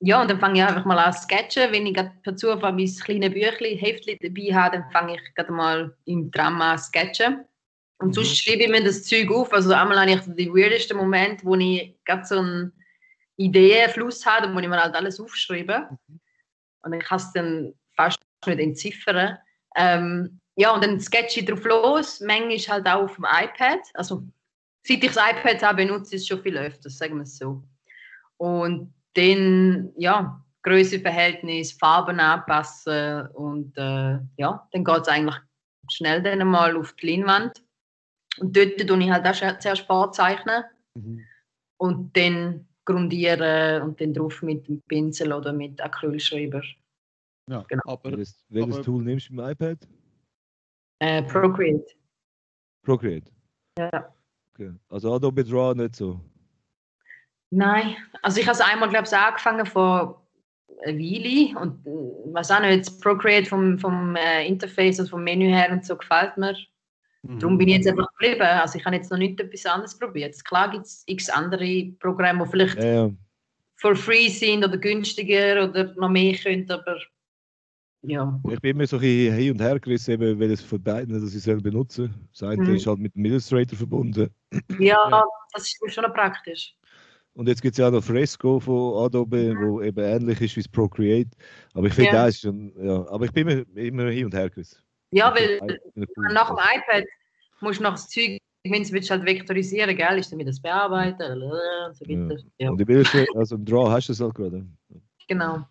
[0.00, 1.70] ja, und dann fange ich einfach mal an zu sketchen.
[1.70, 5.52] Wenn ich gerade per Zufall mein kleines Büchlein, Heftchen dabei habe, dann fange ich gerade
[5.52, 7.44] mal im Tram an zu sketchen.
[7.98, 9.52] Und sonst schreibe ich mir das Zeug auf.
[9.52, 12.72] Also einmal habe ich die weirdesten Momente, wo ich gerade so einen
[13.36, 15.88] Ideenfluss habe, wo ich mir halt alles aufschreibe.
[16.82, 19.38] Und ich kann es dann fast nicht entziffern.
[19.76, 22.20] Ähm, ja, und dann sketche ich drauf los.
[22.20, 23.80] Manchmal halt auch auf dem iPad.
[23.94, 24.24] Also
[24.84, 27.62] seit ich das iPad habe, benutze ich es schon viel öfter, sagen wir es so.
[28.38, 35.36] Und dann, ja, Größeverhältnis, Farben anpassen und äh, ja, dann geht es eigentlich
[35.90, 37.64] schnell dann mal auf die Leinwand.
[38.38, 40.64] Und dort tue ich halt auch zuerst vorzeichnen
[40.94, 41.24] Mhm.
[41.80, 46.62] und dann grundieren und dann drauf mit dem Pinsel oder mit Acrylschreiber.
[47.50, 49.78] Aber Welches, welches aber- Tool nimmst du im iPad?
[51.00, 51.94] Äh, Procreate.
[52.84, 53.30] Procreate.
[53.78, 54.14] Ja.
[54.62, 54.78] Okay.
[54.88, 56.20] Also Adobe Draw nicht so.
[57.50, 60.26] Nein, also ich habe es einmal, glaube ich, angefangen vor
[60.84, 65.24] einer Weile und äh, weiß auch nicht, jetzt Procreate vom, vom äh, Interface, also vom
[65.24, 66.56] Menü her und so gefällt mir.
[67.22, 67.38] Mhm.
[67.38, 68.42] Darum bin ich jetzt einfach geblieben.
[68.42, 70.42] Also ich habe jetzt noch nicht etwas anderes probiert.
[70.44, 73.10] Klar gibt es x andere Programme, die vielleicht Ja, ja.
[73.76, 76.96] for free sind oder günstiger oder noch mehr können, aber
[78.02, 78.40] ja.
[78.50, 81.34] Ich bin immer so ein bisschen hin und her gerissen, eben, welches von beiden dass
[81.34, 82.74] ich soll benutzen Das eine Mhm.
[82.74, 84.28] ist halt mit dem Illustrator verbunden.
[84.78, 85.24] Ja, Ja.
[85.52, 86.74] das ist schon praktisch.
[87.34, 90.60] Und jetzt gibt es ja auch noch Fresco von Adobe, wo eben ähnlich ist wie
[90.60, 91.30] das Procreate.
[91.72, 92.26] Aber ich finde, Ja.
[92.26, 93.08] das ist schon, ja.
[93.08, 94.78] Aber ich bin immer, immer hin und her gerissen.
[95.12, 97.04] Ja, Ich weil es nach dem iPad
[97.60, 101.42] musst du noch das Zeug, wenn du es halt vektorisieren gell, ist wieder das Bearbeiten
[101.42, 102.36] und so weiter.
[102.58, 104.66] Ja, Und im also im Draw hast du es halt gerade.
[105.26, 105.66] genau.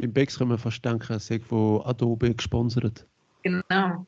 [0.00, 3.06] Beim Bex können wir fast denken, es sei von Adobe gesponsert.
[3.42, 4.06] Genau.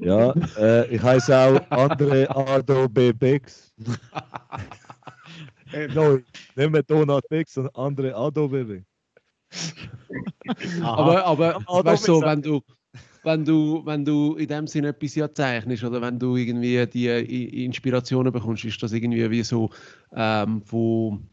[0.00, 3.12] Ja, äh, ich heiße auch Andre Ardo B.
[3.12, 3.74] Bex.
[5.72, 6.18] Hey, no,
[6.54, 8.82] nicht mehr Donald Bex, sondern Andre Ado BB.
[10.80, 12.60] Aber, aber weißt du, so, wenn du,
[13.24, 17.08] wenn du, wenn du in dem Sinne etwas ja zeichnest oder wenn du irgendwie die
[17.08, 19.70] I- Inspirationen bekommst, ist das irgendwie wie so
[20.14, 21.28] ähm, von,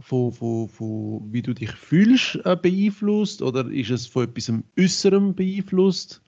[0.00, 5.34] von, von, von wie du dich fühlst äh, beeinflusst oder ist es von etwas Äußerem
[5.34, 6.22] beeinflusst?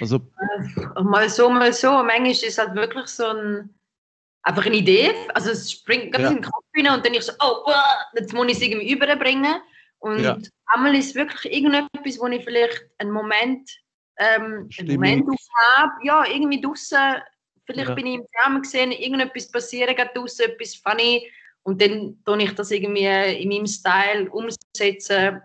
[0.00, 0.20] Also,
[1.02, 1.90] mal so, mal so.
[2.02, 3.74] Manchmal ist es halt wirklich so ein,
[4.42, 5.12] einfach eine Idee.
[5.34, 6.30] Also es springt ganz Ja.
[6.30, 7.74] in den Kopf rein und dann ich so, oh, wow,
[8.14, 9.56] jetzt muss ich es irgendwie überbringen.
[9.98, 10.36] Und Ja.
[10.66, 13.70] einmal ist es wirklich irgendetwas, wo ich vielleicht einen Moment,
[14.18, 14.92] ähm, einen.
[14.92, 15.28] Moment
[15.76, 17.22] habe, ja, irgendwie draußen,
[17.66, 17.94] vielleicht Ja.
[17.94, 21.30] bin ich im Film gesehen, irgendetwas passieren geht draußen, etwas funny
[21.64, 23.04] und dann tue ich das irgendwie
[23.42, 25.40] in meinem Style umsetzen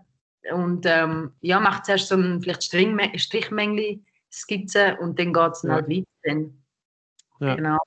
[0.54, 4.02] und ähm, ja, mache zuerst so ein vielleicht Strichmängli
[4.32, 5.74] Skizze und dann geht es Ja.
[5.74, 6.06] halt weiter.
[6.24, 6.54] Dann.
[7.40, 7.56] Ja.
[7.56, 7.78] Genau.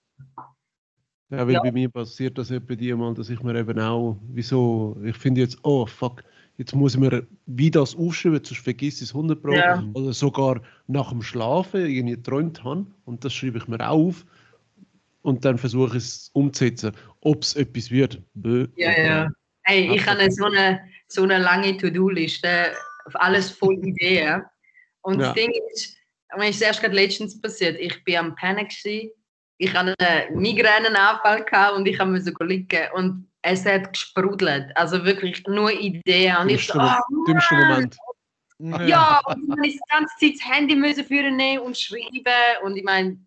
[1.30, 1.60] ja, weil Ja.
[1.62, 5.42] bei mir passiert das etwa die mal, dass ich mir eben auch, wieso, ich finde
[5.42, 6.22] jetzt, oh fuck,
[6.58, 9.52] jetzt muss ich mir wie das aufschreiben, sonst vergiss ich es 100 Pro.
[9.54, 9.82] Ja.
[9.94, 14.26] Oder sogar nach dem Schlafen irgendwie geträumt habe und das schreibe ich mir auch auf
[15.22, 16.92] und dann versuche ich es umzusetzen.
[17.22, 18.20] Ob es etwas wird.
[18.76, 19.28] Ja, ja.
[19.64, 22.72] Hey, ich habe so eine, so eine lange To-Do-Liste,
[23.14, 24.42] alles voll Ideen.
[25.02, 25.26] Und Ja.
[25.26, 25.96] das Ding ist,
[26.36, 29.10] mir ist erst gerade letztens passiert, ich bin am Panic gewesen.
[29.58, 35.44] ich hatte einen Migränenanfall gehabt und ich so liegen und es hat gesprudelt, also wirklich
[35.46, 36.36] nur Ideen.
[36.36, 37.96] Und ich so, oh, Moment.
[38.88, 42.84] Ja, und dann ist die ganze Zeit das Handy müssen führen und schreiben und ich
[42.84, 43.18] meine,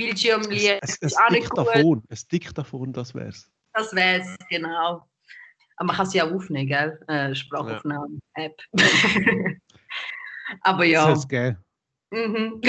[0.00, 1.66] Bildschirmlicht Es, ist es, es nicht gut.
[1.66, 3.50] Diktafon, es Diktafon, das wär's.
[3.74, 5.06] Das wäre es, genau.
[5.76, 6.98] Aber man kann sie auch aufnehmen, gell?
[7.08, 8.56] Äh, Sprachaufnahmen-App.
[10.62, 11.02] Aber Das ja.
[11.04, 11.56] soll's geben.
[12.10, 12.60] Mhm.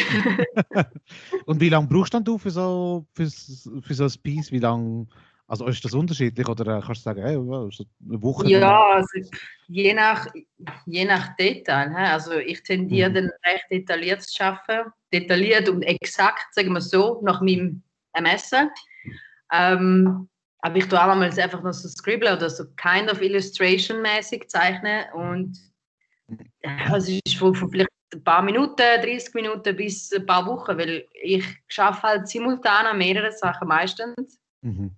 [1.45, 4.51] Und wie lange brauchst dann du für so, für, für so ein Piece?
[4.51, 5.07] Wie lange,
[5.51, 8.47] also ist das unterschiedlich oder äh, kannst du sagen, hey, eine Woche?
[8.49, 9.19] ja, also
[9.67, 10.25] je nach,
[10.85, 11.93] je nach Detail.
[11.93, 13.13] Also ich tendiere Mhm.
[13.15, 14.91] dann recht detailliert zu arbeiten.
[15.11, 17.83] Detailliert und exakt, sagen wir so, nach meinem
[18.13, 18.69] Ermessen.
[19.51, 20.29] Ähm,
[20.59, 25.05] aber ich tue auch einmal einfach noch so scribblen oder so kind of illustration-mäßig zeichnen
[25.13, 25.57] und
[26.61, 31.05] es ist von, von vielleicht ein paar Minuten, 30 Minuten bis ein paar Wochen, weil
[31.21, 34.91] ich schaffe halt simultan an mehreren Sachen meistens Mhm.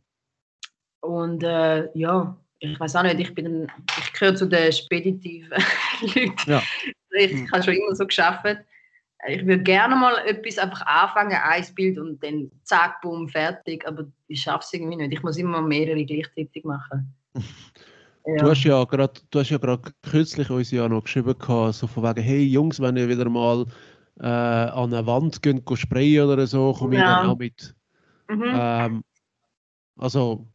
[1.04, 3.68] Und äh, ja, ich weiß auch nicht, ich bin,
[4.00, 5.50] ich gehöre zu den speditiven
[6.02, 6.34] Leuten.
[6.48, 6.62] Ja.
[7.12, 7.52] Ich Mhm.
[7.52, 8.46] habe schon immer so geschafft.
[9.28, 13.86] Ich würde gerne mal etwas einfach anfangen, ein Bild und dann zack, boom, fertig.
[13.88, 15.14] Aber ich schaffe es irgendwie nicht.
[15.14, 17.14] Ich muss immer mehrere gleichzeitig machen.
[18.26, 18.50] Du Ja.
[18.52, 22.04] hast ja gerade, du hast ja gerade kürzlich uns ja noch geschrieben, gehabt, so von
[22.04, 23.66] wegen, hey Jungs, wenn ihr wieder mal
[24.22, 27.16] äh, an eine Wand geht, go sprayen oder so, komme ich Ja.
[27.18, 27.76] dann auch mit.
[28.30, 28.44] Mhm.
[28.46, 29.04] Ähm,
[29.98, 30.48] also,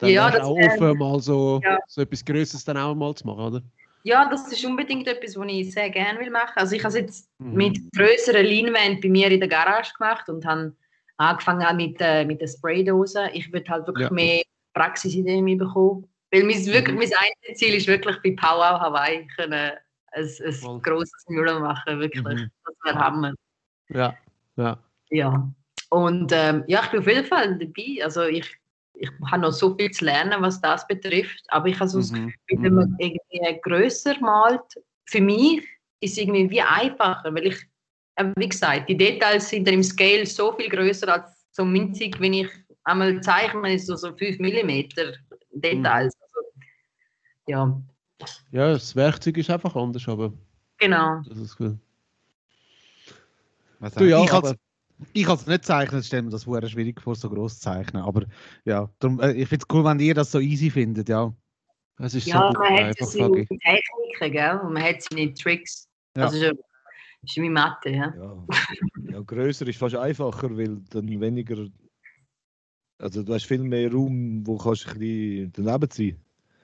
[0.00, 1.78] dann Ja, das auch offen, mal so, ja.
[1.86, 3.62] so etwas Größeres dann auch mal zu machen, oder?
[4.02, 6.54] ja, das ist unbedingt etwas, was ich sehr gerne will machen.
[6.56, 7.54] Also ich habe es jetzt Mhm.
[7.54, 10.74] mit größeren Leinwänden bei mir in der Garage gemacht und habe
[11.18, 13.28] angefangen mit, äh, mit der Spraydose.
[13.34, 14.12] Ich würde halt wirklich Ja.
[14.14, 16.06] mehr Praxisideen bekommen.
[16.32, 16.98] Weil mein, wirklich, Mhm.
[16.98, 19.76] mein einziges Ziel ist wirklich bei Powwow Hawaii können ein,
[20.44, 20.80] ein Voll.
[20.80, 22.24] grosses Mural machen, wirklich.
[22.24, 22.50] Mhm.
[22.64, 23.34] Das wäre Hammer.
[23.90, 24.16] Ja,
[24.56, 24.78] ja.
[25.10, 25.50] Ja.
[25.90, 28.02] Und ähm, ja, ich bin auf jeden Fall dabei.
[28.04, 28.48] Also ich,
[29.02, 31.42] ich habe noch so viel zu lernen, was das betrifft.
[31.48, 32.34] Aber ich habe so das Mhm.
[32.46, 34.60] Gefühl, wenn man irgendwie grösser malt,
[35.06, 35.62] für mich
[36.00, 37.56] ist es irgendwie wie einfacher, weil ich,
[38.36, 42.34] wie gesagt, die Details sind dann im Scale so viel größer als so minzig, wenn
[42.34, 42.48] ich
[42.84, 44.84] einmal zeichne, ist so, so 5 mm
[45.52, 46.14] Details.
[46.20, 46.40] Also,
[47.46, 47.82] ja,
[48.52, 50.32] ja, das Werkzeug ist einfach anders, aber
[50.78, 51.22] genau.
[51.26, 51.78] das ist cool.
[53.78, 54.54] Was Du, ja, ich aber-
[55.12, 58.02] ich als nicht zeichnen, stelle mir das sehr schwierig vor, so groß zu zeichnen.
[58.02, 58.26] Aber
[58.64, 61.32] ja, darum, äh, ich finde es cool, wenn ihr das so easy findet, ja.
[61.98, 63.46] Es ist Ja, so man hat einfach, seine.
[63.46, 64.60] Techniken, gell?
[64.64, 65.88] Und man hat seine Tricks.
[66.16, 66.22] Ja.
[66.24, 66.52] Das ist, ja-
[67.22, 68.14] ist wie Mathe, ja.
[68.16, 68.46] Ja.
[69.10, 71.66] ja, größer ist fast einfacher, weil dann weniger.
[72.98, 76.20] Also du hast viel mehr Raum, wo kannst du ein bisschen daneben sein.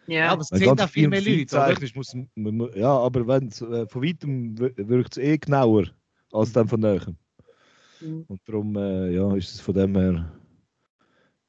[0.06, 1.46] Ja, aber es ganz auch viel mehr Leute, oder?
[1.48, 5.86] zeichnest, muss, man- ja, aber wenn äh, von weitem wirkt es eh genauer
[6.32, 7.06] als dann von näher.
[8.06, 8.24] Mhm.
[8.28, 10.32] Und darum äh, ja, ist es von dem her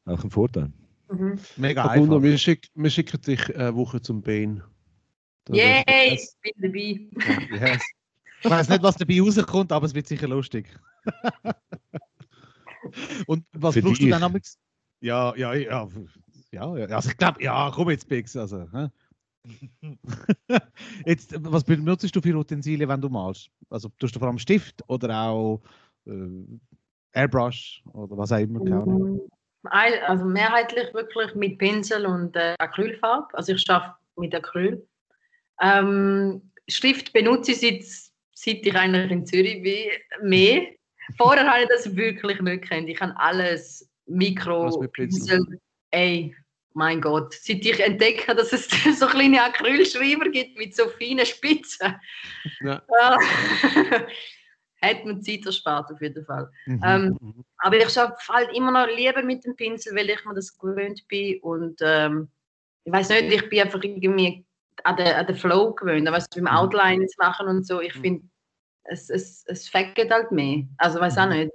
[0.05, 0.71] auch ein Vorteil.
[1.11, 1.37] Mhm.
[1.57, 2.21] Mega einfach.
[2.21, 4.21] wir, schick, wir schicken dich eine Woche zum.
[4.23, 4.31] Da
[5.53, 7.09] Yay, wär's- ich bin dabei.
[7.67, 7.81] Yes.
[8.43, 10.67] Ich weiß nicht, was dabei rauskommt, aber es wird sicher lustig.
[13.25, 14.13] Und was Für brauchst du dich.
[14.13, 14.57] dann amigs?
[15.01, 15.87] Ja, ja, ja.
[16.51, 16.85] Ja, ja.
[16.87, 18.35] Also ich glaube, ja, komm jetzt, Bix.
[18.35, 18.87] Also, hä?
[21.05, 23.49] Jetzt, was benutzt du für Utensilien, wenn du malst?
[23.69, 25.61] Also tust du vor allem Stift oder auch
[27.13, 28.59] Airbrush oder was auch immer?
[28.85, 29.19] Mm,
[29.63, 33.27] Also mehrheitlich wirklich mit Pinsel und äh, Acrylfarbe.
[33.33, 34.87] Also ich arbeite mit Acryl.
[35.61, 37.83] Ähm, Stift benutze ich seit,
[38.33, 40.67] seit ich eigentlich in Zürich bin, mehr.
[41.17, 42.89] Vorher habe ich das wirklich nicht gekannt.
[42.89, 45.39] Ich habe alles Mikro, Pinsel.
[45.39, 45.59] Pinsel.
[45.91, 46.35] Ey,
[46.73, 47.33] mein Gott.
[47.33, 48.67] Seit ich entdecke, dass es
[48.99, 51.95] so kleine Acrylschreiber gibt mit so feinen Spitzen.
[52.61, 52.83] Ja.
[54.81, 56.49] Hat mir Zeit erspart auf jeden Fall.
[56.65, 56.81] Mhm.
[56.85, 57.45] Ähm, Mhm.
[57.57, 61.07] aber ich arbeite halt immer noch lieber mit dem Pinsel, weil ich mir das gewöhnt
[61.07, 61.39] bin.
[61.41, 62.29] Und ähm,
[62.83, 64.45] ich weiß nicht, ich bin einfach irgendwie
[64.83, 66.09] an den, an den Flow gewöhnt.
[66.09, 66.59] Weißt du, beim Mhm.
[66.59, 67.81] Outlines machen und so.
[67.81, 68.23] Ich finde,
[68.83, 70.63] es, es, es fängt halt mehr.
[70.77, 71.21] Also weiß Mhm.
[71.21, 71.51] auch nicht.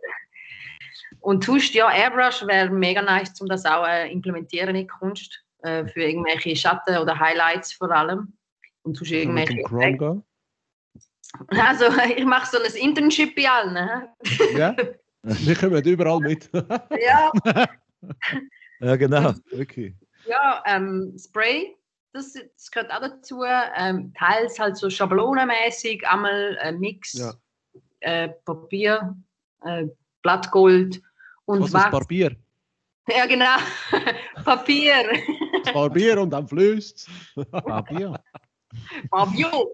[1.20, 5.44] Und tust ja, Airbrush wäre mega nice, um das auch äh, implementieren in Kunst.
[5.62, 8.32] Äh, für irgendwelche Schatten oder Highlights vor allem.
[8.82, 9.62] Und tust Mit irgendwelche.
[9.62, 10.24] Chrome?
[11.48, 11.84] Also
[12.16, 14.08] ich mache so ein Internship bei allen.
[14.56, 14.76] Ja?
[15.22, 16.50] Wir kommen überall mit.
[17.00, 17.32] Ja,
[18.80, 19.32] Ja, genau.
[19.50, 19.94] Wirklich.
[20.26, 21.76] Ja, ähm, Spray,
[22.12, 23.42] das, das gehört auch dazu.
[23.76, 27.32] Ähm, teils halt so schablonenmäßig, einmal ein Mix, Ja.
[28.00, 29.16] äh, Papier,
[29.64, 29.86] äh,
[30.22, 31.00] Blattgold
[31.44, 31.90] und Was ist Wachs.
[31.92, 32.36] Barbier?
[33.08, 33.56] Ja, genau.
[34.44, 34.94] Papier.
[35.72, 37.08] Barbier und dann fließt
[37.52, 38.20] Papier.
[39.10, 39.66] Papier.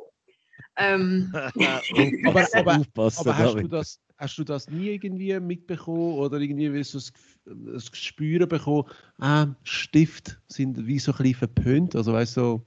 [0.79, 1.33] Ähm,
[2.27, 2.85] Aber, aber,
[3.17, 7.13] aber hast, du das, hast du das nie irgendwie mitbekommen oder irgendwie wie so das,
[7.13, 8.85] Gef- das Gespür bekommen,
[9.19, 12.67] ah, Stift sind wie so ein bisschen verpönt, also weißt du, so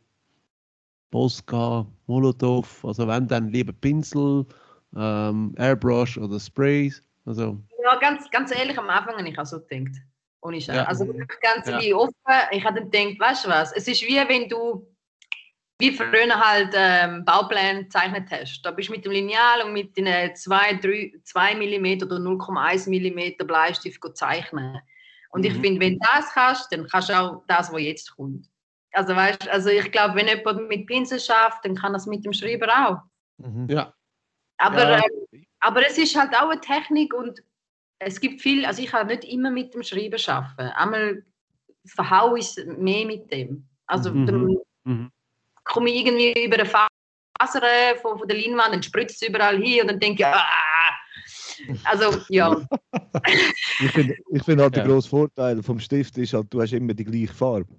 [1.11, 4.45] Posca, Molotow, also wenn dann lieber Pinsel,
[4.95, 9.59] ähm, Airbrush oder Sprays, also ja, ganz, ganz ehrlich, am Anfang habe ich auch so
[9.59, 9.95] gedacht.
[10.43, 10.75] Ohne Scheiß.
[10.75, 10.85] Ja.
[10.85, 11.05] Also
[11.41, 11.79] ganz Ja.
[11.79, 12.13] wie offen.
[12.51, 14.87] Ich habe dann gedacht, weißt du was, es ist wie wenn du
[15.81, 18.61] wie früher halt ähm, Baupläne gezeichnet hast.
[18.63, 22.87] Da bist du mit dem Lineal und mit den 2, 3, 2 mm oder 0,1
[22.87, 24.79] mm Bleistift zeichnen.
[25.31, 25.61] Und ich Mhm.
[25.61, 28.47] finde, wenn du das kannst, dann kannst du auch das, was jetzt kommt.
[28.93, 32.33] Also weißt, also ich glaube, wenn jemand mit Pinsel schafft, dann kann das mit dem
[32.33, 32.97] Schreiber auch.
[33.45, 33.67] Mhm.
[33.69, 33.93] ja.
[34.57, 34.97] Aber, Ja.
[34.97, 37.39] ähm, aber es ist halt auch eine Technik und
[37.99, 40.69] es gibt viel, also ich kann nicht immer mit dem Schreiben arbeiten.
[40.75, 41.23] Einmal
[41.85, 43.67] verhau ich es mehr mit dem.
[43.87, 44.25] Also Mhm.
[44.25, 45.11] dann Mhm.
[45.63, 49.81] Komme ich irgendwie über eine Faser von, von der Leinwand und spritzt es überall hin
[49.81, 50.97] und dann denke ich, ah!
[51.83, 52.55] Also ja,
[53.79, 54.83] Ich finde ich find halt Ja.
[54.83, 57.75] der grosse Vorteil vom Stift ist halt, du hast immer die gleiche Farbe.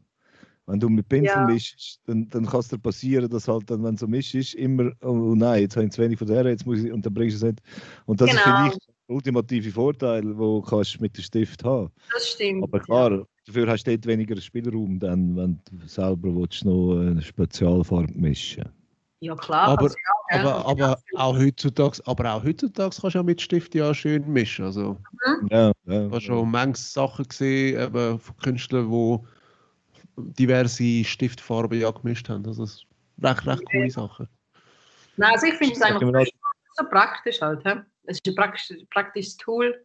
[0.67, 1.45] Wenn du mit Pinsel Ja.
[1.47, 4.55] mischst, dann, dann kann es dir passieren, dass halt dann, wenn du so mischst, ist,
[4.55, 7.13] immer, oh nein, jetzt habe ich zu wenig von der, jetzt muss ich, und dann
[7.13, 7.63] bringst du es nicht.
[8.07, 8.57] Und das ist Genau.
[8.57, 10.65] vielleicht der ultimative Vorteil, den du
[11.01, 12.63] mit dem Stift haben das stimmt.
[12.63, 17.23] Aber klar, dafür hast du dort weniger Spielraum, dann, wenn du selber willst, noch eine
[17.23, 18.65] Spezialfarbe mischen
[19.21, 19.69] Ja klar.
[19.69, 20.41] Aber- also, ja.
[20.41, 24.65] Aber, aber auch heutzutage, aber auch heutzutage kannst du ja mit Stift ja schön mischen.
[24.65, 24.99] Also
[25.51, 26.07] Ja, ja.
[26.07, 32.47] Ich habe schon manches Sachen gesehen eben von Künstlern, die diverse Stiftfarben ja gemischt haben.
[32.47, 32.87] Also das ist
[33.23, 34.29] recht, recht coole Sachen.
[35.17, 36.01] Nein, also ich finde es einfach
[36.79, 37.63] so praktisch halt.
[37.65, 37.75] He?
[38.05, 39.85] Es ist ein praktisch, praktisches Tool.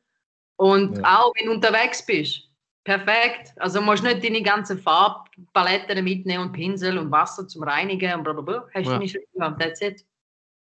[0.56, 1.20] Und Ja.
[1.20, 2.47] auch wenn du unterwegs bist,
[2.88, 3.54] perfekt.
[3.58, 8.66] Also musst nicht deine ganzen Farbpaletten mitnehmen und Pinsel und Wasser zum Reinigen und blablabla.
[8.74, 8.98] Hast du Ja.
[8.98, 9.28] deine Schritte,
[9.60, 10.06] that's it.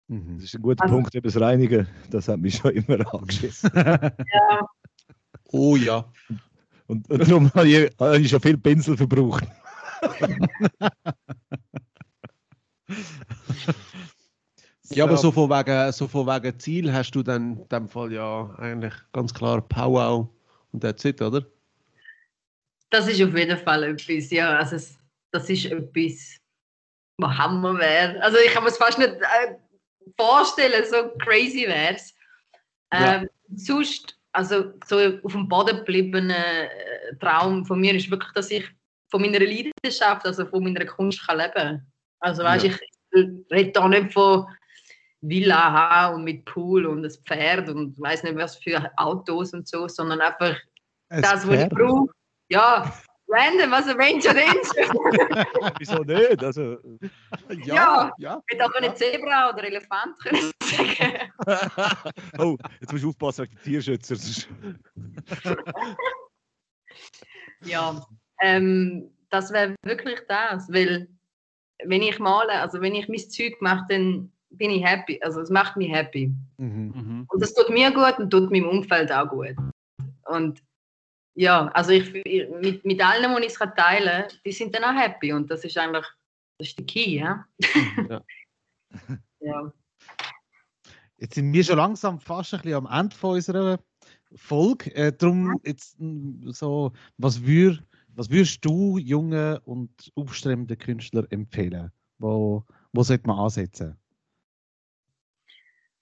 [0.07, 0.35] Mhm.
[0.35, 3.69] Das ist ein guter Also- Punkt, das Reinigen, das hat mich schon immer angeschissen.
[3.75, 4.11] Ja,
[5.51, 6.03] Oh ja.
[6.87, 9.45] Und, und darum habe ich, habe ich schon viel Pinsel verbraucht.
[14.89, 18.13] Ja, aber so von wegen, so von wegen Ziel hast du dann in dem Fall
[18.13, 20.29] ja eigentlich ganz klar Powwow
[20.71, 21.45] und that's it, oder?
[22.89, 24.57] Das ist auf jeden Fall etwas, ja.
[24.57, 24.97] Also es,
[25.31, 26.37] das ist etwas,
[27.17, 28.21] was Hammer wäre.
[28.21, 29.55] Also ich kann mir es fast nicht äh,
[30.17, 32.15] vorstellen, so crazy wäre es.
[32.93, 33.15] Ja.
[33.21, 38.51] Ähm, Sonst, also so auf dem Boden gebliebener äh, Traum von mir ist wirklich, dass
[38.51, 38.65] ich
[39.09, 41.87] von meiner Leidenschaft, also von meiner Kunst kann leben
[42.19, 42.71] Also weißt Ja.
[42.71, 44.47] ich rede da nicht von
[45.21, 49.67] Villa haben und mit Pool und das Pferd und weiß nicht was für Autos und
[49.67, 50.57] so, sondern einfach
[51.09, 52.11] Ein das, was ich brauche.
[52.49, 52.91] Ja,
[53.27, 54.71] random, was ein Mensch denkst.
[55.79, 56.43] Wieso nicht?
[56.43, 56.77] Also,
[57.65, 58.11] Ja.
[58.17, 58.41] ja.
[58.47, 61.31] Hätte auch eine Zebra oder Elefant können sagen.
[62.39, 64.15] oh, jetzt musst du aufpassen wegen den Tierschützer.
[67.63, 68.05] Ja,
[68.41, 71.07] ähm, das wäre wirklich das, weil
[71.83, 75.19] wenn ich male, also wenn ich mein Zeug mache, dann bin ich happy.
[75.23, 76.31] Also es macht mich happy.
[76.57, 76.93] Mhm.
[76.95, 77.25] Mhm.
[77.27, 79.55] Und das tut mir gut und tut meinem Umfeld auch gut.
[80.25, 80.61] Und
[81.37, 84.83] ja, also ich, ich- mit, mit allen, die ich es teilen kann, die sind dann
[84.83, 85.31] auch happy.
[85.33, 86.05] Und das ist eigentlich
[86.57, 87.45] Das ist der Key, ja?
[88.09, 88.21] Ja.
[89.39, 89.73] ja.
[91.17, 93.79] Jetzt sind wir schon langsam fast ein bisschen am Ende von unserer
[94.35, 94.93] Folge.
[94.95, 97.77] Äh, darum jetzt mm, so, was, wür,
[98.15, 101.91] was würdest du jungen und aufstrebenden Künstlern empfehlen?
[102.17, 103.95] Wo, wo sollte man ansetzen?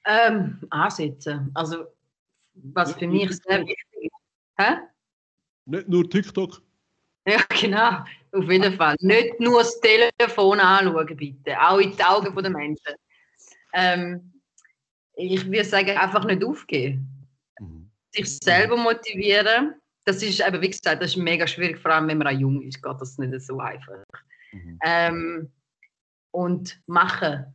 [0.05, 1.51] Ähm, ansetzen.
[1.55, 1.87] Also,
[2.53, 4.11] was für mich sehr wichtig ist.
[4.57, 4.77] Hä?
[5.65, 6.61] Nicht nur TikTok.
[7.27, 8.03] Ja, genau.
[8.31, 8.95] Auf jeden Fall.
[8.99, 11.59] Nicht nur das Telefon anschauen, bitte.
[11.59, 12.95] Auch in die Augen der Menschen.
[13.73, 14.31] Ähm,
[15.15, 17.27] ich würde sagen, einfach nicht aufgeben.
[17.59, 17.89] Mhm.
[18.11, 19.75] Sich selber motivieren.
[20.03, 22.61] Das ist eben, wie gesagt, das ist mega schwierig, vor allem wenn man auch jung
[22.61, 24.03] ist, geht das nicht so einfach.
[24.51, 24.79] Mhm.
[24.83, 25.51] Ähm,
[26.31, 27.45] und machen.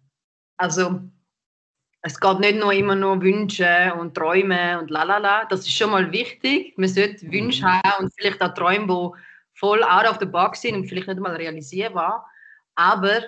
[0.56, 1.02] Also,
[2.02, 5.44] es geht nicht nur immer nur wünschen und träumen und lalala.
[5.46, 6.76] Das ist schon mal wichtig.
[6.78, 10.76] Man sollte Wünsche haben und vielleicht auch Träume, die voll out of the box sind
[10.76, 12.26] und vielleicht nicht mal realisierbar.
[12.74, 13.22] Aber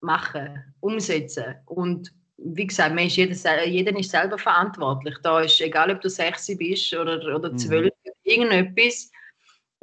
[0.00, 1.54] machen, umsetzen.
[1.66, 5.14] Und wie gesagt, man ist jeder, jeder ist selber verantwortlich.
[5.22, 7.58] Da ist egal, ob du 16 bist oder, oder Mhm.
[7.58, 7.92] 12,
[8.24, 9.10] irgendetwas.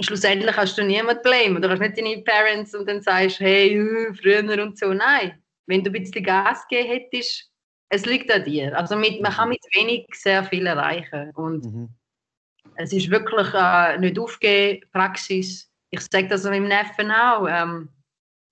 [0.01, 1.61] Schlussendlich hast du niemanden blamen.
[1.61, 4.93] Du hast nicht deine Parents und dann sagst, hey, äh, früher und so.
[4.93, 7.50] Nein, wenn du ein bisschen Gas gegeben hättest,
[7.91, 8.75] es liegt an dir.
[8.77, 11.31] Also mit, man kann mit wenig sehr viel erreichen.
[11.35, 11.89] Und Mhm.
[12.75, 15.69] es ist wirklich äh, nicht aufgeben, Praxis.
[15.89, 17.47] Ich sage das meinem Neffen auch.
[17.49, 17.89] Ähm,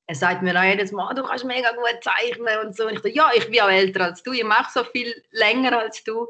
[0.07, 2.87] er sagt mir auch jedes Mal, du kannst mega gut zeichnen und so.
[2.87, 5.79] Und ich sage, ja, ich bin auch älter als du, ich mache so viel länger
[5.79, 6.27] als du.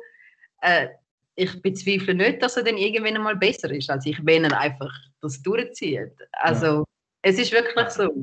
[0.62, 0.90] Äh,
[1.36, 4.94] ich bezweifle nicht, dass er dann irgendwann einmal besser ist als ich, wenn er einfach
[5.22, 6.14] das durchzieht.
[6.34, 6.84] Also,
[7.24, 8.14] es ist wirklich so.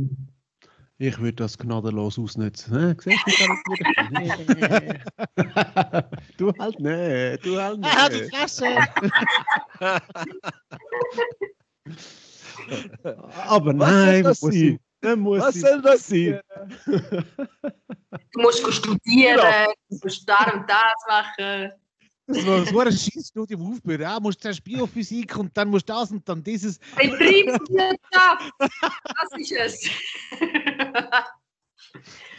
[0.98, 2.74] Ich würde das gnadenlos ausnutzen.
[2.78, 2.94] Hä?
[2.98, 3.31] Siehst du,
[3.74, 4.98] ich bin?
[6.39, 8.35] Du halt nicht, du halt Ah, die nicht.
[8.35, 8.64] Fresse!
[13.48, 14.62] Aber Was soll nein, das muss sein?
[14.62, 16.40] ich- dann muss Was soll das sein?
[18.32, 19.39] Du musst studieren,
[19.90, 21.70] du musst das und das machen.
[22.27, 24.01] Das war so ein Schießstudium aufbauen.
[24.01, 26.78] Ja, musst zuerst Biophysik und dann musst du das und dann dieses.
[26.97, 28.70] Betriebswirtschaft, das
[29.39, 29.90] ist es.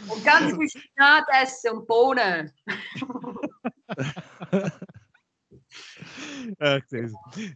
[0.09, 2.51] und ganz viel Spinat essen und Bohnen.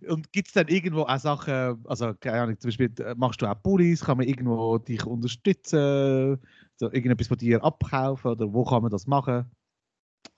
[0.08, 3.46] Und gibt es dann irgendwo auch Sachen, also keine Ahnung, zum Beispiel äh, machst du
[3.48, 6.40] auch Pullis, kann man irgendwo dich unterstützen,
[6.76, 9.50] so irgendetwas von dir abkaufen oder wo kann man das machen?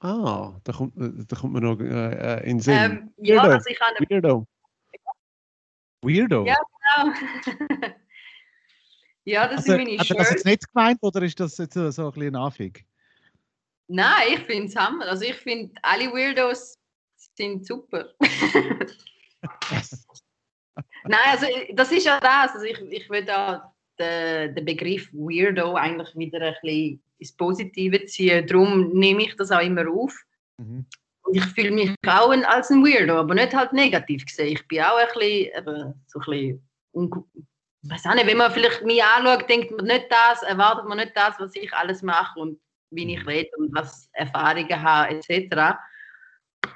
[0.03, 2.73] Ah, da kommt, äh, da kommt mir noch äh, äh, in den Sinn.
[2.73, 3.53] Ähm, ja, Weirdo.
[3.53, 4.45] also ich habe Weirdo.
[6.01, 6.45] Weirdo.
[6.45, 6.57] Ja,
[9.23, 10.29] ja, das also, sind meine hat er das Shirts.
[10.31, 12.73] jetzt nicht gemeint oder ist das jetzt so, ein bisschen Anfang?
[13.87, 15.05] Nein, ich finde es Hammer.
[15.05, 16.77] Also ich finde, alle Weirdos
[17.37, 18.09] sind super.
[21.05, 22.51] Nein, also das ist ja das.
[22.55, 28.05] Also ich, ich will da den, den Begriff Weirdo eigentlich wieder ein bisschen ins Positive
[28.05, 28.45] ziehen.
[28.47, 30.13] Darum nehme ich das auch immer auf.
[30.57, 30.85] Mhm.
[31.23, 34.53] Und ich fühle mich auch ein, als ein Weirdo, aber nicht halt negativ gesehen.
[34.53, 36.61] Ich bin auch ein bisschen, eben, so ein bisschen
[37.83, 40.97] ich weiß auch nicht, wenn man vielleicht mich anschaut, denkt man nicht das, erwartet man
[40.97, 42.59] nicht das, was ich alles mache und
[42.91, 45.77] wie ich rede und was Erfahrungen habe, etc.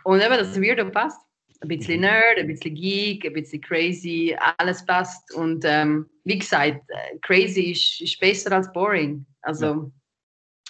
[0.04, 1.22] Und eben, das Weirdo passt.
[1.60, 5.34] Ein bisschen Nerd, ein bisschen Geek, ein bisschen crazy, alles passt.
[5.34, 9.26] Und ähm, wie gesagt, äh, crazy ist, ist besser als boring.
[9.42, 9.92] Also,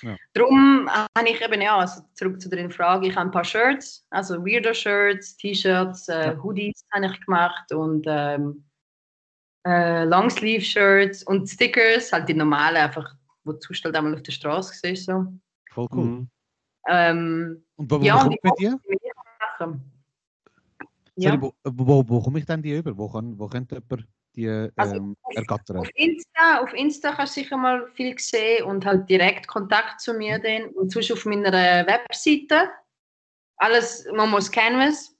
[0.01, 0.15] Ja.
[0.34, 4.05] darum habe ich eben, ja, also zurück zu deiner Frage, ich habe ein paar Shirts,
[4.11, 6.43] also Weirdo-Shirts, T-Shirts, äh, Ja.
[6.43, 8.64] Hoodies habe ich gemacht und ähm,
[9.65, 14.73] äh, Longsleeve-Shirts und Stickers, halt die normalen, einfach, wo du halt einmal auf der Straße
[14.81, 15.05] siehst.
[15.07, 15.26] So.
[15.73, 16.05] Voll cool.
[16.05, 16.30] Mhm.
[16.88, 18.76] Ähm, Und wo Ja, kommt man die?
[21.18, 21.41] Sachen.
[21.41, 21.72] Sorry, Ja.
[21.73, 22.98] wo, wo, wo komme ich denn die über?
[22.98, 25.77] Wo, kann, wo könnte jemand die ähm, Also, ergattern?
[25.77, 30.14] Auf Insta, auf Insta kannst du sicher mal viel sehen und halt direkt Kontakt zu
[30.14, 30.69] mir dann.
[30.76, 32.69] Und sonst auf meiner Webseite.
[33.57, 35.18] Alles Momos Canvas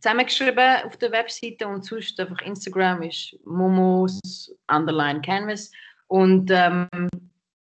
[0.00, 4.20] zusammengeschrieben auf der Webseite und sonst einfach Instagram ist Momos
[4.68, 5.70] Underline Canvas.
[6.06, 6.88] Und ähm,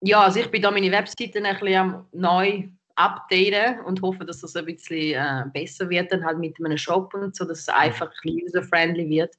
[0.01, 4.41] ja, also ich bin da meine Webseite ein bisschen am neu updaten und hoffe, dass
[4.41, 7.69] das ein bisschen äh, besser wird, dann halt mit einem Shop und so, dass es
[7.69, 9.35] einfach user-friendly wird.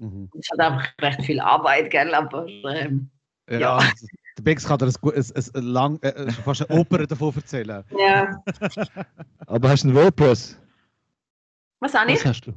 [0.00, 0.30] Mhm.
[0.38, 2.14] Es hat einfach recht viel Arbeit, gell?
[2.14, 3.10] Aber ähm,
[3.50, 3.76] Ja, Ja.
[3.76, 4.06] also,
[4.38, 5.24] der Bex kann dir ein, ein,
[5.54, 7.84] ein, lang, äh, äh, fast eine Oper davon erzählen.
[7.96, 8.42] ja.
[9.46, 10.58] Aber hast du ein WordPress?
[11.80, 12.24] Was auch Was nicht?
[12.24, 12.52] hast du?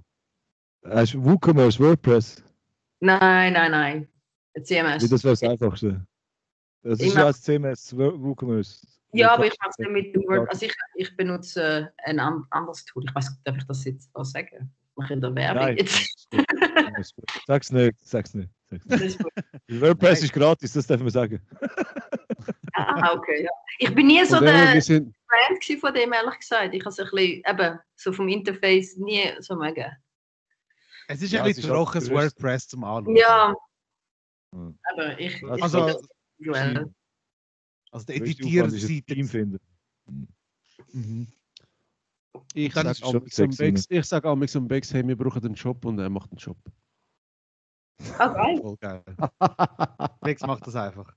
[0.86, 2.41] Hast du WooCommerce, WordPress?
[3.02, 4.07] Nein, nein, nein.
[4.64, 5.03] CMS.
[5.03, 6.03] Wie das wäre das Einfachste.
[6.82, 8.88] Das ist ja als CMS, Wo- WooCommerce.
[9.18, 10.49] Ja, aber ich mache es nicht mit dem Word.
[10.49, 13.03] Also ich, ich benutze äh, ein an- anderes Tool.
[13.07, 14.73] Ich weiß nicht, darf ich das jetzt auch sagen?
[14.95, 16.27] Mache ich da Werbung Nein, jetzt?
[17.48, 18.49] Sag's nicht, sag's nicht.
[18.69, 19.19] Sag's Das nicht.
[19.81, 21.39] WordPress ist gratis, das darf man sagen.
[22.73, 23.49] Ah, okay, ja.
[23.80, 26.73] Ich bin nie so der sind, Fan von dem, ehrlich gesagt.
[26.73, 29.85] Ich habe so ein bisschen, eben, so vom Interface nie so mögen.
[31.07, 32.10] Es ist Ja, ein es bisschen trockenes.
[32.10, 33.15] WordPress zum Anschauen.
[33.15, 33.56] Ja,
[34.53, 34.77] Hm.
[34.94, 36.77] aber ich, ich Also, finde das visuell.
[36.77, 36.94] also
[38.06, 39.14] die Größte Aufwand ist ein Editierseite.
[39.15, 39.60] Team finden.
[40.94, 41.28] Mhm.
[42.53, 45.07] ich Dann sage ist es schon am sexy, Bex, ich sag am am Bex, hey,
[45.07, 46.57] wir brauchen einen Job und er macht einen Job.
[48.19, 48.57] Ah, geil.
[48.61, 49.03] Voll geil.
[50.22, 51.15] Bex macht das einfach.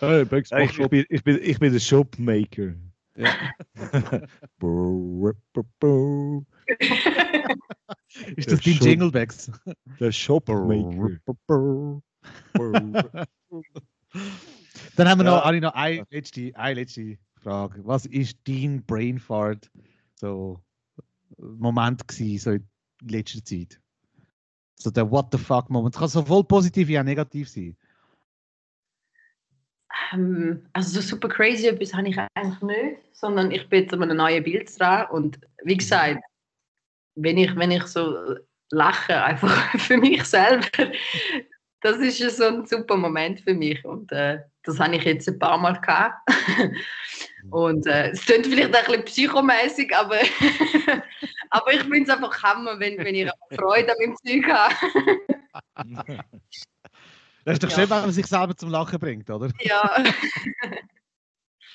[0.00, 2.74] Hey, Bex Ja, ich, ich, bin, ich, bin, ich bin der Shopmaker.
[3.16, 3.32] Ja.
[8.36, 9.50] Ist das Der dein Shop- Jingle, Bex?
[10.00, 11.18] Der Shopmaker.
[14.96, 15.60] Dann haben wir noch, Ja.
[15.60, 17.84] noch eine letzte, eine letzte Frage.
[17.84, 19.70] Was ist dein Brainfart
[20.14, 20.60] so
[21.38, 23.80] Moment gewesen, so in letzter Zeit?
[24.76, 25.94] So der What the fuck Moment.
[25.96, 27.76] Kann sowohl positiv wie auch negativ sein.
[30.12, 34.02] Ähm, also so super crazy etwas habe ich eigentlich nicht, sondern ich bin jetzt an
[34.02, 36.20] einem neuen Bild dran und wie gesagt,
[37.14, 38.36] wenn ich, wenn ich so
[38.70, 40.66] lache, einfach für mich selber,
[41.80, 45.28] das ist ja so ein super Moment für mich und äh, das habe ich jetzt
[45.28, 46.28] ein paar Mal gehabt.
[47.50, 50.16] Und äh, es klingt vielleicht ein bisschen psychomäßig, aber,
[51.50, 54.74] aber ich finde es einfach Hammer, wenn, wenn ich Freude an meinem Zeug habe.
[57.44, 57.76] Das ist doch Ja.
[57.76, 59.48] schön, wenn man sich selber zum Lachen bringt, oder?
[59.60, 60.02] ja.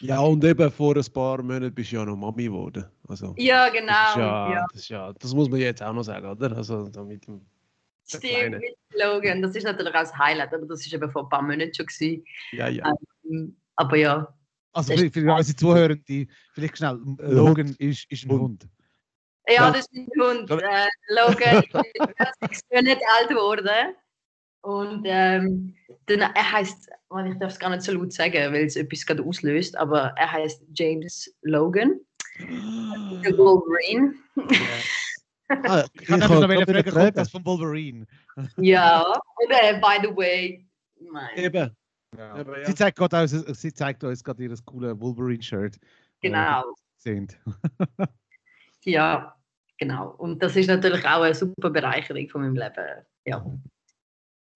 [0.02, 2.86] Ja, und eben vor ein paar Monaten bist du ja noch Mami geworden.
[3.08, 4.10] Also, ja, das, genau.
[4.10, 4.66] ist ja, ja.
[4.74, 6.58] Das, ja, das muss man jetzt auch noch sagen, oder?
[6.58, 7.46] Also, da mit dem, der
[8.18, 9.42] Stimmt, mit Logan.
[9.42, 11.86] Das ist natürlich auch das Highlight, aber das ist eben vor ein paar Monaten schon.
[11.86, 12.26] Gewesen.
[12.52, 12.92] Ja, ja.
[13.30, 14.34] Ähm, Aber ja,
[14.74, 18.42] Also Das für, unsere Zuhörenden, vielleicht schnell, Äh, Logan ist, ist ein Hund.
[18.42, 18.68] Hund.
[19.48, 20.52] ja, das ist mein Hund.
[20.52, 21.64] Äh, Logan
[22.50, 23.96] ist nicht alt geworden.
[24.64, 25.76] Und ähm,
[26.06, 26.88] dann, er heißt,
[27.28, 30.32] ich darf es gar nicht so laut sagen, weil es etwas gerade auslöst, aber er
[30.32, 32.00] heißt James Logan,
[32.40, 34.14] der Wolverine.
[35.64, 38.06] Ah, Ich kann hab nämlich noch fragen, wieder kommt das von Wolverine?
[38.58, 40.66] Ja, und äh, by the way,
[41.12, 41.76] mein, Eben.
[42.18, 42.66] Ja.
[42.66, 45.78] Sie, zeigt gerade uns, sie zeigt uns gerade ihr cooles Wolverine-Shirt.
[46.22, 46.64] genau.
[46.98, 47.40] Sind.
[48.84, 49.36] Ja,
[49.78, 50.16] genau.
[50.18, 53.06] Und das ist natürlich auch eine super Bereicherung von meinem Leben.
[53.26, 53.46] Ja.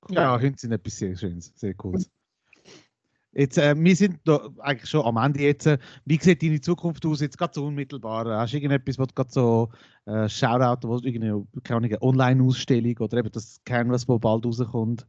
[0.10, 2.10] Ja, Hunde sind etwas sehr Schönes, sehr Cooles.
[3.36, 5.70] Jetzt, äh, wir sind da eigentlich schon am Ende jetzt.
[6.06, 8.26] Wie sieht deine Zukunft aus, jetzt gerade so unmittelbar?
[8.26, 9.70] Hast du irgendetwas, was du gerade so
[10.06, 15.06] äh, Shoutout, du irgendeine keine Online-Ausstellung oder eben das Canvas, wo bald rauskommt?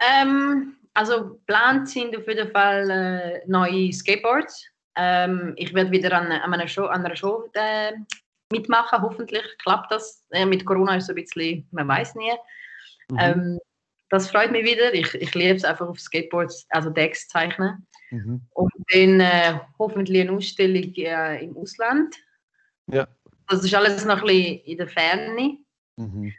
[0.00, 4.64] Ähm, also geplant sind auf jeden Fall äh, neue Skateboards.
[4.94, 7.92] Ähm, ich werde wieder an, an, einer Show, an einer Show äh,
[8.52, 9.02] mitmachen.
[9.02, 10.24] Hoffentlich klappt das.
[10.30, 12.30] Äh, mit Corona ist es ein bisschen, man weiß nie.
[13.10, 13.18] Mhm.
[13.18, 13.58] Ähm,
[14.10, 14.94] das freut mich wieder.
[14.94, 17.86] Ich, ich liebe es einfach auf Skateboards, also Decks zeichnen.
[18.10, 18.40] Mhm.
[18.50, 22.16] Und dann äh, hoffentlich eine Ausstellung äh, im Ausland.
[22.86, 23.06] Ja.
[23.48, 25.58] Das ist alles noch ein bisschen in der Ferne.
[25.96, 26.32] Mhm.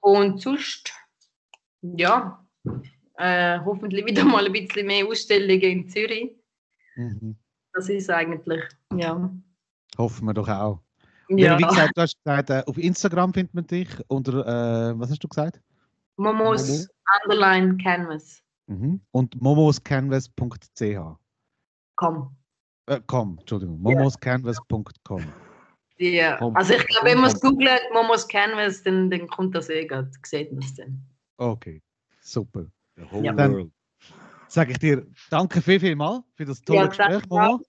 [0.00, 0.92] Und sonst,
[1.82, 2.46] ja,
[3.16, 6.30] äh, hoffentlich wieder mal ein bisschen mehr Ausstellungen in Zürich.
[6.96, 7.36] Mhm.
[7.72, 8.62] Das ist eigentlich,
[8.94, 9.30] ja.
[9.98, 10.80] Hoffen wir doch auch.
[11.28, 11.58] ja.
[11.58, 15.22] Wie gesagt, du hast gesagt, äh, auf Instagram findet man dich unter, äh, was hast
[15.22, 15.60] du gesagt?
[16.20, 16.88] Momos
[17.24, 18.42] Underline Canvas.
[18.66, 19.00] Mhm.
[19.10, 21.18] Und momoscanvas.ch.
[21.96, 22.36] Komm.
[22.86, 25.22] Äh, com, Entschuldigung, momoscanvas.com.
[25.98, 26.36] Ja.
[26.38, 26.56] Komm.
[26.56, 30.10] Also ich glaube, wenn man es googelt, Momos Canvas, dann, dann kommt das eh gerade,
[30.24, 31.02] sieht man es dann.
[31.36, 31.82] Okay,
[32.20, 32.66] super.
[32.96, 33.32] The whole Ja.
[33.32, 33.72] Dann- world.
[34.48, 37.60] Sage ich dir danke viel, viel mal für das tolle Ja, Gespräch, Momo.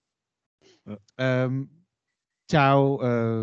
[0.84, 0.96] Ja.
[1.16, 1.84] Ähm,
[2.48, 3.00] ciao,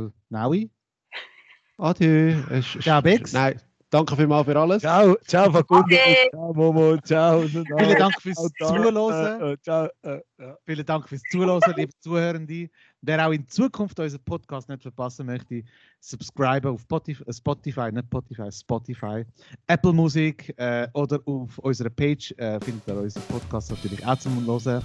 [0.07, 0.69] äh, Naui.
[1.77, 2.38] Adieu.
[2.49, 3.31] Ist- Ciao, Bex.
[3.31, 4.82] Nein, danke vielmals für alles.
[4.82, 5.84] Ciao, ciao, Facundo.
[5.86, 6.30] Okay.
[6.32, 6.98] Ciao, Momo.
[6.98, 7.41] Ciao.
[7.48, 9.41] Vielen Dank fürs Zuhören.
[9.41, 9.88] Äh, äh, ciao.
[10.03, 10.20] Äh.
[10.66, 12.70] Vielen Dank fürs Zuhören, liebe Zuhörende.
[13.02, 15.64] Wer auch in Zukunft unseren Podcast nicht verpassen möchte,
[15.99, 19.26] subscriben auf Spotify, nicht Spotify, Spotify,
[19.68, 24.45] Apple Musik äh, oder auf unserer Page äh, findet ihr unseren Podcast natürlich auch zum
[24.45, 24.84] Hören.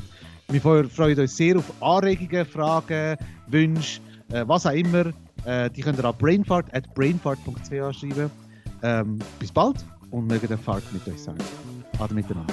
[0.49, 3.17] Wir fre- freuen uns sehr auf Anregungen, Fragen,
[3.49, 4.01] Wünsche,
[4.31, 5.07] äh, was auch immer.
[5.45, 7.69] Äh, die könnt ihr an brainfart at brainfart.ch
[7.99, 8.31] schreiben.
[8.85, 9.77] Ähm, bis bald
[10.11, 11.39] und möge der Fahrt mit euch sein.
[11.99, 12.53] Ade miteinander.